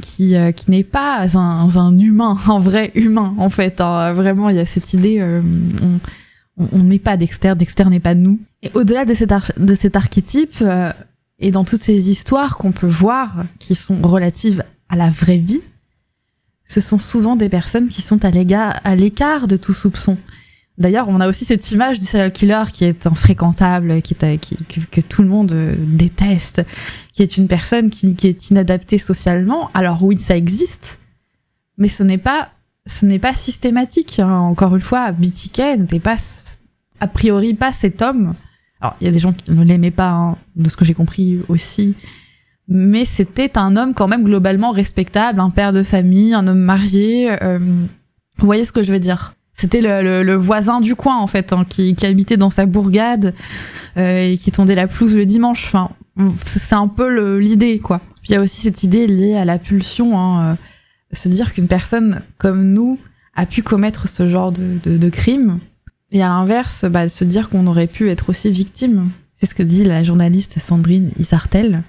qui 0.00 0.34
n'est 0.68 0.84
pas 0.84 1.26
un, 1.34 1.98
humain, 1.98 2.36
un 2.48 2.58
vrai 2.58 2.90
humain 2.94 3.34
en 3.38 3.50
fait. 3.50 3.80
hein. 3.82 4.12
Vraiment, 4.14 4.48
il 4.48 4.56
y 4.56 4.60
a 4.60 4.66
cette 4.66 4.94
idée. 4.94 5.22
On- 6.58 6.82
n'est 6.82 6.98
pas 6.98 7.16
Dexter, 7.16 7.54
Dexter 7.56 7.84
n'est 7.86 8.00
pas 8.00 8.14
nous. 8.14 8.38
Et 8.62 8.70
au-delà 8.74 9.04
de 9.04 9.14
cet, 9.14 9.96
archétype, 9.96 10.56
euh, 10.62 10.92
et 11.38 11.50
dans 11.50 11.64
toutes 11.64 11.80
ces 11.82 12.10
histoires 12.10 12.58
qu'on 12.58 12.72
peut 12.72 12.86
voir, 12.86 13.44
qui 13.58 13.74
sont 13.74 14.00
relatives 14.02 14.64
à 14.88 14.96
la 14.96 15.10
vraie 15.10 15.36
vie, 15.38 15.60
ce 16.64 16.80
sont 16.80 16.98
souvent 16.98 17.36
des 17.36 17.48
personnes 17.48 17.88
qui 17.88 18.02
sont 18.02 18.24
à 18.24 18.30
l'écart 18.96 19.48
de 19.48 19.56
tout 19.56 19.72
soupçon. 19.74 20.18
D'ailleurs, 20.76 21.08
on 21.08 21.20
a 21.20 21.28
aussi 21.28 21.44
cette 21.44 21.72
image 21.72 21.98
du 21.98 22.06
serial 22.06 22.32
killer 22.32 22.62
qui 22.72 22.84
est 22.84 23.06
infréquentable, 23.06 24.00
qui 24.00 24.14
est, 24.20 24.86
que 24.90 25.00
tout 25.00 25.22
le 25.22 25.28
monde 25.28 25.50
euh, 25.50 25.74
déteste, 25.76 26.64
qui 27.12 27.22
est 27.22 27.36
une 27.36 27.48
personne 27.48 27.90
qui, 27.90 28.14
qui 28.14 28.28
est 28.28 28.50
inadaptée 28.50 28.98
socialement. 28.98 29.70
Alors 29.74 30.04
oui, 30.04 30.18
ça 30.18 30.36
existe, 30.36 31.00
mais 31.78 31.88
ce 31.88 32.04
n'est 32.04 32.18
pas, 32.18 32.50
ce 32.88 33.06
n'est 33.06 33.18
pas 33.18 33.34
systématique. 33.34 34.18
hein. 34.18 34.38
Encore 34.38 34.74
une 34.74 34.82
fois, 34.82 35.12
BTK 35.12 35.78
n'était 35.78 36.00
pas, 36.00 36.16
a 37.00 37.06
priori, 37.06 37.54
pas 37.54 37.72
cet 37.72 38.02
homme. 38.02 38.34
Alors, 38.80 38.96
il 39.00 39.04
y 39.04 39.08
a 39.08 39.12
des 39.12 39.18
gens 39.18 39.32
qui 39.32 39.50
ne 39.50 39.62
l'aimaient 39.62 39.90
pas, 39.90 40.10
hein, 40.10 40.36
de 40.56 40.68
ce 40.68 40.76
que 40.76 40.84
j'ai 40.84 40.94
compris 40.94 41.40
aussi, 41.48 41.94
mais 42.68 43.04
c'était 43.04 43.58
un 43.58 43.76
homme 43.76 43.94
quand 43.94 44.08
même 44.08 44.24
globalement 44.24 44.70
respectable, 44.70 45.40
un 45.40 45.50
père 45.50 45.72
de 45.72 45.82
famille, 45.82 46.34
un 46.34 46.46
homme 46.46 46.60
marié. 46.60 47.30
euh, 47.42 47.58
vous 48.38 48.46
voyez 48.46 48.64
ce 48.64 48.72
que 48.72 48.82
je 48.82 48.92
veux 48.92 49.00
dire 49.00 49.34
C'était 49.52 49.80
le, 49.80 50.34
voisin 50.34 50.80
du 50.80 50.94
coin 50.94 51.16
en 51.18 51.26
fait, 51.26 51.52
hein, 51.52 51.64
qui, 51.68 51.94
habitait 52.04 52.36
dans 52.36 52.50
sa 52.50 52.66
bourgade 52.66 53.34
euh, 53.96 54.32
et 54.32 54.36
qui 54.36 54.52
tondait 54.52 54.76
la 54.76 54.86
pelouse 54.86 55.16
le 55.16 55.26
dimanche. 55.26 55.66
Enfin, 55.66 55.90
c'est 56.44 56.74
un 56.74 56.88
peu 56.88 57.38
l'idée 57.38 57.78
quoi. 57.78 58.00
Il 58.24 58.32
y 58.32 58.36
a 58.36 58.40
aussi 58.40 58.60
cette 58.60 58.82
idée 58.82 59.06
liée 59.06 59.36
à 59.36 59.44
la 59.44 59.58
pulsion, 59.58 60.40
euh, 60.40 60.54
se 61.12 61.28
dire 61.28 61.52
qu'une 61.52 61.68
personne 61.68 62.22
comme 62.38 62.72
nous 62.72 62.98
a 63.34 63.46
pu 63.46 63.62
commettre 63.62 64.08
ce 64.08 64.26
genre 64.26 64.52
de, 64.52 65.08
crime. 65.08 65.58
Et 66.10 66.22
à 66.22 66.28
l'inverse, 66.28 66.84
bah, 66.84 67.08
se 67.08 67.24
dire 67.24 67.50
qu'on 67.50 67.66
aurait 67.66 67.86
pu 67.86 68.08
être 68.08 68.30
aussi 68.30 68.50
victime. 68.50 69.10
C'est 69.36 69.46
ce 69.46 69.54
que 69.54 69.62
dit 69.62 69.84
la 69.84 70.02
journaliste 70.02 70.58
Sandrine 70.58 71.12
Isartel. 71.18 71.84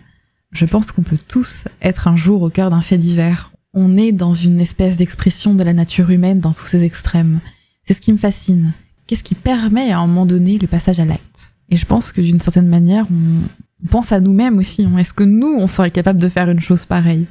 Je 0.51 0.65
pense 0.65 0.91
qu'on 0.91 1.03
peut 1.03 1.17
tous 1.27 1.65
être 1.82 2.08
un 2.08 2.15
jour 2.15 2.41
au 2.41 2.49
cœur 2.49 2.69
d'un 2.69 2.82
fait 2.82 2.97
divers. 2.97 3.51
On 3.73 3.97
est 3.97 4.12
dans 4.12 4.34
une 4.34 4.60
espèce 4.60 4.97
d'expression 4.97 5.53
de 5.53 5.63
la 5.63 5.73
nature 5.73 6.10
humaine 6.12 6.39
dans 6.39 6.53
tous 6.53 6.67
ses 6.67 6.84
extrêmes. 6.84 7.39
C'est 7.84 7.93
ce 7.93 8.01
qui 8.01 8.13
me 8.13 8.17
fascine. 8.17 8.73
Qu'est-ce 9.08 9.23
qui 9.23 9.36
permet 9.36 9.91
à 9.91 9.99
un 9.99 10.08
moment 10.08 10.25
donné 10.25 10.60
le 10.60 10.67
passage 10.67 10.99
à 10.99 11.05
l'acte? 11.05 11.55
Et 11.69 11.77
je 11.77 11.86
pense 11.86 12.12
que 12.12 12.21
d'une 12.21 12.39
certaine 12.39 12.67
manière, 12.67 13.08
on, 13.12 13.41
on 13.84 13.88
pense 13.88 14.12
à 14.12 14.19
nous-mêmes 14.19 14.58
aussi. 14.58 14.88
Est-ce 14.97 15.13
que 15.13 15.23
nous, 15.23 15.55
on 15.60 15.67
serait 15.67 15.91
capable 15.91 16.19
de 16.19 16.29
faire 16.29 16.49
une 16.49 16.60
chose 16.60 16.86
pareille? 16.86 17.27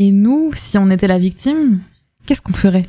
Et 0.00 0.12
nous, 0.12 0.52
si 0.54 0.78
on 0.78 0.90
était 0.90 1.08
la 1.08 1.18
victime, 1.18 1.80
qu'est-ce 2.24 2.40
qu'on 2.40 2.52
ferait? 2.52 2.86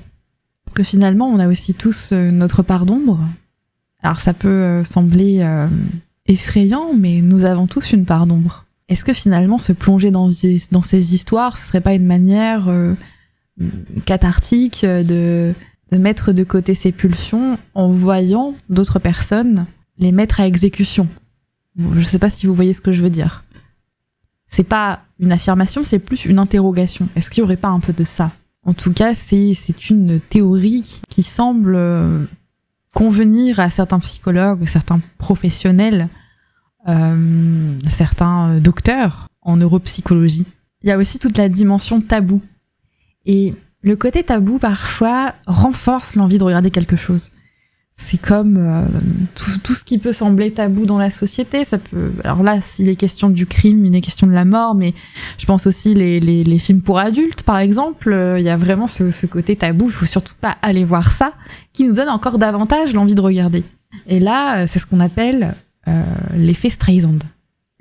Parce 0.64 0.76
que 0.76 0.84
finalement, 0.84 1.28
on 1.28 1.40
a 1.40 1.48
aussi 1.48 1.74
tous 1.74 2.12
euh, 2.14 2.30
notre 2.30 2.62
part 2.62 2.86
d'ombre. 2.86 3.20
Alors 4.04 4.22
ça 4.22 4.36
peut 4.36 4.48
euh, 4.48 4.84
sembler 4.86 5.40
euh, 5.42 5.68
effrayant, 6.28 6.94
mais 6.96 7.22
nous 7.22 7.46
avons 7.46 7.66
tous 7.66 7.94
une 7.94 8.06
part 8.06 8.28
d'ombre. 8.28 8.66
Est-ce 8.90 9.04
que 9.04 9.14
finalement 9.14 9.58
se 9.58 9.72
plonger 9.74 10.12
dans, 10.12 10.30
ces- 10.30 10.68
histoires, 11.16 11.58
ce 11.58 11.66
serait 11.66 11.82
pas 11.82 11.96
une 11.96 12.06
manière 12.06 12.70
cathartique 14.06 14.84
de, 14.84 15.54
de 15.92 15.98
mettre 15.98 16.32
de 16.32 16.44
côté 16.44 16.76
ses 16.76 16.92
pulsions 16.92 17.58
en 17.74 17.92
voyant 17.92 18.56
d'autres 18.70 19.00
personnes 19.00 19.66
les 19.98 20.12
mettre 20.12 20.40
à 20.40 20.48
exécution? 20.48 21.08
Je 21.78 22.02
sais 22.02 22.20
pas 22.20 22.30
si 22.30 22.48
vous 22.48 22.54
voyez 22.56 22.74
ce 22.74 22.82
que 22.82 22.92
je 22.92 23.02
veux 23.02 23.12
dire. 23.12 23.44
C'est 24.50 24.64
pas 24.64 25.02
une 25.20 25.32
affirmation, 25.32 25.84
c'est 25.84 26.00
plus 26.00 26.26
une 26.26 26.40
interrogation. 26.40 27.08
Est-ce 27.16 27.30
qu'il 27.30 27.42
y 27.42 27.44
aurait 27.44 27.58
pas 27.58 27.70
un 27.70 27.80
peu 27.80 27.94
de 27.94 28.04
ça? 28.04 28.32
En 28.66 28.74
tout 28.74 28.92
cas, 28.92 29.14
c'est 29.14 29.90
une 29.90 30.20
théorie 30.20 30.82
qui, 30.82 31.02
qui 31.08 31.24
semble 31.24 31.76
euh, 31.76 32.26
convenir 32.94 33.60
à 33.60 33.70
certains 33.70 34.00
psychologues, 34.00 34.66
certains 34.66 35.00
professionnels 35.18 36.10
euh, 36.88 37.78
certains 37.90 38.52
euh, 38.52 38.60
docteurs 38.60 39.28
en 39.42 39.58
neuropsychologie. 39.58 40.46
Il 40.82 40.90
y 40.90 40.92
a 40.92 40.98
aussi 40.98 41.20
toute 41.20 41.38
la 41.38 41.50
dimension 41.50 42.00
tabou. 42.00 42.42
Et 43.26 43.54
le 43.84 43.96
côté 43.98 44.24
tabou, 44.24 44.60
parfois, 44.60 45.36
renforce 45.46 46.16
l'envie 46.16 46.38
de 46.38 46.44
regarder 46.44 46.72
quelque 46.72 46.96
chose. 46.96 47.32
C'est 48.02 48.18
comme 48.18 48.56
euh, 48.58 48.86
tout, 49.62 49.76
ce 49.76 49.84
qui 49.84 49.98
peut 49.98 50.14
sembler 50.14 50.52
tabou 50.52 50.86
dans 50.86 50.98
la 50.98 51.10
société. 51.10 51.66
Ça 51.66 51.78
peut. 51.78 52.14
Alors 52.24 52.44
là, 52.44 52.62
s'il 52.62 52.88
est 52.88 52.96
question 52.96 53.30
du 53.30 53.46
crime, 53.46 53.84
il 53.84 53.94
est 53.94 54.00
question 54.00 54.26
de 54.26 54.32
la 54.32 54.46
mort, 54.46 54.74
mais 54.74 54.94
je 55.38 55.46
pense 55.46 55.68
aussi 55.68 55.94
les, 55.94 56.60
films 56.60 56.82
pour 56.82 56.98
adultes, 56.98 57.44
par 57.44 57.58
exemple. 57.58 58.14
euh, 58.14 58.40
Il 58.40 58.46
y 58.46 58.50
a 58.50 58.56
vraiment 58.56 58.88
ce, 58.88 59.26
côté 59.26 59.58
tabou. 59.58 59.88
Il 59.88 59.92
faut 59.92 60.06
surtout 60.06 60.34
pas 60.40 60.56
aller 60.62 60.86
voir 60.86 61.12
ça, 61.12 61.34
qui 61.74 61.86
nous 61.86 61.94
donne 61.94 62.08
encore 62.08 62.40
davantage 62.40 62.94
l'envie 62.94 63.16
de 63.16 63.22
regarder. 63.22 63.66
Et 64.08 64.22
là, 64.22 64.60
euh, 64.60 64.66
c'est 64.66 64.80
ce 64.80 64.86
qu'on 64.86 65.02
appelle 65.02 65.56
l'effet 66.36 66.70
Streisand. 66.70 67.20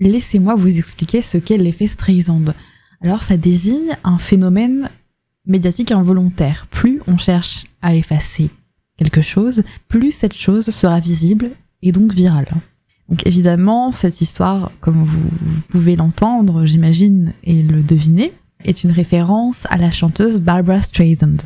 Laissez-moi 0.00 0.56
vous 0.56 0.78
expliquer 0.78 1.22
ce 1.22 1.38
qu'est 1.38 1.58
l'effet 1.58 1.86
Streisand. 1.86 2.46
Alors, 3.02 3.22
ça 3.22 3.36
désigne 3.36 3.96
un 4.02 4.18
phénomène 4.18 4.90
médiatique 5.46 5.92
involontaire. 5.92 6.66
Plus 6.70 7.00
on 7.06 7.18
cherche 7.18 7.66
à 7.82 7.94
effacer 7.94 8.50
quelque 8.98 9.22
chose, 9.22 9.62
plus 9.88 10.12
cette 10.12 10.34
chose 10.34 10.68
sera 10.70 11.00
visible 11.00 11.52
et 11.82 11.92
donc 11.92 12.12
virale. 12.12 12.48
Donc 13.08 13.26
évidemment, 13.26 13.90
cette 13.90 14.20
histoire, 14.20 14.70
comme 14.80 15.02
vous, 15.02 15.30
pouvez 15.70 15.96
l'entendre, 15.96 16.66
j'imagine, 16.66 17.32
et 17.42 17.62
le 17.62 17.82
deviner, 17.82 18.34
est 18.64 18.84
une 18.84 18.90
référence 18.90 19.66
à 19.70 19.78
la 19.78 19.90
chanteuse 19.90 20.40
Barbara 20.40 20.82
Streisand. 20.82 21.38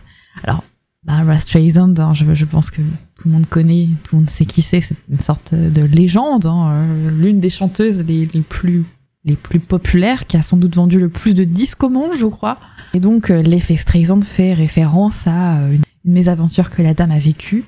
Alors, 0.42 0.64
Barbara 1.04 1.38
Streisand, 1.38 1.94
hein, 1.98 2.14
je, 2.14 2.44
pense 2.44 2.70
que 2.70 2.80
tout 3.16 3.28
le 3.28 3.34
monde 3.34 3.46
connaît, 3.46 3.88
tout 4.02 4.16
le 4.16 4.22
monde 4.22 4.30
sait 4.30 4.44
qui 4.44 4.62
c'est, 4.62 4.80
c'est 4.80 4.96
une 5.08 5.20
sorte 5.20 5.54
de 5.54 5.82
légende, 5.82 6.46
hein, 6.46 6.70
euh, 6.70 7.10
l'une 7.10 7.38
des 7.38 7.50
chanteuses 7.50 8.04
les, 8.04 8.26
plus 8.26 8.84
les 9.24 9.36
plus 9.36 9.60
populaires, 9.60 10.26
qui 10.26 10.36
a 10.36 10.42
sans 10.42 10.56
doute 10.56 10.74
vendu 10.74 10.98
le 10.98 11.08
plus 11.08 11.34
de 11.34 11.44
disques 11.44 11.84
au 11.84 11.90
monde, 11.90 12.12
je 12.18 12.26
crois. 12.26 12.58
Et 12.94 12.98
donc, 13.00 13.30
euh, 13.30 13.40
l'effet 13.40 13.76
Streisand 13.76 14.22
fait 14.22 14.52
référence 14.52 15.26
à 15.26 15.58
euh, 15.58 15.76
une, 16.04 16.12
mésaventure 16.12 16.70
que 16.70 16.82
la 16.82 16.94
dame 16.94 17.10
a 17.10 17.18
vécue 17.18 17.64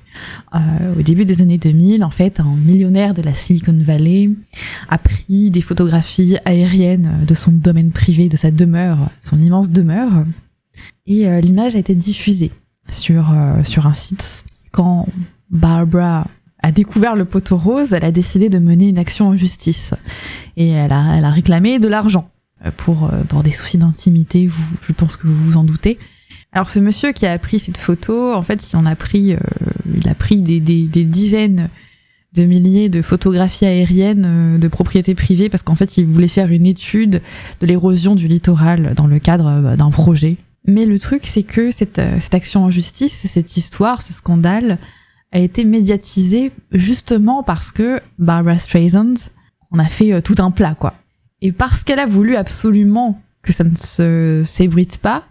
au 0.53 1.01
début 1.01 1.25
des 1.25 1.41
années 1.41 1.57
2000. 1.57 2.03
En 2.03 2.09
fait, 2.09 2.39
un 2.39 2.55
millionnaire 2.55 3.13
de 3.13 3.21
la 3.21 3.33
Silicon 3.33 3.77
Valley 3.81 4.29
a 4.89 4.97
pris 4.97 5.51
des 5.51 5.61
photographies 5.61 6.37
aériennes 6.45 7.25
de 7.25 7.33
son 7.33 7.51
domaine 7.51 7.91
privé, 7.91 8.29
de 8.29 8.37
sa 8.37 8.51
demeure, 8.51 9.09
son 9.19 9.41
immense 9.41 9.69
demeure. 9.69 10.25
Et 11.07 11.29
l'image 11.41 11.75
a 11.75 11.79
été 11.79 11.95
diffusée 11.95 12.51
sur, 12.91 13.33
sur 13.63 13.87
un 13.87 13.93
site. 13.93 14.43
Quand 14.71 15.07
Barbara 15.49 16.27
a 16.65 16.71
découvert 16.71 17.15
le 17.15 17.25
poteau 17.25 17.57
rose, 17.57 17.93
elle 17.93 18.05
a 18.05 18.11
décidé 18.11 18.49
de 18.49 18.57
mener 18.57 18.89
une 18.89 18.97
action 18.97 19.27
en 19.27 19.35
justice. 19.35 19.93
Et 20.57 20.69
elle 20.69 20.91
a, 20.91 21.15
elle 21.15 21.25
a 21.25 21.29
réclamé 21.29 21.77
de 21.77 21.87
l'argent 21.87 22.31
euh, 22.65 22.71
pour, 22.75 23.03
euh, 23.03 23.21
pour 23.29 23.43
des 23.43 23.51
soucis 23.51 23.77
d'intimité, 23.77 24.49
je 24.87 24.93
pense 24.93 25.15
que 25.15 25.27
vous 25.27 25.35
vous 25.35 25.57
en 25.57 25.63
doutez. 25.63 25.99
Alors 26.55 26.69
ce 26.69 26.79
monsieur 26.79 27.11
qui 27.11 27.25
a 27.25 27.37
pris 27.37 27.59
cette 27.59 27.77
photo, 27.77 28.33
en 28.33 28.41
fait, 28.41 28.71
il 28.71 28.77
en 28.77 28.85
a 28.85 28.95
pris, 28.95 29.33
euh, 29.33 29.39
il 29.93 30.07
a 30.07 30.13
des, 30.13 31.03
dizaines 31.03 31.69
de 32.33 32.45
milliers 32.45 32.87
de 32.87 33.01
photographies 33.01 33.65
aériennes 33.65 34.57
de 34.57 34.67
propriété 34.69 35.15
privée 35.15 35.49
parce 35.49 35.63
qu'en 35.63 35.75
fait, 35.75 35.97
il 35.97 36.05
voulait 36.05 36.29
faire 36.29 36.49
une 36.49 36.65
étude 36.65 37.21
de 37.59 37.67
l'érosion 37.67 38.15
du 38.15 38.29
littoral 38.29 38.93
dans 38.95 39.05
le 39.05 39.19
cadre 39.19 39.75
d'un 39.75 39.91
projet. 39.91 40.37
Mais 40.65 40.85
le 40.85 40.97
truc, 40.97 41.25
c'est 41.25 41.43
que 41.43 41.71
cette, 41.71 41.99
action 42.31 42.63
en 42.63 42.71
justice, 42.71 43.13
cette 43.13 43.57
histoire, 43.57 44.01
ce 44.01 44.13
scandale, 44.13 44.79
a 45.33 45.39
été 45.39 45.65
médiatisée 45.65 46.53
justement 46.71 47.43
parce 47.43 47.73
que 47.73 47.99
Barbara 48.17 48.59
Streisand 48.59 49.15
en 49.71 49.79
a 49.79 49.85
fait 49.85 50.13
euh, 50.13 50.21
tout 50.21 50.35
un 50.37 50.51
plat, 50.51 50.73
quoi. 50.73 50.93
Et 51.41 51.51
parce 51.51 51.83
qu'elle 51.83 51.99
a 51.99 52.05
voulu 52.05 52.37
absolument 52.37 53.19
que 53.41 53.51
ça 53.51 53.65
ne 53.65 53.75
se 53.75 54.43
s'ébruite 54.45 54.99
pas, 54.99 55.25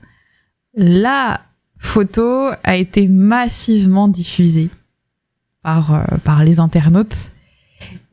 la 0.77 1.41
photo 1.79 2.51
a 2.63 2.77
été 2.77 3.09
massivement 3.09 4.09
diffusée 4.09 4.71
par, 5.63 5.95
euh, 5.95 6.45
les 6.45 6.61
internautes. 6.61 7.33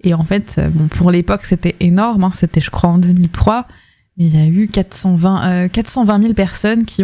Et 0.03 0.13
en 0.13 0.23
fait, 0.23 0.55
euh, 0.57 0.69
pour 0.89 1.11
l'époque, 1.11 1.43
c'était 1.43 1.75
énorme, 1.79 2.23
hein, 2.23 2.31
c'était 2.33 2.61
je 2.61 2.71
crois 2.71 2.89
en 2.89 2.97
2003, 2.97 3.67
mais 4.17 4.25
il 4.25 4.37
y 4.37 4.41
a 4.41 4.47
eu 4.47 4.67
420, 4.67 5.69
420 5.69 6.21
000 6.21 6.33
personnes 6.33 6.85
qui, 6.85 7.03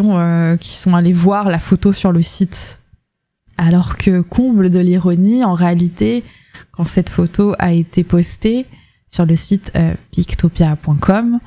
qui 0.59 0.75
sont 0.75 0.95
allées 0.95 1.13
voir 1.13 1.49
la 1.49 1.59
photo 1.59 1.93
sur 1.93 2.11
le 2.11 2.21
site 2.21 2.79
alors 3.57 3.97
que 3.97 4.21
comble 4.21 4.69
de 4.69 4.79
l'ironie, 4.79 5.43
en 5.43 5.55
réalité, 5.55 6.23
quand 6.71 6.87
cette 6.87 7.09
photo 7.09 7.55
a 7.59 7.73
été 7.73 8.03
postée 8.03 8.65
sur 9.07 9.25
le 9.25 9.35
site 9.35 9.71
euh, 9.75 9.95
pictopia.com, 10.11 11.39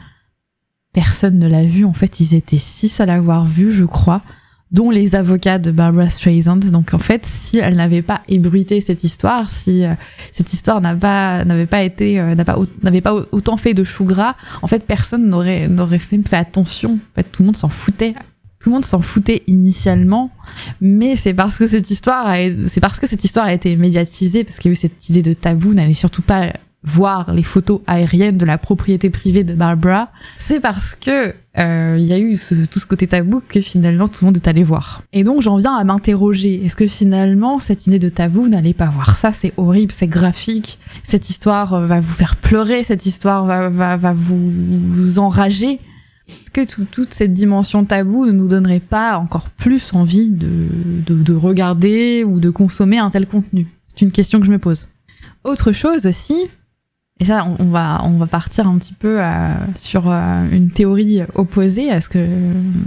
personne 0.93 1.38
ne 1.38 1.49
l'a 1.49 1.64
vue. 1.64 1.84
En 1.84 1.93
fait, 1.93 2.20
ils 2.20 2.34
étaient 2.34 2.59
six 2.59 3.01
à 3.01 3.07
l'avoir 3.07 3.47
vue, 3.47 3.72
je 3.72 3.84
crois, 3.84 4.22
dont 4.70 4.91
les 4.91 5.14
avocats 5.14 5.59
de 5.59 5.70
Barbara 5.70 6.09
Streisand. 6.11 6.57
Donc 6.57 6.95
en 6.95 6.99
fait, 6.99 7.26
si 7.26 7.59
elle 7.59 7.76
n'avait 7.76 8.03
pas 8.03 8.22
ébruité 8.28 8.80
cette 8.80 9.05
histoire, 9.05 9.51
si 9.51 9.84
euh, 9.84 9.95
cette 10.32 10.53
histoire 10.53 10.80
n'avait 10.80 11.66
pas 11.66 11.82
été 11.82 12.20
euh, 12.20 12.34
n'avait 12.34 13.01
pas 13.01 13.14
autant 13.32 13.57
fait 13.57 13.74
de 13.74 13.84
chou 13.84 14.05
gras, 14.05 14.36
en 14.62 14.66
fait, 14.66 14.86
personne 14.86 15.28
n'aurait 15.28 15.68
n'aurait 15.68 15.99
fait, 15.99 16.20
attention. 16.34 16.95
En 16.95 17.14
fait, 17.14 17.24
tout 17.24 17.43
le 17.43 17.47
monde 17.47 17.57
s'en 17.57 17.68
foutait 17.68 18.14
tout 18.61 18.68
le 18.68 18.74
monde 18.74 18.84
s'en 18.84 19.01
foutait 19.01 19.43
initialement, 19.47 20.30
mais 20.82 21.16
c'est 21.16 21.32
parce 21.32 21.57
que 21.57 21.66
cette 21.66 21.91
histoire 21.91 22.26
a, 22.26 22.36
c'est 22.68 22.80
parce 22.80 23.01
que 23.01 23.07
cette 23.07 23.24
histoire 23.24 23.47
a 23.47 23.55
été 23.55 23.74
médiatisée, 23.74 24.45
parce 24.45 24.59
qu'il 24.59 24.68
y 24.68 24.72
a 24.72 24.74
eu 24.74 24.76
cette 24.76 25.09
idée 25.09 25.22
de 25.22 25.32
tabou, 25.32 25.72
n'allez 25.72 25.95
surtout 25.95 26.20
pas 26.20 26.53
voir 26.83 27.33
les 27.33 27.43
photos 27.43 27.81
aériennes 27.87 28.39
de 28.39 28.47
la 28.47 28.57
propriété 28.57 29.11
privée 29.11 29.45
de 29.45 29.53
Barbara, 29.53 30.11
c'est 30.37 30.61
parce 30.61 30.95
que 30.95 31.35
euh, 31.59 31.97
il 31.99 32.09
y 32.09 32.12
a 32.12 32.18
eu 32.18 32.39
tout 32.70 32.78
ce 32.78 32.87
côté 32.87 33.07
tabou 33.07 33.43
que 33.47 33.61
finalement 33.61 34.09
tout 34.09 34.18
le 34.22 34.26
monde 34.26 34.37
est 34.37 34.49
allé 34.49 34.62
voir. 34.62 35.03
Et 35.12 35.24
donc 35.24 35.43
j'en 35.43 35.57
viens 35.57 35.74
à 35.74 35.85
m'interroger, 35.85 36.64
est-ce 36.64 36.76
que 36.76 36.87
finalement 36.87 37.59
cette 37.59 37.87
idée 37.87 37.99
de 37.99 38.09
tabou 38.09 38.49
n'allez 38.49 38.72
pas 38.72 38.87
voir 38.87 39.18
ça, 39.18 39.31
c'est 39.33 39.53
horrible, 39.57 39.93
c'est 39.93 40.07
graphique, 40.07 40.78
cette 41.03 41.28
histoire 41.28 41.81
va 41.87 42.01
vous 42.01 42.14
faire 42.14 42.37
pleurer, 42.37 42.83
cette 42.83 43.05
histoire 43.05 43.45
va, 43.45 43.68
va, 43.68 43.97
va 43.97 44.12
vous, 44.12 44.51
vous 44.51 45.18
enrager. 45.18 45.81
Est-ce 46.28 46.51
que 46.51 46.85
toute 46.85 47.12
cette 47.12 47.35
dimension 47.35 47.85
tabou 47.85 48.26
ne 48.26 48.33
nous 48.33 48.49
donnerait 48.49 48.81
pas 48.81 49.18
encore 49.18 49.51
plus 49.51 49.93
envie 49.93 50.31
de, 50.31 50.68
de, 51.07 51.35
regarder 51.35 52.24
ou 52.24 52.41
de 52.41 52.51
consommer 52.51 52.99
un 52.99 53.11
tel 53.11 53.26
contenu? 53.26 53.66
C'est 53.85 54.03
une 54.03 54.12
question 54.12 54.39
que 54.39 54.47
je 54.47 54.53
me 54.53 54.59
pose. 54.59 54.89
Autre 55.45 55.72
chose 55.72 56.07
aussi, 56.07 56.49
et 57.21 57.27
ça, 57.27 57.45
on, 57.59 57.68
va, 57.68 58.01
on 58.05 58.16
va 58.16 58.27
partir 58.27 58.66
un 58.66 58.79
petit 58.79 58.95
peu 58.95 59.23
euh, 59.23 59.49
sur 59.77 60.11
euh, 60.11 60.49
une 60.51 60.71
théorie 60.71 61.21
opposée 61.35 61.91
à 61.91 62.01
ce, 62.01 62.09
que, 62.09 62.27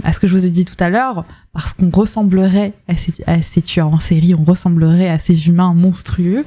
à 0.02 0.12
ce 0.12 0.18
que 0.18 0.26
je 0.26 0.36
vous 0.36 0.44
ai 0.44 0.50
dit 0.50 0.64
tout 0.64 0.74
à 0.80 0.90
l'heure, 0.90 1.24
parce 1.52 1.72
qu'on 1.72 1.88
ressemblerait 1.88 2.72
à 2.88 2.96
ces, 2.96 3.12
à 3.28 3.42
ces 3.42 3.62
tueurs 3.62 3.94
en 3.94 4.00
série, 4.00 4.34
on 4.34 4.42
ressemblerait 4.42 5.08
à 5.08 5.20
ces 5.20 5.46
humains 5.46 5.72
monstrueux. 5.72 6.44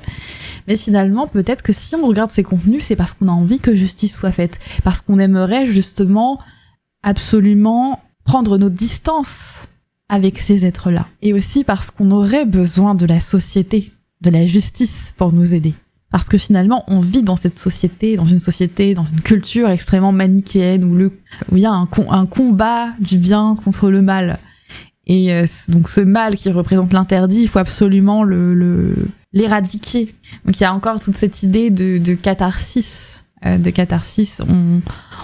Mais 0.68 0.76
finalement, 0.76 1.28
peut-être 1.28 1.62
que 1.62 1.72
si 1.72 1.96
on 1.96 2.06
regarde 2.06 2.30
ces 2.30 2.44
contenus, 2.44 2.84
c'est 2.84 2.98
parce 2.98 3.14
qu'on 3.14 3.30
a 3.30 3.32
envie 3.32 3.60
que 3.60 3.74
justice 3.74 4.18
soit 4.18 4.34
faite, 4.34 4.60
parce 4.84 5.00
qu'on 5.00 5.18
aimerait 5.18 5.66
justement 5.66 6.40
absolument 7.04 8.02
prendre 8.26 8.58
nos 8.58 8.70
distances 8.70 9.70
avec 10.10 10.40
ces 10.40 10.66
êtres-là. 10.66 11.08
Et 11.22 11.32
aussi 11.32 11.64
parce 11.64 11.90
qu'on 11.90 12.12
aurait 12.12 12.46
besoin 12.46 12.96
de 12.96 13.06
la 13.06 13.22
société, 13.22 13.94
de 14.20 14.30
la 14.30 14.46
justice 14.46 15.14
pour 15.16 15.32
nous 15.32 15.56
aider. 15.56 15.74
Parce 16.12 16.30
que 16.30 16.38
finalement, 16.38 16.84
on 16.88 17.02
vit 17.02 17.22
dans 17.22 17.36
cette 17.36 17.54
société, 17.54 18.16
dans 18.16 18.26
une 18.26 18.40
société, 18.40 18.94
dans 18.94 19.06
une 19.06 19.22
culture 19.22 19.70
extrêmement 19.70 20.14
manichéenne 20.14 20.84
où, 20.86 20.96
le, 20.96 21.20
où 21.52 21.58
il 21.58 21.62
y 21.62 21.66
a 21.66 21.72
un, 21.72 21.86
combat 22.26 22.94
du 23.00 23.18
bien 23.18 23.58
contre 23.64 23.90
le 23.90 24.02
mal. 24.02 24.40
Et 25.06 25.34
euh, 25.34 25.46
donc 25.70 25.90
ce 25.90 26.02
mal 26.02 26.36
qui 26.36 26.50
représente 26.50 26.94
l'interdit, 26.94 27.42
il 27.42 27.48
faut 27.48 27.60
absolument 27.60 28.24
le 28.24 28.96
l'éradiquer. 29.34 30.14
donc 30.46 30.60
il 30.60 30.64
y 30.64 30.66
a 30.66 30.74
encore 30.74 31.02
toute 31.02 31.18
cette 31.18 31.44
idée 31.44 31.70
de, 31.70 31.98
de 31.98 32.16
catharsis 32.16 33.26
euh, 33.46 33.60
de 33.60 33.70
catharsis. 33.70 34.42
On, 34.50 34.82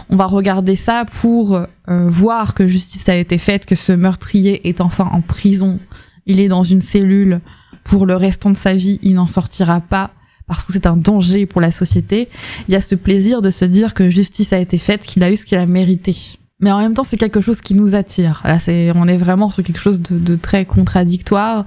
on, 0.09 0.15
va 0.15 0.25
regarder 0.25 0.75
ça 0.75 1.03
pour 1.21 1.55
euh, 1.55 1.65
voir 1.87 2.53
que 2.53 2.67
justice 2.67 3.09
a 3.09 3.15
été 3.15 3.39
faite, 3.39 3.65
que 3.65 3.73
ce 3.73 3.91
meurtrier 3.91 4.67
est 4.69 4.81
enfin 4.81 5.09
en 5.11 5.21
prison. 5.21 5.79
Il 6.27 6.39
est 6.39 6.47
dans 6.47 6.61
une 6.61 6.81
cellule 6.81 7.41
pour 7.83 8.05
le 8.05 8.15
restant 8.15 8.51
de 8.51 8.55
sa 8.55 8.75
vie, 8.75 8.99
il 9.01 9.15
n'en 9.15 9.25
sortira 9.25 9.81
pas 9.81 10.11
parce 10.47 10.65
que 10.65 10.73
c'est 10.73 10.85
un 10.85 10.97
danger 10.97 11.45
pour 11.45 11.61
la 11.61 11.71
société. 11.71 12.29
Il 12.67 12.73
y 12.73 12.75
a 12.75 12.81
ce 12.81 12.95
plaisir 12.95 13.41
de 13.41 13.51
se 13.51 13.65
dire 13.65 13.93
que 13.93 14.09
justice 14.09 14.53
a 14.53 14.59
été 14.59 14.77
faite, 14.77 15.05
qu'il 15.05 15.23
a 15.23 15.31
eu 15.31 15.37
ce 15.37 15.45
qu'il 15.45 15.57
a 15.57 15.65
mérité. 15.65 16.15
Mais 16.59 16.71
en 16.71 16.79
même 16.79 16.93
temps, 16.93 17.03
c'est 17.03 17.17
quelque 17.17 17.41
chose 17.41 17.61
qui 17.61 17.73
nous 17.73 17.95
attire. 17.95 18.41
Là, 18.45 18.57
on 18.95 19.07
est 19.07 19.17
vraiment 19.17 19.49
sur 19.49 19.63
quelque 19.63 19.79
chose 19.79 20.01
de, 20.01 20.35
très 20.35 20.65
contradictoire. 20.65 21.65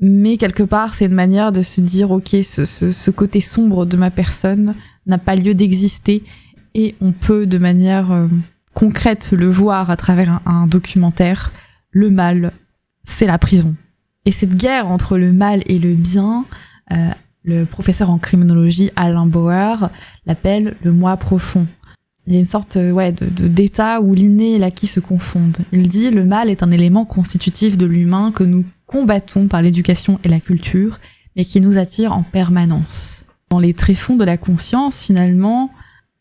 Mais 0.00 0.36
quelque 0.36 0.64
part, 0.64 0.94
c'est 0.94 1.06
une 1.06 1.14
manière 1.14 1.52
de 1.52 1.62
se 1.62 1.80
dire, 1.80 2.10
ok, 2.10 2.30
ce 2.42 3.10
côté 3.10 3.40
sombre 3.40 3.86
de 3.86 3.96
ma 3.96 4.10
personne, 4.10 4.74
n'a 5.06 5.18
pas 5.18 5.36
lieu 5.36 5.54
d'exister 5.54 6.22
et 6.74 6.94
on 7.00 7.12
peut 7.12 7.46
de 7.46 7.58
manière 7.58 8.12
euh, 8.12 8.28
concrète 8.74 9.32
le 9.32 9.48
voir 9.48 9.90
à 9.90 9.96
travers 9.96 10.40
un, 10.46 10.66
documentaire. 10.66 11.52
Le 11.90 12.10
mal, 12.10 12.52
c'est 13.04 13.26
la 13.26 13.38
prison. 13.38 13.76
Et 14.24 14.32
cette 14.32 14.56
guerre 14.56 14.86
entre 14.86 15.18
le 15.18 15.32
mal 15.32 15.62
et 15.66 15.78
le 15.78 15.94
bien, 15.94 16.46
euh, 16.92 17.10
le 17.44 17.64
professeur 17.64 18.10
en 18.10 18.18
criminologie 18.18 18.90
Alain 18.96 19.26
Bauer 19.26 19.90
l'appelle 20.26 20.76
le 20.82 20.92
moi 20.92 21.16
profond. 21.16 21.66
Il 22.26 22.34
y 22.34 22.36
a 22.36 22.40
une 22.40 22.46
sorte 22.46 22.76
euh, 22.76 22.92
ouais, 22.92 23.10
de, 23.10 23.48
d'état 23.48 24.00
où 24.00 24.14
l'inné 24.14 24.52
et 24.52 24.58
l'acquis 24.58 24.86
se 24.86 25.00
confondent. 25.00 25.58
Il 25.72 25.88
dit 25.88 26.10
le 26.10 26.24
mal 26.24 26.50
est 26.50 26.62
un 26.62 26.70
élément 26.70 27.04
constitutif 27.04 27.76
de 27.76 27.86
l'humain 27.86 28.30
que 28.30 28.44
nous 28.44 28.64
combattons 28.86 29.48
par 29.48 29.62
l'éducation 29.62 30.20
et 30.22 30.28
la 30.28 30.38
culture, 30.38 31.00
mais 31.34 31.44
qui 31.44 31.60
nous 31.60 31.78
attire 31.78 32.12
en 32.12 32.22
permanence 32.22 33.24
dans 33.52 33.58
les 33.58 33.74
tréfonds 33.74 34.16
de 34.16 34.24
la 34.24 34.38
conscience, 34.38 35.02
finalement, 35.02 35.70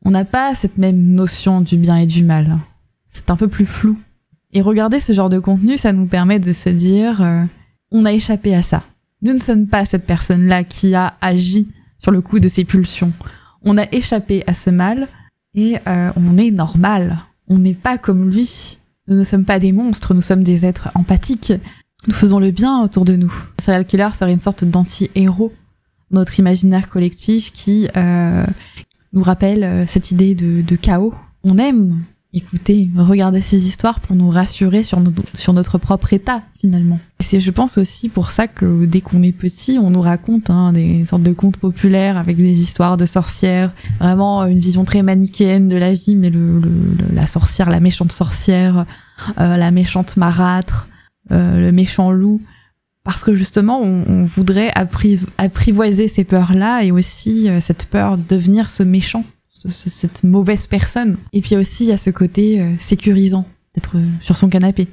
on 0.03 0.11
n'a 0.11 0.25
pas 0.25 0.53
cette 0.53 0.77
même 0.77 1.01
notion 1.01 1.61
du 1.61 1.77
bien 1.77 1.95
et 1.95 2.05
du 2.05 2.25
mal. 2.25 2.57
C'est 3.07 3.31
un 3.31 3.37
peu 3.37 3.47
plus 3.47 3.65
flou. 3.65 3.97
Et 4.51 4.59
regarder 4.59 4.99
ce 4.99 5.13
genre 5.13 5.29
de 5.29 5.39
contenu, 5.39 5.77
ça 5.77 5.93
nous 5.93 6.07
permet 6.07 6.39
de 6.41 6.51
se 6.51 6.67
dire, 6.67 7.21
euh, 7.21 7.45
on 7.89 8.03
a 8.03 8.11
échappé 8.11 8.53
à 8.53 8.61
ça. 8.61 8.83
Nous 9.21 9.33
ne 9.33 9.39
sommes 9.39 9.67
pas 9.67 9.85
cette 9.85 10.05
personne-là 10.05 10.63
qui 10.63 10.95
a 10.95 11.15
agi 11.21 11.67
sur 11.99 12.11
le 12.11 12.21
coup 12.21 12.39
de 12.39 12.47
ses 12.47 12.65
pulsions. 12.65 13.13
On 13.63 13.77
a 13.77 13.85
échappé 13.91 14.43
à 14.47 14.53
ce 14.53 14.69
mal 14.69 15.07
et 15.53 15.77
euh, 15.87 16.11
on 16.15 16.37
est 16.37 16.51
normal. 16.51 17.19
On 17.47 17.59
n'est 17.59 17.75
pas 17.75 17.97
comme 17.97 18.29
lui. 18.29 18.79
Nous 19.07 19.17
ne 19.17 19.23
sommes 19.23 19.45
pas 19.45 19.59
des 19.59 19.71
monstres, 19.71 20.13
nous 20.13 20.21
sommes 20.21 20.43
des 20.43 20.65
êtres 20.65 20.89
empathiques. 20.95 21.53
Nous 22.07 22.13
faisons 22.13 22.39
le 22.39 22.51
bien 22.51 22.81
autour 22.81 23.05
de 23.05 23.15
nous. 23.15 23.33
Serial 23.59 23.85
killer 23.85 24.09
serait 24.13 24.33
une 24.33 24.39
sorte 24.39 24.63
d'anti-héros 24.63 25.53
notre 26.11 26.39
imaginaire 26.39 26.89
collectif 26.89 27.51
qui 27.51 27.87
euh, 27.95 28.45
nous 29.13 29.23
rappelle 29.23 29.63
euh, 29.63 29.85
cette 29.87 30.11
idée 30.11 30.35
de, 30.35 30.75
chaos. 30.75 31.13
On 31.43 31.57
aime 31.57 32.03
écouter, 32.33 32.89
regarder 32.95 33.41
ces 33.41 33.67
histoires 33.67 33.99
pour 33.99 34.15
nous 34.15 34.29
rassurer 34.29 34.83
sur, 34.83 35.01
notre 35.53 35.77
propre 35.77 36.13
état 36.13 36.43
finalement. 36.57 36.99
C'est 37.19 37.41
je 37.41 37.51
pense 37.51 37.77
aussi 37.77 38.07
pour 38.07 38.31
ça 38.31 38.47
que 38.47 38.85
dès 38.85 39.01
qu'on 39.01 39.21
est 39.21 39.33
petit, 39.33 39.77
on 39.77 39.89
nous 39.89 40.01
raconte 40.01 40.49
hein, 40.49 40.71
des 40.71 41.05
sortes 41.05 41.23
de 41.23 41.33
contes 41.33 41.57
populaires 41.57 42.17
avec 42.17 42.37
des 42.37 42.61
histoires 42.61 42.95
de 42.95 43.05
sorcières, 43.05 43.73
vraiment 43.99 44.45
une 44.45 44.59
vision 44.59 44.85
très 44.85 45.03
manichéenne 45.03 45.67
de 45.67 45.75
la 45.75 45.93
vie, 45.93 46.15
mais 46.15 46.29
le, 46.29 46.61
la 47.13 47.27
sorcière, 47.27 47.69
la 47.69 47.81
méchante 47.81 48.13
sorcière, 48.13 48.85
euh, 49.39 49.57
la 49.57 49.71
méchante 49.71 50.15
marâtre, 50.15 50.87
euh, 51.31 51.59
le 51.59 51.71
méchant 51.71 52.11
loup. 52.11 52.41
Parce 53.03 53.23
que 53.23 53.33
justement, 53.33 53.81
on, 53.81 54.23
voudrait 54.23 54.71
apprivoiser 55.37 56.07
ces 56.07 56.23
peurs-là 56.23 56.83
et 56.83 56.91
aussi 56.91 57.49
euh, 57.49 57.59
cette 57.59 57.87
peur 57.87 58.15
de 58.15 58.23
devenir 58.23 58.69
ce 58.69 58.83
méchant 58.83 59.25
cette 59.69 60.23
mauvaise 60.23 60.67
personne. 60.67 61.17
Et 61.33 61.41
puis 61.41 61.55
aussi, 61.55 61.83
il 61.83 61.89
y 61.89 61.93
a 61.93 61.97
ce 61.97 62.09
côté 62.09 62.61
euh, 62.61 62.73
sécurisant 62.79 63.45
d'être 63.75 63.97
euh, 63.97 64.05
sur 64.21 64.35
son 64.35 64.49
canapé. 64.49 64.87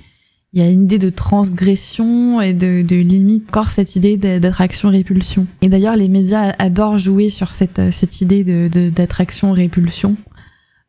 Il 0.52 0.62
y 0.62 0.66
a 0.66 0.70
une 0.70 0.82
idée 0.82 0.98
de 0.98 1.10
transgression 1.10 2.40
et 2.40 2.54
de, 2.54 2.82
limite, 2.94 3.48
encore 3.50 3.70
cette 3.70 3.96
idée 3.96 4.16
d'attraction-répulsion. 4.16 5.46
Et 5.60 5.68
d'ailleurs, 5.68 5.96
les 5.96 6.08
médias 6.08 6.54
adorent 6.58 6.96
jouer 6.96 7.28
sur 7.28 7.52
cette, 7.52 7.78
euh, 7.78 7.90
idée 8.20 8.44
d'attraction-répulsion. 8.90 10.16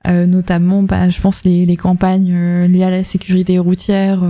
Notamment, 0.07 0.81
bah, 0.81 1.09
je 1.09 1.19
pense, 1.19 1.43
les, 1.43 1.75
campagnes 1.75 2.65
liées 2.67 2.83
à 2.83 2.89
la 2.89 3.03
sécurité 3.03 3.59
routière, 3.59 4.23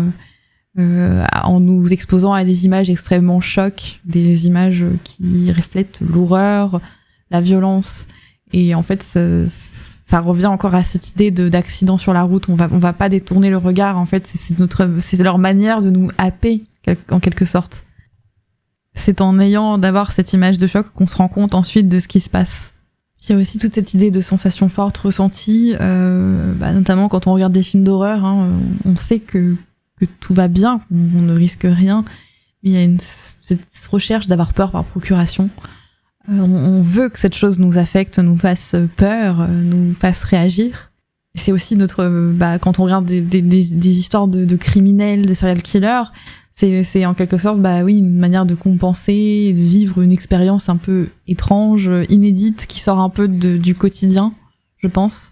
en 0.75 1.59
nous 1.59 1.93
exposant 1.93 2.33
à 2.33 2.43
des 2.43 2.65
images 2.65 2.89
extrêmement 2.89 3.39
chocs, 3.39 3.99
des 4.03 4.47
images 4.47 4.85
qui 5.03 5.51
reflètent 5.53 5.99
l'horreur, 6.01 6.81
la 7.29 7.39
violence. 7.39 8.07
Et 8.51 8.75
en 8.75 8.81
fait, 8.81 9.03
ça, 9.03 10.19
revient 10.19 10.47
encore 10.47 10.73
à 10.75 10.81
cette 10.81 11.11
idée 11.11 11.31
de 11.31 11.49
d'accident 11.49 11.97
sur 11.97 12.13
la 12.13 12.23
route. 12.23 12.49
On 12.49 12.55
va 12.55 12.67
on 12.71 12.79
va 12.79 12.93
pas 12.93 13.09
détourner 13.09 13.49
le 13.49 13.57
regard. 13.57 13.97
En 13.97 14.05
fait, 14.05 14.25
c'est 14.27 15.23
leur 15.23 15.37
manière 15.37 15.81
de 15.81 15.89
nous 15.89 16.09
happer 16.17 16.63
en 17.11 17.19
quelque 17.19 17.45
sorte. 17.45 17.83
C'est 18.95 19.21
en 19.21 19.39
ayant 19.39 19.77
d'avoir 19.77 20.11
cette 20.11 20.33
image 20.33 20.57
de 20.57 20.67
choc 20.67 20.87
qu'on 20.93 21.07
se 21.07 21.15
rend 21.15 21.27
compte 21.27 21.55
ensuite 21.55 21.87
de 21.87 21.99
ce 21.99 22.07
qui 22.07 22.19
se 22.19 22.29
passe. 22.29 22.73
Il 23.21 23.33
y 23.33 23.35
a 23.35 23.37
aussi 23.37 23.57
toute 23.57 23.73
cette 23.73 23.93
idée 23.93 24.11
de 24.11 24.21
sensation 24.21 24.69
forte 24.69 24.97
ressentie, 24.97 25.75
euh, 25.79 26.53
bah, 26.53 26.71
notamment 26.71 27.09
quand 27.09 27.27
on 27.27 27.33
regarde 27.33 27.51
des 27.51 27.63
films 27.63 27.83
d'horreur. 27.83 28.23
Hein, 28.23 28.59
on 28.85 28.95
sait 28.95 29.19
que, 29.19 29.55
tout 30.21 30.33
va 30.33 30.47
bien, 30.47 30.79
on, 30.91 31.21
ne 31.21 31.33
risque 31.33 31.67
rien. 31.69 32.05
Mais 32.63 32.69
il 32.71 32.91
y 32.91 32.95
a 32.95 32.97
cette 32.99 33.87
recherche 33.91 34.27
d'avoir 34.27 34.53
peur 34.53 34.71
par 34.71 34.85
procuration. 34.85 35.49
Euh, 36.31 36.39
on 36.41 36.81
veut 36.81 37.09
que 37.09 37.19
cette 37.19 37.35
chose 37.35 37.59
nous 37.59 37.77
affecte, 37.77 38.19
nous 38.19 38.37
fasse 38.37 38.75
peur, 38.97 39.41
euh, 39.41 39.47
nous 39.47 39.93
fasse 39.93 40.23
réagir. 40.23 40.91
C'est 41.35 41.51
aussi 41.51 41.75
notre, 41.75 42.03
euh, 42.03 42.33
bah, 42.33 42.59
quand 42.59 42.79
on 42.79 42.83
regarde 42.83 43.05
des, 43.05 43.89
histoires 43.89 44.27
de, 44.27 44.55
criminels, 44.55 45.25
de 45.25 45.33
serial 45.33 45.61
killers, 45.61 46.03
c'est 46.51 47.05
en 47.05 47.13
quelque 47.13 47.37
sorte, 47.37 47.61
bah 47.61 47.83
oui, 47.83 47.99
une 47.99 48.17
manière 48.17 48.45
de 48.45 48.53
compenser, 48.53 49.53
de 49.53 49.61
vivre 49.61 50.01
une 50.01 50.11
expérience 50.11 50.67
un 50.67 50.75
peu 50.75 51.07
étrange, 51.25 51.89
inédite, 52.09 52.67
qui 52.67 52.81
sort 52.81 52.99
un 52.99 53.09
peu 53.09 53.29
du 53.29 53.75
quotidien, 53.75 54.33
je 54.77 54.89
pense. 54.89 55.31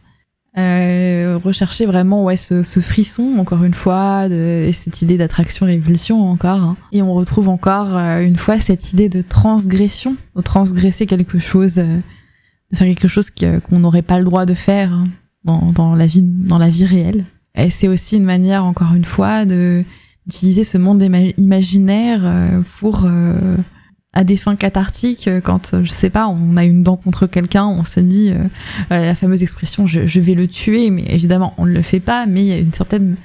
Euh, 0.58 1.38
rechercher 1.38 1.86
vraiment 1.86 2.24
ouais 2.24 2.36
ce, 2.36 2.64
ce, 2.64 2.80
frisson 2.80 3.36
encore 3.38 3.64
une 3.64 3.76
fois 3.76 4.28
de, 4.28 4.68
cette 4.74 5.04
idée 5.04 5.16
d'attraction 5.16 5.68
révulsion 5.68 6.24
encore 6.24 6.62
hein. 6.62 6.78
et 6.92 7.04
on 7.04 7.14
retrouve 7.14 7.48
encore 7.48 7.96
euh, 7.96 8.22
une 8.22 8.38
fois 8.38 8.60
cette 8.60 8.92
idée 8.92 9.08
de 9.08 9.22
transgression 9.22 10.16
de 10.36 10.42
transgresser 10.42 11.06
quelque 11.06 11.38
chose 11.38 11.78
euh, 11.78 12.00
de 12.72 12.76
faire 12.76 12.88
quelque 12.88 13.08
chose 13.08 13.30
qu'on 13.30 13.78
n'aurait 13.78 14.02
pas 14.02 14.18
le 14.18 14.24
droit 14.24 14.48
de 14.48 14.56
faire 14.56 14.94
hein, 14.94 15.04
dans, 15.44 15.74
dans, 15.74 15.94
la 15.94 16.08
vie 16.08 16.24
dans 16.24 16.58
la 16.58 16.70
vie 16.70 16.86
réelle 16.86 17.26
et 17.54 17.70
c'est 17.70 17.88
aussi 17.88 18.18
une 18.18 18.26
manière 18.26 18.66
encore 18.66 18.96
une 18.96 19.06
fois 19.06 19.46
de 19.46 19.84
d'utiliser 20.26 20.64
ce 20.64 20.80
monde 20.80 21.04
imaginaire 21.38 22.64
pour 22.80 23.08
à 24.18 24.24
des 24.24 24.36
fins 24.36 24.56
cathartiques, 24.56 25.28
euh, 25.28 25.42
quand, 25.42 25.76
euh, 25.76 25.84
je 25.84 25.92
sais 25.92 26.10
pas, 26.10 26.28
on 26.28 26.58
a 26.58 26.66
une 26.66 26.82
dent 26.82 26.98
contre 26.98 27.28
quelqu'un, 27.28 27.68
on 27.68 27.84
se 27.84 28.00
dit 28.00 28.32
euh, 28.32 28.48
la 28.90 29.14
fameuse 29.14 29.44
expression 29.44 29.86
je, 29.86 30.20
vais 30.20 30.34
le 30.34 30.48
tuer, 30.48 30.90
mais 30.90 31.06
évidemment 31.08 31.54
on 31.60 31.68
ne 31.68 31.72
le 31.72 31.84
fait 31.84 32.00
pas, 32.00 32.26
mais 32.26 32.42
il 32.42 32.48
y 32.48 32.52
a 32.52 32.58
une 32.58 32.74
certaine 32.74 33.16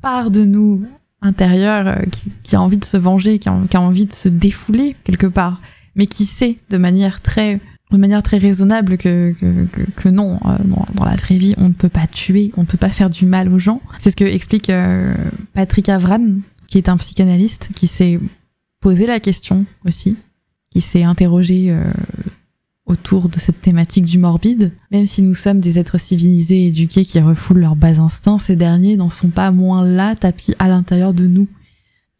part 0.00 0.30
de 0.30 0.46
nous 0.46 0.86
intérieure 1.20 1.98
qui, 2.44 2.56
a 2.56 2.62
envie 2.62 2.78
de 2.78 2.84
se 2.86 2.96
venger, 2.96 3.38
qui 3.38 3.50
a, 3.50 3.80
envie 3.80 4.06
de 4.06 4.14
se 4.14 4.30
défouler 4.30 4.96
quelque 5.04 5.26
part, 5.26 5.60
mais 5.96 6.06
qui 6.06 6.24
sait 6.24 6.56
de 6.70 6.78
manière 6.78 7.20
très 7.20 7.60
de 7.90 7.96
manière 7.98 8.22
très 8.22 8.38
raisonnable 8.38 8.96
que, 8.98 9.34
que, 9.96 10.08
non, 10.10 10.38
dans, 10.42 11.04
la 11.06 11.16
vraie 11.16 11.38
vie, 11.38 11.54
on 11.56 11.68
ne 11.68 11.74
peut 11.74 11.88
pas 11.88 12.06
tuer, 12.06 12.52
on 12.58 12.62
ne 12.62 12.66
peut 12.66 12.76
pas 12.76 12.90
faire 12.90 13.08
du 13.08 13.24
mal 13.24 13.50
aux 13.50 13.58
gens. 13.58 13.80
C'est 13.98 14.10
ce 14.10 14.16
que 14.16 14.24
explique 14.24 14.70
Patrick 15.54 15.88
Avran, 15.88 16.36
qui 16.66 16.76
est 16.76 16.90
un 16.90 16.98
psychanalyste, 16.98 17.70
qui 17.74 17.86
s'est 17.86 18.20
posé 18.80 19.06
la 19.06 19.20
question 19.20 19.64
aussi 19.86 20.18
qui 20.70 20.80
s'est 20.80 21.02
interrogé 21.02 21.70
euh, 21.70 21.92
autour 22.86 23.28
de 23.28 23.38
cette 23.38 23.60
thématique 23.60 24.04
du 24.04 24.18
morbide. 24.18 24.72
Même 24.90 25.06
si 25.06 25.22
nous 25.22 25.34
sommes 25.34 25.60
des 25.60 25.78
êtres 25.78 25.98
civilisés 25.98 26.64
et 26.64 26.66
éduqués 26.68 27.04
qui 27.04 27.20
refoulent 27.20 27.60
leurs 27.60 27.76
bas 27.76 28.00
instincts, 28.00 28.38
ces 28.38 28.56
derniers 28.56 28.96
n'en 28.96 29.10
sont 29.10 29.30
pas 29.30 29.50
moins 29.50 29.84
là, 29.84 30.14
tapis 30.14 30.54
à 30.58 30.68
l'intérieur 30.68 31.14
de 31.14 31.26
nous. 31.26 31.48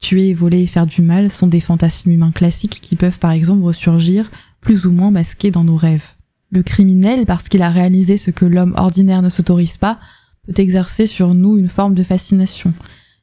Tuer, 0.01 0.32
voler 0.32 0.62
et 0.62 0.66
faire 0.66 0.86
du 0.86 1.03
mal 1.03 1.30
sont 1.30 1.49
des 1.49 1.61
fantasmes 1.61 2.11
humains 2.11 2.30
classiques 2.30 2.80
qui 2.80 2.94
peuvent 2.94 3.18
par 3.18 3.32
exemple 3.32 3.64
ressurgir, 3.64 4.30
plus 4.61 4.86
ou 4.86 4.92
moins 4.92 5.11
masqués 5.11 5.51
dans 5.51 5.64
nos 5.64 5.76
rêves. 5.76 6.14
Le 6.51 6.62
criminel, 6.62 7.26
parce 7.26 7.49
qu'il 7.49 7.62
a 7.62 7.70
réalisé 7.70 8.16
ce 8.16 8.30
que 8.30 8.44
l'homme 8.44 8.74
ordinaire 8.76 9.22
ne 9.22 9.28
s'autorise 9.28 9.76
pas, 9.76 9.99
peut 10.46 10.61
exercer 10.61 11.07
sur 11.07 11.34
nous 11.34 11.59
une 11.59 11.68
forme 11.68 11.94
de 11.94 12.03
fascination. 12.03 12.72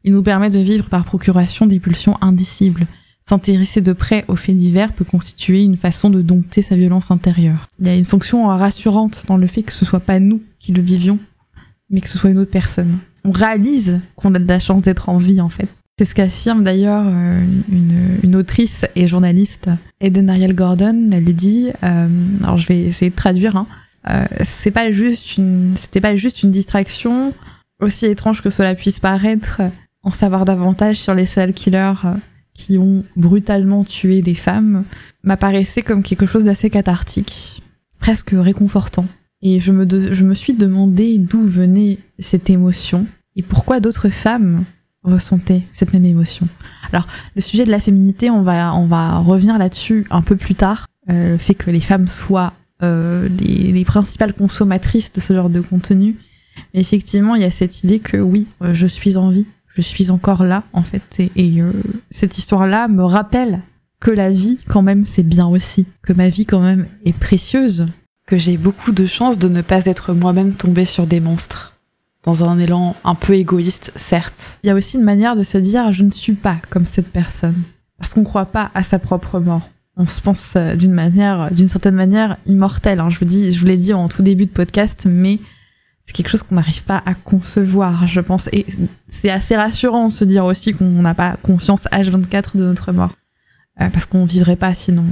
Il 0.03 0.13
nous 0.13 0.21
permet 0.21 0.51
de 0.51 0.59
vivre 0.59 0.89
par 0.89 1.05
procuration 1.05 1.65
des 1.65 1.79
pulsions 1.79 2.17
indicibles. 2.21 2.87
S'intéresser 3.27 3.81
de 3.81 3.91
près 3.91 4.23
aux 4.27 4.35
faits 4.35 4.55
divers 4.55 4.93
peut 4.93 5.03
constituer 5.03 5.63
une 5.63 5.77
façon 5.77 6.11
de 6.11 6.21
dompter 6.21 6.61
sa 6.61 6.75
violence 6.75 7.09
intérieure. 7.09 7.67
Il 7.79 7.87
y 7.87 7.89
a 7.89 7.95
une 7.95 8.05
fonction 8.05 8.45
rassurante 8.45 9.23
dans 9.27 9.37
le 9.37 9.47
fait 9.47 9.63
que 9.63 9.71
ce 9.71 9.83
soit 9.83 9.99
pas 9.99 10.19
nous 10.19 10.43
qui 10.59 10.73
le 10.73 10.83
vivions, 10.83 11.17
mais 11.89 12.01
que 12.01 12.07
ce 12.07 12.19
soit 12.19 12.29
une 12.29 12.37
autre 12.37 12.51
personne. 12.51 12.99
On 13.23 13.31
réalise 13.31 13.99
qu'on 14.15 14.35
a 14.35 14.39
de 14.39 14.47
la 14.47 14.59
chance 14.59 14.83
d'être 14.83 15.09
en 15.09 15.17
vie 15.17 15.41
en 15.41 15.49
fait. 15.49 15.69
C'est 15.97 16.05
ce 16.05 16.13
qu'affirme 16.13 16.63
d'ailleurs 16.63 17.05
euh, 17.07 17.43
une, 18.21 18.35
autrice 18.35 18.85
et 18.95 19.07
journaliste, 19.07 19.69
Eden 20.01 20.29
Ariel 20.29 20.53
Gordon. 20.53 21.09
Elle 21.11 21.23
lui 21.23 21.33
dit, 21.33 21.71
euh, 21.83 22.07
alors 22.43 22.57
je 22.57 22.67
vais 22.67 22.81
essayer 22.81 23.09
de 23.09 23.15
traduire, 23.15 23.55
hein, 23.55 23.65
euh, 24.09 24.25
c'est 24.43 24.71
pas 24.71 24.91
juste 24.91 25.37
une, 25.37 25.73
c'était 25.77 26.01
pas 26.01 26.15
juste 26.15 26.43
une 26.43 26.51
distraction, 26.51 27.33
aussi 27.79 28.05
étrange 28.05 28.43
que 28.43 28.51
cela 28.51 28.75
puisse 28.75 28.99
paraître, 28.99 29.61
en 30.03 30.11
savoir 30.11 30.45
davantage 30.45 30.97
sur 30.97 31.15
les 31.15 31.25
serial 31.25 31.53
killers 31.53 31.93
qui 32.55 32.79
ont 32.79 33.03
brutalement 33.15 33.83
tué 33.83 34.23
des 34.23 34.33
femmes 34.33 34.85
m'apparaissait 35.23 35.83
comme 35.83 36.01
quelque 36.01 36.25
chose 36.25 36.45
d'assez 36.45 36.71
cathartique, 36.71 37.61
presque 37.99 38.31
réconfortant. 38.33 39.05
Et 39.43 39.59
je 39.59 39.71
me, 39.71 39.85
je 40.13 40.23
me 40.23 40.33
suis 40.33 40.53
demandé 40.53 41.19
d'où 41.19 41.43
venait 41.43 41.99
cette 42.17 42.49
émotion 42.49 43.05
et 43.35 43.43
pourquoi 43.43 43.79
d'autres 43.79 44.09
femmes 44.09 44.63
ressentaient 45.03 45.63
cette 45.71 45.93
même 45.93 46.05
émotion. 46.05 46.47
Alors, 46.91 47.05
le 47.35 47.41
sujet 47.41 47.65
de 47.65 47.71
la 47.71 47.79
féminité, 47.79 48.31
on 48.31 48.41
va, 48.41 48.73
on 48.73 48.87
va 48.87 49.19
revenir 49.19 49.57
là-dessus 49.57 50.07
un 50.09 50.21
peu 50.21 50.35
plus 50.35 50.55
tard. 50.55 50.87
Euh, 51.09 51.33
le 51.33 51.37
fait 51.37 51.53
que 51.53 51.69
les 51.69 51.81
femmes 51.81 52.07
soient 52.07 52.53
euh, 52.81 53.29
les, 53.29 53.71
les, 53.71 53.85
principales 53.85 54.33
consommatrices 54.33 55.13
de 55.13 55.19
ce 55.19 55.33
genre 55.33 55.49
de 55.49 55.61
contenu. 55.61 56.15
Mais 56.73 56.79
effectivement, 56.79 57.35
il 57.35 57.41
y 57.41 57.45
a 57.45 57.51
cette 57.51 57.83
idée 57.83 57.99
que 57.99 58.17
oui, 58.17 58.47
euh, 58.63 58.73
je 58.73 58.87
suis 58.87 59.17
en 59.17 59.29
vie, 59.29 59.45
je 59.75 59.87
suis 59.87 60.11
encore 60.11 60.43
là 60.43 60.63
en 60.73 60.83
fait 60.83 61.19
et, 61.35 61.61
euh, 61.61 61.71
cette 62.09 62.37
histoire-là 62.37 62.87
me 62.87 63.03
rappelle 63.03 63.61
que 63.99 64.11
la 64.11 64.29
vie 64.29 64.59
quand 64.67 64.81
même 64.81 65.05
c'est 65.05 65.23
bien 65.23 65.47
aussi, 65.47 65.85
que 66.01 66.13
ma 66.13 66.29
vie 66.29 66.45
quand 66.45 66.61
même 66.61 66.87
est 67.05 67.17
précieuse, 67.17 67.85
que 68.27 68.37
j'ai 68.37 68.57
beaucoup 68.57 68.91
de 68.91 69.05
chance 69.05 69.39
de 69.39 69.47
ne 69.47 69.61
pas 69.61 69.85
être 69.85 70.13
moi-même 70.13 70.55
tombée 70.55 70.85
sur 70.85 71.07
des 71.07 71.19
monstres. 71.19 71.73
Dans 72.23 72.47
un 72.49 72.57
élan 72.57 72.95
un 73.03 73.13
peu 73.13 73.33
égoïste, 73.33 73.91
certes. 73.95 74.57
Il 74.63 74.67
y 74.67 74.69
a 74.71 74.75
aussi 74.75 74.97
une 74.97 75.03
manière 75.03 75.35
de 75.35 75.43
se 75.43 75.59
dire 75.59 75.91
je 75.91 76.03
ne 76.03 76.09
suis 76.09 76.33
pas 76.33 76.57
comme 76.71 76.85
cette 76.85 77.09
personne. 77.09 77.61
Parce 77.99 78.13
qu'on 78.13 78.21
ne 78.21 78.25
croit 78.25 78.45
pas 78.45 78.71
à 78.73 78.83
sa 78.83 78.99
propre 78.99 79.39
mort. 79.39 79.69
On 79.95 80.05
se 80.05 80.19
pense 80.19 80.55
euh, 80.57 80.75
d'une 80.75 80.91
manière, 80.91 81.51
d'une 81.53 81.67
certaine 81.67 81.95
manière, 81.95 82.37
immortelle. 82.45 82.99
Hein. 82.99 83.09
Je 83.09 83.19
vous 83.19 83.25
dis, 83.25 83.51
je 83.53 83.59
vous 83.59 83.65
l'ai 83.65 83.77
dit 83.77 83.93
en 83.93 84.09
tout 84.09 84.21
début 84.21 84.45
de 84.45 84.51
podcast, 84.51 85.07
mais 85.09 85.39
c'est 86.05 86.15
quelque 86.15 86.29
chose 86.29 86.43
qu'on 86.43 86.55
n'arrive 86.55 86.83
pas 86.83 87.01
à 87.05 87.15
concevoir, 87.15 88.05
je 88.05 88.21
pense. 88.21 88.47
Et 88.53 88.65
c'est 89.07 89.31
assez 89.31 89.55
rassurant 89.55 90.07
de 90.07 90.11
se 90.11 90.23
dire 90.23 90.45
aussi 90.45 90.73
qu'on 90.73 91.01
n'a 91.01 91.15
pas 91.15 91.35
conscience 91.41 91.85
H24 91.91 92.57
de 92.57 92.63
notre 92.63 92.91
mort. 92.91 93.13
Euh, 93.81 93.89
parce 93.89 94.05
qu'on 94.05 94.23
vivrait 94.23 94.55
pas 94.55 94.73
sinon. 94.73 95.03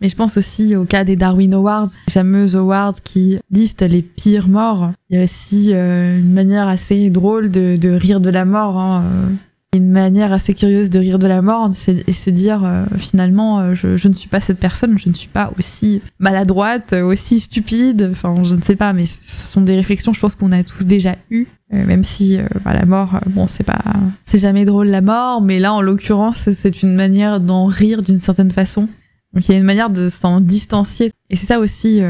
Mais 0.00 0.08
je 0.08 0.16
pense 0.16 0.38
aussi 0.38 0.76
au 0.76 0.84
cas 0.84 1.04
des 1.04 1.16
Darwin 1.16 1.52
Awards, 1.52 1.88
les 2.06 2.12
fameux 2.12 2.56
awards 2.56 3.02
qui 3.02 3.38
listent 3.50 3.82
les 3.82 4.00
pires 4.00 4.48
morts. 4.48 4.92
Il 5.10 5.18
y 5.18 5.20
a 5.20 5.24
aussi 5.24 5.74
euh, 5.74 6.18
une 6.18 6.32
manière 6.32 6.68
assez 6.68 7.10
drôle 7.10 7.50
de, 7.50 7.90
rire 7.90 8.20
de 8.20 8.30
la 8.30 8.46
mort. 8.46 8.78
Hein. 8.78 9.32
Une 9.72 9.90
manière 9.90 10.32
assez 10.32 10.52
curieuse 10.52 10.90
de 10.90 10.98
rire 10.98 11.20
de 11.20 11.28
la 11.28 11.42
mort 11.42 11.70
et 12.06 12.12
se 12.12 12.30
dire 12.30 12.64
euh, 12.64 12.84
finalement 12.96 13.60
euh, 13.60 13.74
je, 13.74 14.08
ne 14.08 14.14
suis 14.14 14.28
pas 14.28 14.40
cette 14.40 14.58
personne, 14.58 14.98
je 14.98 15.08
ne 15.08 15.14
suis 15.14 15.28
pas 15.28 15.52
aussi 15.58 16.02
maladroite, 16.18 16.92
aussi 16.92 17.38
stupide, 17.38 18.08
enfin 18.10 18.34
je 18.42 18.54
ne 18.54 18.60
sais 18.60 18.74
pas, 18.74 18.92
mais 18.92 19.06
ce 19.06 19.52
sont 19.52 19.60
des 19.60 19.76
réflexions 19.76 20.12
je 20.12 20.18
pense 20.18 20.34
qu'on 20.34 20.50
a 20.50 20.64
tous 20.64 20.86
déjà 20.86 21.14
eues, 21.30 21.46
euh, 21.72 21.86
même 21.86 22.02
si 22.02 22.36
bah, 22.64 22.74
la 22.74 22.84
mort, 22.84 23.20
bon 23.26 23.46
c'est 23.46 23.62
pas, 23.62 23.80
c'est 24.24 24.38
jamais 24.38 24.64
drôle 24.64 24.88
la 24.88 25.02
mort, 25.02 25.40
mais 25.40 25.60
là 25.60 25.72
en 25.72 25.82
l'occurrence 25.82 26.50
c'est 26.50 26.82
une 26.82 26.96
manière 26.96 27.38
d'en 27.38 27.66
rire 27.66 28.02
d'une 28.02 28.18
certaine 28.18 28.50
façon. 28.50 28.88
Donc 29.34 29.48
il 29.48 29.52
y 29.52 29.54
a 29.54 29.58
une 29.58 29.64
manière 29.64 29.90
de 29.90 30.08
s'en 30.08 30.40
distancier 30.40 31.12
et 31.28 31.36
c'est 31.36 31.46
ça 31.46 31.60
aussi 31.60 32.00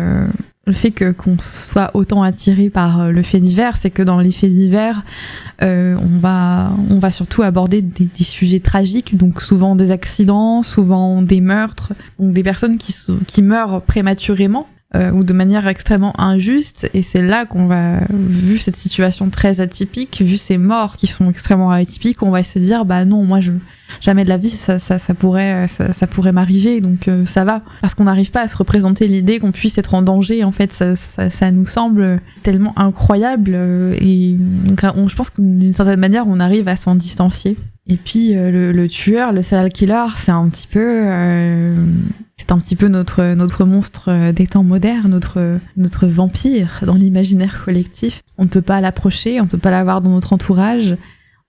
le 0.71 0.77
fait 0.77 0.91
que 0.91 1.13
qu'on 1.13 1.37
soit 1.39 1.91
autant 1.95 2.23
attiré 2.23 2.71
par 2.71 3.01
euh, 3.01 3.11
le 3.11 3.23
fait 3.23 3.41
divers, 3.41 3.77
c'est 3.77 3.91
que 3.91 4.03
dans 4.03 4.21
les 4.21 4.31
faits 4.31 4.51
divers, 4.51 5.05
euh, 5.63 5.97
on 6.01 6.19
va 6.19 6.73
on 6.89 6.99
va 6.99 7.11
surtout 7.11 7.43
aborder 7.43 7.83
des, 7.83 8.07
des, 8.07 8.25
sujets 8.25 8.61
tragiques, 8.61 9.17
donc 9.17 9.43
souvent 9.43 9.77
des 9.77 9.93
accidents, 9.93 10.63
souvent 10.63 11.23
des 11.23 11.41
meurtres, 11.41 11.93
donc 12.19 12.33
des 12.33 12.43
personnes 12.43 12.79
qui 12.79 12.95
qui 13.27 13.43
meurent 13.43 13.83
prématurément 13.83 14.67
euh, 14.97 15.13
ou 15.13 15.23
de 15.23 15.33
manière 15.33 15.69
extrêmement 15.69 16.19
injuste. 16.21 16.91
Et 16.95 17.03
c'est 17.03 17.23
là 17.23 17.47
qu'on 17.47 17.67
va, 17.67 18.01
vu 18.11 18.59
cette 18.59 18.75
situation 18.75 19.31
très 19.31 19.61
atypique, 19.61 20.21
vu 20.21 20.37
ces 20.37 20.59
morts 20.59 20.97
qui 20.97 21.07
sont 21.07 21.31
extrêmement 21.31 21.71
atypiques, 21.71 22.25
on 22.25 22.31
va 22.31 22.43
se 22.43 22.59
dire 22.59 22.85
bah 22.85 23.05
non, 23.05 23.23
moi 23.25 23.39
je 23.39 23.53
jamais 24.01 24.25
de 24.25 24.29
la 24.29 24.37
vie 24.37 24.51
ça, 24.51 24.79
ça, 24.79 24.99
ça 24.99 25.15
pourrait 25.15 25.69
ça, 25.69 25.93
ça 25.93 26.07
pourrait 26.09 26.33
m'arriver. 26.33 26.81
Donc 26.81 27.07
euh, 27.07 27.25
ça 27.25 27.45
va. 27.45 27.63
Parce 27.83 27.95
qu'on 27.95 28.05
n'arrive 28.05 28.33
pas 28.33 28.43
à 28.43 28.49
se 28.49 28.57
représenter 28.57 29.07
l'idée 29.07 29.39
qu'on 29.39 29.53
puisse 29.53 29.79
être 29.79 29.95
en 29.95 30.03
danger. 30.03 30.43
En 30.43 30.53
fait 30.53 30.73
ça, 30.73 30.97
ça, 30.97 31.31
ça 31.31 31.53
nous 31.53 31.67
semble 31.67 32.21
tellement 32.43 32.77
incroyable. 32.77 33.55
Et 34.01 34.37
je 34.37 35.15
pense 35.15 35.31
que 35.31 35.41
d'une 35.41 35.73
certaine 35.73 36.01
manière 36.01 36.27
on 36.27 36.41
arrive 36.41 36.67
à 36.67 36.75
s'en 36.75 36.97
distancier 36.97 37.57
et 37.87 37.97
puis 37.97 38.37
euh, 38.37 38.73
le, 38.73 38.89
tueur, 38.89 39.33
le 39.33 39.43
serial 39.43 39.71
killer, 39.71 40.07
c'est 40.17 40.31
un 40.31 40.49
petit 40.49 40.67
peu, 40.67 41.03
euh, 41.05 41.75
c'est 42.37 42.53
un 42.53 42.59
petit 42.59 42.77
peu 42.77 42.89
notre 42.89 43.35
notre 43.35 43.65
monstre 43.65 44.11
euh, 44.11 44.33
des 44.33 44.47
temps 44.47 44.63
modernes, 44.63 45.11
notre 45.11 45.59
notre 45.77 46.07
vampire 46.07 46.85
dans 46.87 46.95
l'imaginaire 46.95 47.65
collectif. 47.65 48.21
On 48.39 48.45
ne 48.45 48.49
peut 48.49 48.63
pas 48.63 48.81
l'approcher, 48.81 49.41
on 49.41 49.45
ne 49.45 49.49
peut 49.49 49.59
pas 49.59 49.71
l'avoir 49.71 50.03
dans 50.03 50.11
notre 50.11 50.33
entourage. 50.33 50.97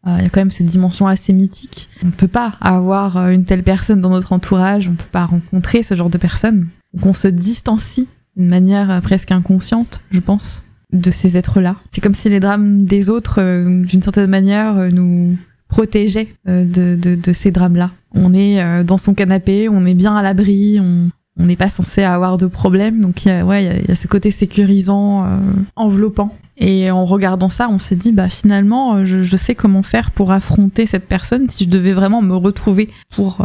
Il 0.08 0.24
y 0.24 0.26
a 0.26 0.30
quand 0.30 0.42
même 0.42 0.50
cette 0.50 0.66
dimension 0.66 1.06
assez 1.06 1.32
mythique. 1.32 1.88
On 2.02 2.08
ne 2.08 2.12
peut 2.12 2.28
pas 2.28 2.56
avoir 2.60 3.30
une 3.30 3.46
telle 3.46 3.62
personne 3.62 4.02
dans 4.02 4.10
notre 4.10 4.34
entourage, 4.34 4.88
on 4.88 4.94
ne 4.94 4.98
peut 4.98 5.04
pas 5.12 5.26
rencontrer 5.26 5.84
ce 5.84 5.94
genre 5.94 6.10
de 6.10 6.18
personne. 6.18 6.70
Donc 6.96 7.06
on 7.06 7.14
se 7.14 7.28
distancie 7.28 8.08
d'une 8.36 8.48
manière 8.48 9.00
presque 9.04 9.32
inconsciente, 9.32 10.02
je 10.10 10.20
pense, 10.20 10.64
de 10.92 11.12
ces 11.12 11.38
êtres-là. 11.38 11.76
C'est 11.92 12.02
comme 12.02 12.16
si 12.16 12.30
les 12.30 12.40
drames 12.40 12.82
des 12.82 13.12
autres, 13.12 13.64
d'une 13.64 14.02
certaine 14.02 14.32
manière, 14.32 14.92
nous 14.92 15.38
protégé 15.72 16.36
euh, 16.50 16.66
de, 16.66 17.34
ces 17.34 17.50
drames-là. 17.50 17.92
On 18.14 18.34
est 18.34 18.62
euh, 18.62 18.84
dans 18.84 18.98
son 18.98 19.16
canapé, 19.16 19.70
on 19.70 19.86
est 19.86 19.94
bien 19.94 20.16
à 20.16 20.22
l'abri, 20.22 20.80
on 20.80 21.44
n'est 21.44 21.56
pas 21.56 21.70
censé 21.70 22.04
avoir 22.04 22.38
de 22.38 22.46
problème, 22.46 23.00
donc 23.00 23.22
ouais, 23.26 23.64
il 23.64 23.90
y, 23.90 23.92
a 23.92 23.96
ce 23.96 24.08
côté 24.08 24.30
sécurisant, 24.30 25.24
euh, 25.26 25.38
enveloppant. 25.78 26.36
Et 26.58 26.92
en 26.92 27.06
regardant 27.06 27.50
ça, 27.50 27.70
on 27.70 27.80
se 27.80 27.96
dit, 27.96 28.12
bah 28.12 28.30
finalement, 28.30 29.04
je, 29.06 29.38
sais 29.38 29.56
comment 29.56 29.82
faire 29.82 30.12
pour 30.12 30.32
affronter 30.32 30.86
cette 30.86 31.08
personne 31.08 31.50
si 31.50 31.64
je 31.64 31.70
devais 31.70 31.94
vraiment 31.94 32.22
me 32.22 32.36
retrouver 32.36 32.90
pour 33.10 33.44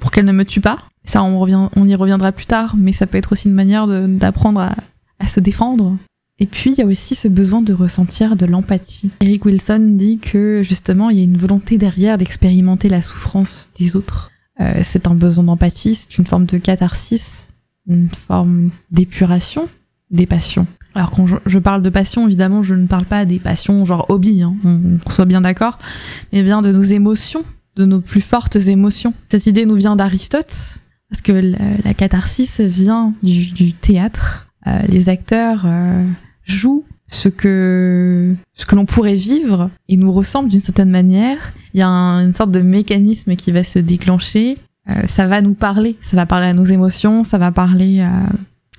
pour 0.00 0.10
qu'elle 0.10 0.24
ne 0.24 0.32
me 0.32 0.44
tue 0.44 0.62
pas. 0.62 0.78
Ça, 1.04 1.22
on 1.22 1.38
revient, 1.38 1.68
on 1.76 1.86
y 1.86 1.94
reviendra 1.94 2.32
plus 2.32 2.46
tard, 2.46 2.74
mais 2.76 2.92
ça 2.92 3.06
peut 3.06 3.18
être 3.18 3.32
aussi 3.32 3.48
une 3.48 3.54
manière 3.54 3.86
d'apprendre 3.86 4.72
à 5.20 5.28
se 5.28 5.38
défendre 5.38 5.96
et 6.42 6.46
puis, 6.46 6.72
il 6.72 6.78
y 6.78 6.82
a 6.82 6.86
aussi 6.86 7.14
ce 7.14 7.28
besoin 7.28 7.60
de 7.60 7.74
ressentir 7.74 8.34
de 8.34 8.46
l'empathie. 8.46 9.10
Eric 9.20 9.44
Wilson 9.44 9.92
dit 9.92 10.18
que 10.18 10.62
justement, 10.64 11.10
il 11.10 11.18
y 11.18 11.20
a 11.20 11.24
une 11.24 11.36
volonté 11.36 11.76
derrière 11.76 12.16
d'expérimenter 12.16 12.88
la 12.88 13.02
souffrance 13.02 13.68
des 13.78 13.94
autres. 13.94 14.30
Euh, 14.60 14.80
c'est 14.82 15.06
un 15.06 15.14
besoin 15.14 15.44
d'empathie, 15.44 15.94
c'est 15.94 16.16
une 16.16 16.26
forme 16.26 16.46
de 16.46 16.56
catharsis, 16.56 17.50
une 17.86 18.08
forme 18.08 18.70
d'épuration 18.90 19.68
des 20.10 20.24
passions. 20.26 20.66
Alors 20.94 21.10
quand 21.10 21.26
je, 21.26 21.58
parle 21.58 21.82
de 21.82 21.90
passion, 21.90 22.26
évidemment, 22.26 22.62
je 22.62 22.74
ne 22.74 22.86
parle 22.86 23.04
pas 23.04 23.24
des 23.26 23.38
passions 23.38 23.84
genre 23.84 24.06
hobby, 24.08 24.42
hein, 24.42 24.56
on, 24.64 24.98
soit 25.10 25.26
bien 25.26 25.42
d'accord, 25.42 25.78
mais 26.32 26.42
bien 26.42 26.62
de 26.62 26.72
nos 26.72 26.82
émotions, 26.82 27.44
de 27.76 27.84
nos 27.84 28.00
plus 28.00 28.22
fortes 28.22 28.56
émotions. 28.56 29.14
Cette 29.28 29.46
idée 29.46 29.66
nous 29.66 29.76
vient 29.76 29.94
d'Aristote, 29.94 30.80
parce 31.10 31.20
que 31.22 31.32
la, 31.84 31.94
catharsis 31.94 32.60
vient 32.60 33.14
du, 33.22 33.72
théâtre. 33.72 34.48
Euh, 34.66 34.82
les 34.88 35.08
acteurs 35.08 35.62
euh, 35.64 36.04
joue 36.50 36.84
ce 37.08 37.28
que 37.28 38.34
ce 38.54 38.66
que 38.66 38.76
l'on 38.76 38.86
pourrait 38.86 39.16
vivre 39.16 39.70
et 39.88 39.96
nous 39.96 40.12
ressemble 40.12 40.48
d'une 40.48 40.60
certaine 40.60 40.90
manière. 40.90 41.52
Il 41.74 41.80
y 41.80 41.82
a 41.82 41.88
une 41.88 42.34
sorte 42.34 42.50
de 42.50 42.60
mécanisme 42.60 43.36
qui 43.36 43.52
va 43.52 43.64
se 43.64 43.78
déclencher. 43.78 44.58
Euh, 44.88 45.02
ça 45.06 45.26
va 45.26 45.40
nous 45.40 45.54
parler, 45.54 45.96
ça 46.00 46.16
va 46.16 46.26
parler 46.26 46.46
à 46.46 46.54
nos 46.54 46.64
émotions, 46.64 47.24
ça 47.24 47.38
va 47.38 47.52
parler 47.52 48.00
à 48.00 48.10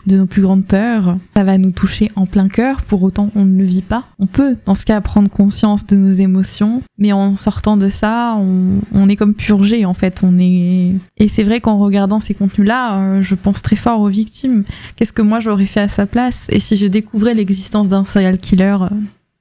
de 0.05 0.17
nos 0.17 0.25
plus 0.25 0.41
grandes 0.41 0.65
peurs. 0.65 1.17
Ça 1.35 1.43
va 1.43 1.57
nous 1.57 1.71
toucher 1.71 2.11
en 2.15 2.25
plein 2.25 2.47
cœur, 2.47 2.81
pour 2.83 3.03
autant 3.03 3.29
on 3.35 3.45
ne 3.45 3.57
le 3.57 3.63
vit 3.63 3.81
pas. 3.81 4.05
On 4.19 4.25
peut, 4.25 4.57
dans 4.65 4.75
ce 4.75 4.85
cas, 4.85 4.99
prendre 5.01 5.29
conscience 5.29 5.85
de 5.85 5.95
nos 5.95 6.11
émotions, 6.11 6.81
mais 6.97 7.11
en 7.11 7.37
sortant 7.37 7.77
de 7.77 7.89
ça, 7.89 8.37
on, 8.37 9.09
est 9.09 9.15
comme 9.15 9.33
purgé 9.33 9.85
en 9.85 9.93
fait. 9.93 10.21
On 10.23 10.37
est 10.39 10.93
et 11.17 11.27
c'est 11.27 11.43
vrai 11.43 11.59
qu'en 11.61 11.77
regardant 11.77 12.19
ces 12.19 12.33
contenus-là, 12.33 12.99
euh, 12.99 13.21
je 13.21 13.35
pense 13.35 13.61
très 13.61 13.75
fort 13.75 14.01
aux 14.01 14.09
victimes. 14.09 14.63
Qu'est-ce 14.95 15.13
que 15.13 15.21
moi 15.21 15.39
j'aurais 15.39 15.65
fait 15.65 15.81
à 15.81 15.87
sa 15.87 16.05
place? 16.05 16.47
Et 16.49 16.59
si 16.59 16.77
je 16.77 16.87
découvrais 16.87 17.33
l'existence 17.33 17.89
d'un 17.89 18.05
serial 18.05 18.37
killer 18.37 18.77
euh, 18.81 18.95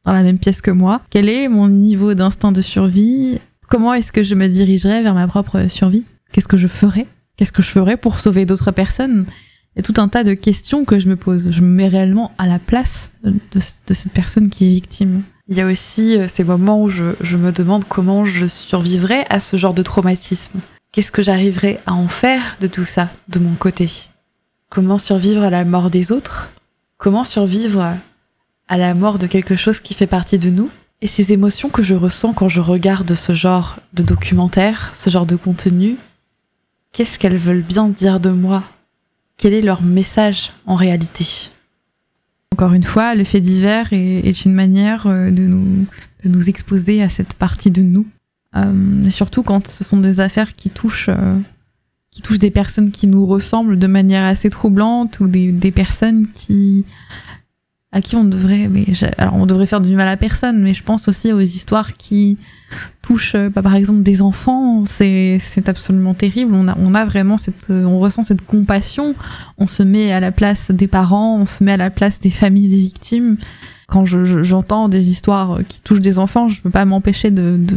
dans 0.04 0.12
la 0.12 0.22
même 0.22 0.38
pièce 0.38 0.62
que 0.62 0.70
moi, 0.70 1.02
quel 1.10 1.28
est 1.28 1.48
mon 1.48 1.68
niveau 1.68 2.14
d'instinct 2.14 2.52
de 2.52 2.62
survie? 2.62 3.38
Comment 3.68 3.94
est-ce 3.94 4.12
que 4.12 4.22
je 4.22 4.34
me 4.34 4.48
dirigerais 4.48 5.02
vers 5.02 5.14
ma 5.14 5.26
propre 5.28 5.68
survie? 5.68 6.04
Qu'est-ce 6.32 6.48
que 6.48 6.56
je 6.56 6.68
ferais? 6.68 7.06
Qu'est-ce 7.36 7.52
que 7.52 7.62
je 7.62 7.68
ferais 7.68 7.96
pour 7.96 8.18
sauver 8.18 8.44
d'autres 8.44 8.72
personnes? 8.72 9.26
Il 9.74 9.78
y 9.78 9.80
a 9.80 9.82
tout 9.82 10.00
un 10.00 10.08
tas 10.08 10.24
de 10.24 10.34
questions 10.34 10.84
que 10.84 10.98
je 10.98 11.08
me 11.08 11.16
pose. 11.16 11.50
Je 11.52 11.62
me 11.62 11.68
mets 11.68 11.88
réellement 11.88 12.32
à 12.38 12.46
la 12.46 12.58
place 12.58 13.12
de, 13.22 13.60
cette 13.60 14.12
personne 14.12 14.50
qui 14.50 14.66
est 14.66 14.70
victime. 14.70 15.22
Il 15.48 15.56
y 15.56 15.60
a 15.60 15.66
aussi 15.66 16.18
euh, 16.18 16.28
ces 16.28 16.44
moments 16.44 16.82
où 16.82 16.88
je, 16.88 17.14
je, 17.20 17.36
me 17.36 17.52
demande 17.52 17.84
comment 17.84 18.24
je 18.24 18.46
survivrai 18.46 19.24
à 19.30 19.40
ce 19.40 19.56
genre 19.56 19.74
de 19.74 19.82
traumatisme. 19.82 20.60
Qu'est-ce 20.92 21.12
que 21.12 21.22
j'arriverai 21.22 21.78
à 21.86 21.94
en 21.94 22.08
faire 22.08 22.56
de 22.60 22.66
tout 22.66 22.84
ça, 22.84 23.10
de 23.28 23.38
mon 23.38 23.54
côté? 23.54 23.90
Comment 24.70 24.98
survivre 24.98 25.42
à 25.42 25.50
la 25.50 25.64
mort 25.64 25.90
des 25.90 26.12
autres? 26.12 26.50
Comment 26.96 27.24
survivre 27.24 27.96
à 28.68 28.76
la 28.76 28.94
mort 28.94 29.18
de 29.18 29.26
quelque 29.26 29.56
chose 29.56 29.80
qui 29.80 29.94
fait 29.94 30.06
partie 30.06 30.38
de 30.38 30.50
nous? 30.50 30.70
Et 31.00 31.06
ces 31.06 31.32
émotions 31.32 31.70
que 31.70 31.82
je 31.82 31.94
ressens 31.94 32.34
quand 32.34 32.48
je 32.48 32.60
regarde 32.60 33.14
ce 33.14 33.32
genre 33.32 33.78
de 33.94 34.02
documentaire, 34.02 34.92
ce 34.94 35.10
genre 35.10 35.26
de 35.26 35.36
contenu, 35.36 35.96
qu'est-ce 36.92 37.18
qu'elles 37.18 37.38
veulent 37.38 37.62
bien 37.62 37.88
dire 37.88 38.20
de 38.20 38.30
moi? 38.30 38.64
Quel 39.40 39.54
est 39.54 39.62
leur 39.62 39.82
message 39.82 40.52
en 40.66 40.76
réalité? 40.76 41.50
Encore 42.52 42.74
une 42.74 42.84
fois, 42.84 43.14
le 43.14 43.24
fait 43.24 43.40
divers 43.40 43.88
est, 43.92 44.44
une 44.44 44.52
manière 44.52 45.06
euh, 45.06 45.30
de 45.30 45.42
nous, 45.44 46.48
exposer 46.48 47.02
à 47.02 47.08
cette 47.08 47.34
partie 47.34 47.70
de 47.70 47.80
nous. 47.80 48.06
Euh, 48.54 49.08
surtout 49.08 49.42
quand 49.42 49.66
ce 49.66 49.82
sont 49.82 49.96
des 49.96 50.20
affaires 50.20 50.54
qui 50.54 50.68
touchent, 50.68 51.08
euh, 51.08 51.38
qui 52.10 52.20
touchent 52.20 52.38
des 52.38 52.50
personnes 52.50 52.90
qui 52.90 53.06
nous 53.06 53.24
ressemblent 53.24 53.78
de 53.78 53.86
manière 53.86 54.24
assez 54.24 54.50
troublante 54.50 55.20
ou 55.20 55.28
des 55.28 55.72
personnes 55.72 56.26
qui 56.32 56.84
à 57.92 58.00
qui 58.00 58.14
on 58.14 58.24
devrait, 58.24 58.68
mais 58.68 58.86
alors 59.18 59.34
on 59.34 59.46
devrait 59.46 59.66
faire 59.66 59.80
du 59.80 59.96
mal 59.96 60.06
à 60.06 60.16
personne, 60.16 60.62
mais 60.62 60.74
je 60.74 60.84
pense 60.84 61.08
aussi 61.08 61.32
aux 61.32 61.40
histoires 61.40 61.92
qui 61.94 62.38
touchent, 63.02 63.34
euh, 63.34 63.50
bah, 63.50 63.62
par 63.62 63.74
exemple, 63.74 64.02
des 64.04 64.22
enfants. 64.22 64.84
C'est 64.86 65.40
absolument 65.66 66.14
terrible. 66.14 66.54
On 66.54 66.68
a 66.68 66.78
on 66.78 66.94
a 66.94 67.04
vraiment 67.04 67.36
cette, 67.36 67.70
euh, 67.70 67.84
on 67.84 67.98
ressent 67.98 68.22
cette 68.22 68.46
compassion. 68.46 69.16
On 69.58 69.66
se 69.66 69.82
met 69.82 70.12
à 70.12 70.20
la 70.20 70.30
place 70.30 70.70
des 70.70 70.86
parents, 70.86 71.36
on 71.36 71.46
se 71.46 71.64
met 71.64 71.72
à 71.72 71.76
la 71.76 71.90
place 71.90 72.20
des 72.20 72.30
familles 72.30 72.68
des 72.68 72.80
victimes. 72.80 73.36
Quand 73.88 74.06
je 74.06 74.44
j'entends 74.44 74.88
des 74.88 75.10
histoires 75.10 75.58
qui 75.68 75.80
touchent 75.80 76.00
des 76.00 76.20
enfants, 76.20 76.48
je 76.48 76.62
peux 76.62 76.70
pas 76.70 76.84
m'empêcher 76.84 77.32
de, 77.32 77.56
de 77.56 77.76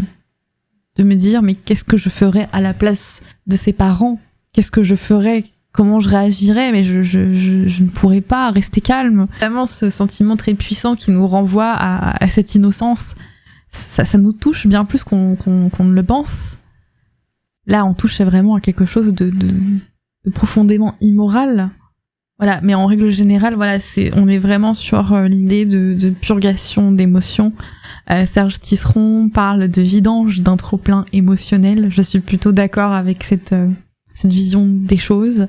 de 0.95 1.03
me 1.03 1.15
dire 1.15 1.41
mais 1.41 1.55
qu'est-ce 1.55 1.83
que 1.83 1.97
je 1.97 2.09
ferais 2.09 2.47
à 2.51 2.61
la 2.61 2.75
place 2.75 3.21
de 3.47 3.55
ces 3.55 3.73
parents? 3.73 4.19
Qu'est-ce 4.53 4.69
que 4.69 4.83
je 4.83 4.93
ferais? 4.93 5.43
Comment 5.73 5.99
je 5.99 6.07
réagirais, 6.07 6.71
mais 6.71 6.83
je, 6.83 6.97
ne 7.17 7.89
pourrais 7.89 8.21
pas 8.21 8.51
rester 8.51 8.79
calme. 8.79 9.27
Vraiment, 9.39 9.65
ce 9.65 9.89
sentiment 9.89 10.37
très 10.37 10.53
puissant 10.53 10.95
qui 10.95 11.11
nous 11.11 11.27
renvoie 11.27 11.73
à, 11.75 12.27
cette 12.29 12.55
innocence, 12.55 13.15
ça, 13.67 14.17
nous 14.17 14.31
touche 14.31 14.67
bien 14.67 14.85
plus 14.85 15.03
qu'on 15.03 15.35
ne 15.35 15.93
le 15.93 16.03
pense. 16.03 16.57
Là, 17.65 17.85
on 17.85 17.95
touche 17.95 18.21
vraiment 18.21 18.55
à 18.55 18.61
quelque 18.61 18.85
chose 18.85 19.13
de, 19.13 19.31
profondément 20.31 20.95
immoral. 21.01 21.71
Voilà, 22.37 22.59
mais 22.61 22.75
en 22.75 22.85
règle 22.85 23.09
générale, 23.09 23.55
voilà, 23.55 23.79
on 24.15 24.27
est 24.27 24.37
vraiment 24.37 24.73
sur 24.73 25.13
euh, 25.13 25.27
l'idée 25.27 25.65
de, 25.65 26.09
purgation 26.09 26.91
d'émotions. 26.91 27.53
Euh, 28.11 28.25
Serge 28.25 28.59
Tisseron 28.59 29.29
parle 29.29 29.69
de 29.69 29.81
vidange 29.81 30.41
d'un 30.41 30.57
trop 30.57 30.77
plein 30.77 31.05
émotionnel. 31.13 31.89
Je 31.89 32.01
suis 32.01 32.19
plutôt 32.19 32.51
d'accord 32.51 32.91
avec 32.91 33.23
cette, 33.23 33.53
euh, 33.53 33.69
cette 34.13 34.33
vision 34.33 34.67
des 34.67 34.97
choses 34.97 35.47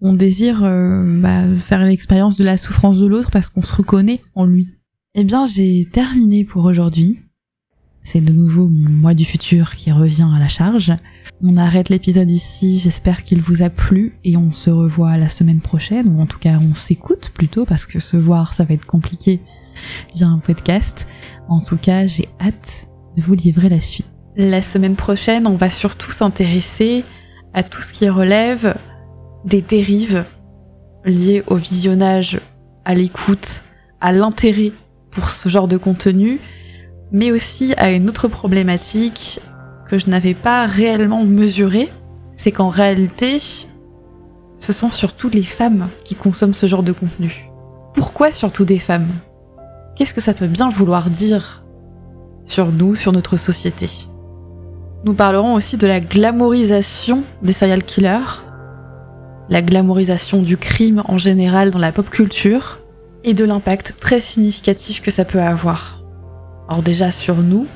on 0.00 0.12
désire 0.12 0.62
euh, 0.64 1.20
bah, 1.20 1.42
faire 1.56 1.84
l'expérience 1.84 2.36
de 2.36 2.44
la 2.44 2.56
souffrance 2.56 2.98
de 2.98 3.06
l'autre 3.06 3.30
parce 3.30 3.48
qu'on 3.48 3.62
se 3.62 3.74
reconnaît 3.74 4.20
en 4.34 4.44
lui. 4.44 4.68
Eh 5.14 5.24
bien, 5.24 5.46
j'ai 5.46 5.88
terminé 5.90 6.44
pour 6.44 6.64
aujourd'hui. 6.64 7.20
c'est 8.02 8.20
de 8.20 8.32
nouveau 8.32 8.68
moi 8.68 9.14
du 9.14 9.24
futur 9.24 9.74
qui 9.74 9.90
revient 9.90 10.28
à 10.32 10.38
la 10.38 10.48
charge. 10.48 10.92
On 11.42 11.56
arrête 11.56 11.88
l'épisode 11.88 12.30
ici, 12.30 12.78
j'espère 12.78 13.24
qu'il 13.24 13.40
vous 13.40 13.62
a 13.62 13.70
plu 13.70 14.14
et 14.24 14.36
on 14.36 14.52
se 14.52 14.70
revoit 14.70 15.16
la 15.16 15.28
semaine 15.28 15.60
prochaine, 15.60 16.06
ou 16.08 16.20
en 16.20 16.26
tout 16.26 16.38
cas 16.38 16.58
on 16.60 16.74
s'écoute 16.74 17.30
plutôt 17.34 17.64
parce 17.64 17.84
que 17.84 17.98
se 17.98 18.16
voir 18.16 18.54
ça 18.54 18.64
va 18.64 18.74
être 18.74 18.86
compliqué 18.86 19.40
via 20.14 20.28
un 20.28 20.38
podcast. 20.38 21.08
En 21.48 21.60
tout 21.60 21.76
cas 21.78 22.06
j'ai 22.06 22.28
hâte 22.40 22.88
de 23.16 23.22
vous 23.22 23.34
livrer 23.34 23.68
la 23.68 23.80
suite. 23.80 24.06
La 24.36 24.62
semaine 24.62 24.96
prochaine 24.96 25.46
on 25.46 25.56
va 25.56 25.68
surtout 25.68 26.12
s'intéresser 26.12 27.04
à 27.54 27.62
tout 27.62 27.80
ce 27.80 27.92
qui 27.92 28.08
relève 28.08 28.76
des 29.46 29.62
dérives 29.62 30.24
liées 31.04 31.42
au 31.46 31.54
visionnage, 31.54 32.40
à 32.84 32.94
l'écoute, 32.94 33.62
à 34.00 34.12
l'intérêt 34.12 34.72
pour 35.10 35.30
ce 35.30 35.48
genre 35.48 35.68
de 35.68 35.76
contenu, 35.76 36.40
mais 37.12 37.30
aussi 37.30 37.72
à 37.76 37.92
une 37.92 38.08
autre 38.08 38.28
problématique 38.28 39.40
que 39.88 39.98
je 39.98 40.10
n'avais 40.10 40.34
pas 40.34 40.66
réellement 40.66 41.24
mesurée, 41.24 41.90
c'est 42.32 42.50
qu'en 42.50 42.68
réalité, 42.68 43.38
ce 43.38 44.72
sont 44.72 44.90
surtout 44.90 45.28
les 45.28 45.42
femmes 45.42 45.88
qui 46.04 46.16
consomment 46.16 46.52
ce 46.52 46.66
genre 46.66 46.82
de 46.82 46.92
contenu. 46.92 47.46
Pourquoi 47.94 48.32
surtout 48.32 48.64
des 48.64 48.78
femmes? 48.78 49.08
Qu'est-ce 49.94 50.12
que 50.12 50.20
ça 50.20 50.34
peut 50.34 50.48
bien 50.48 50.68
vouloir 50.68 51.08
dire 51.08 51.64
sur 52.42 52.72
nous, 52.72 52.94
sur 52.94 53.12
notre 53.12 53.36
société? 53.36 53.88
Nous 55.04 55.14
parlerons 55.14 55.54
aussi 55.54 55.76
de 55.76 55.86
la 55.86 56.00
glamourisation 56.00 57.22
des 57.42 57.52
serial 57.52 57.84
killers, 57.84 58.42
la 59.48 59.62
glamourisation 59.62 60.42
du 60.42 60.56
crime 60.56 61.02
en 61.06 61.18
général 61.18 61.70
dans 61.70 61.78
la 61.78 61.92
pop 61.92 62.10
culture, 62.10 62.80
et 63.24 63.34
de 63.34 63.44
l'impact 63.44 63.96
très 63.98 64.20
significatif 64.20 65.00
que 65.00 65.10
ça 65.10 65.24
peut 65.24 65.40
avoir. 65.40 66.04
Alors 66.68 66.82
déjà 66.82 67.10
sur 67.10 67.36
nous, 67.36 67.66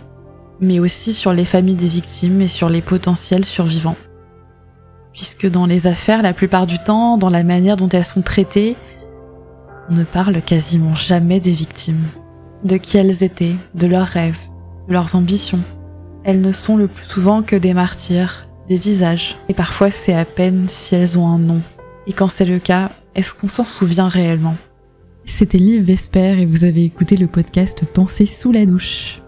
mais 0.61 0.79
aussi 0.79 1.13
sur 1.13 1.33
les 1.33 1.45
familles 1.45 1.75
des 1.75 1.89
victimes 1.89 2.41
et 2.41 2.49
sur 2.49 2.69
les 2.69 2.83
potentiels 2.83 3.45
survivants. 3.45 3.97
Puisque 5.13 5.51
dans 5.51 5.67
les 5.67 5.89
affaires, 5.89 6.23
la 6.23 6.33
plupart 6.33 6.69
du 6.69 6.79
temps, 6.79 7.19
dans 7.19 7.31
la 7.31 7.43
manière 7.43 7.77
dont 7.77 7.89
elles 7.89 8.05
sont 8.05 8.23
traitées, 8.23 8.77
on 9.89 9.95
ne 9.95 10.05
parle 10.05 10.41
quasiment 10.41 10.95
jamais 10.95 11.41
des 11.41 11.51
victimes, 11.51 12.07
de 12.63 12.77
qui 12.77 12.97
elles 12.97 13.25
étaient, 13.25 13.57
de 13.75 13.89
leurs 13.89 14.07
rêves, 14.07 14.39
de 14.87 14.93
leurs 14.93 15.17
ambitions. 15.17 15.63
Elles 16.23 16.41
ne 16.41 16.53
sont 16.53 16.77
le 16.77 16.87
plus 16.87 17.07
souvent 17.07 17.43
que 17.43 17.57
des 17.57 17.75
martyrs, 17.75 18.47
visages, 18.79 19.37
et 19.49 19.55
parfois 19.55 19.91
c'est 19.91 20.15
à 20.15 20.25
peine 20.25 20.69
si 20.69 20.95
elles 20.95 21.19
ont 21.19 21.27
un 21.27 21.39
nom. 21.39 21.63
Et 22.07 22.13
quand 22.13 22.29
c'est 22.29 22.45
le 22.45 22.59
cas, 22.59 22.91
est-ce 23.15 23.35
qu'on 23.35 23.49
s'en 23.49 23.65
souvient 23.65 24.09
réellement? 24.09 24.57
C'était 25.25 25.59
Liv 25.59 25.83
Vesper 25.83 26.41
et 26.41 26.47
vous 26.47 26.65
avez 26.65 26.85
écouté 26.85 27.17
le 27.17 27.27
podcast 27.27 27.85
Penser 27.85 28.27
sous 28.27 28.53
la 28.53 28.67
douche. 28.67 29.21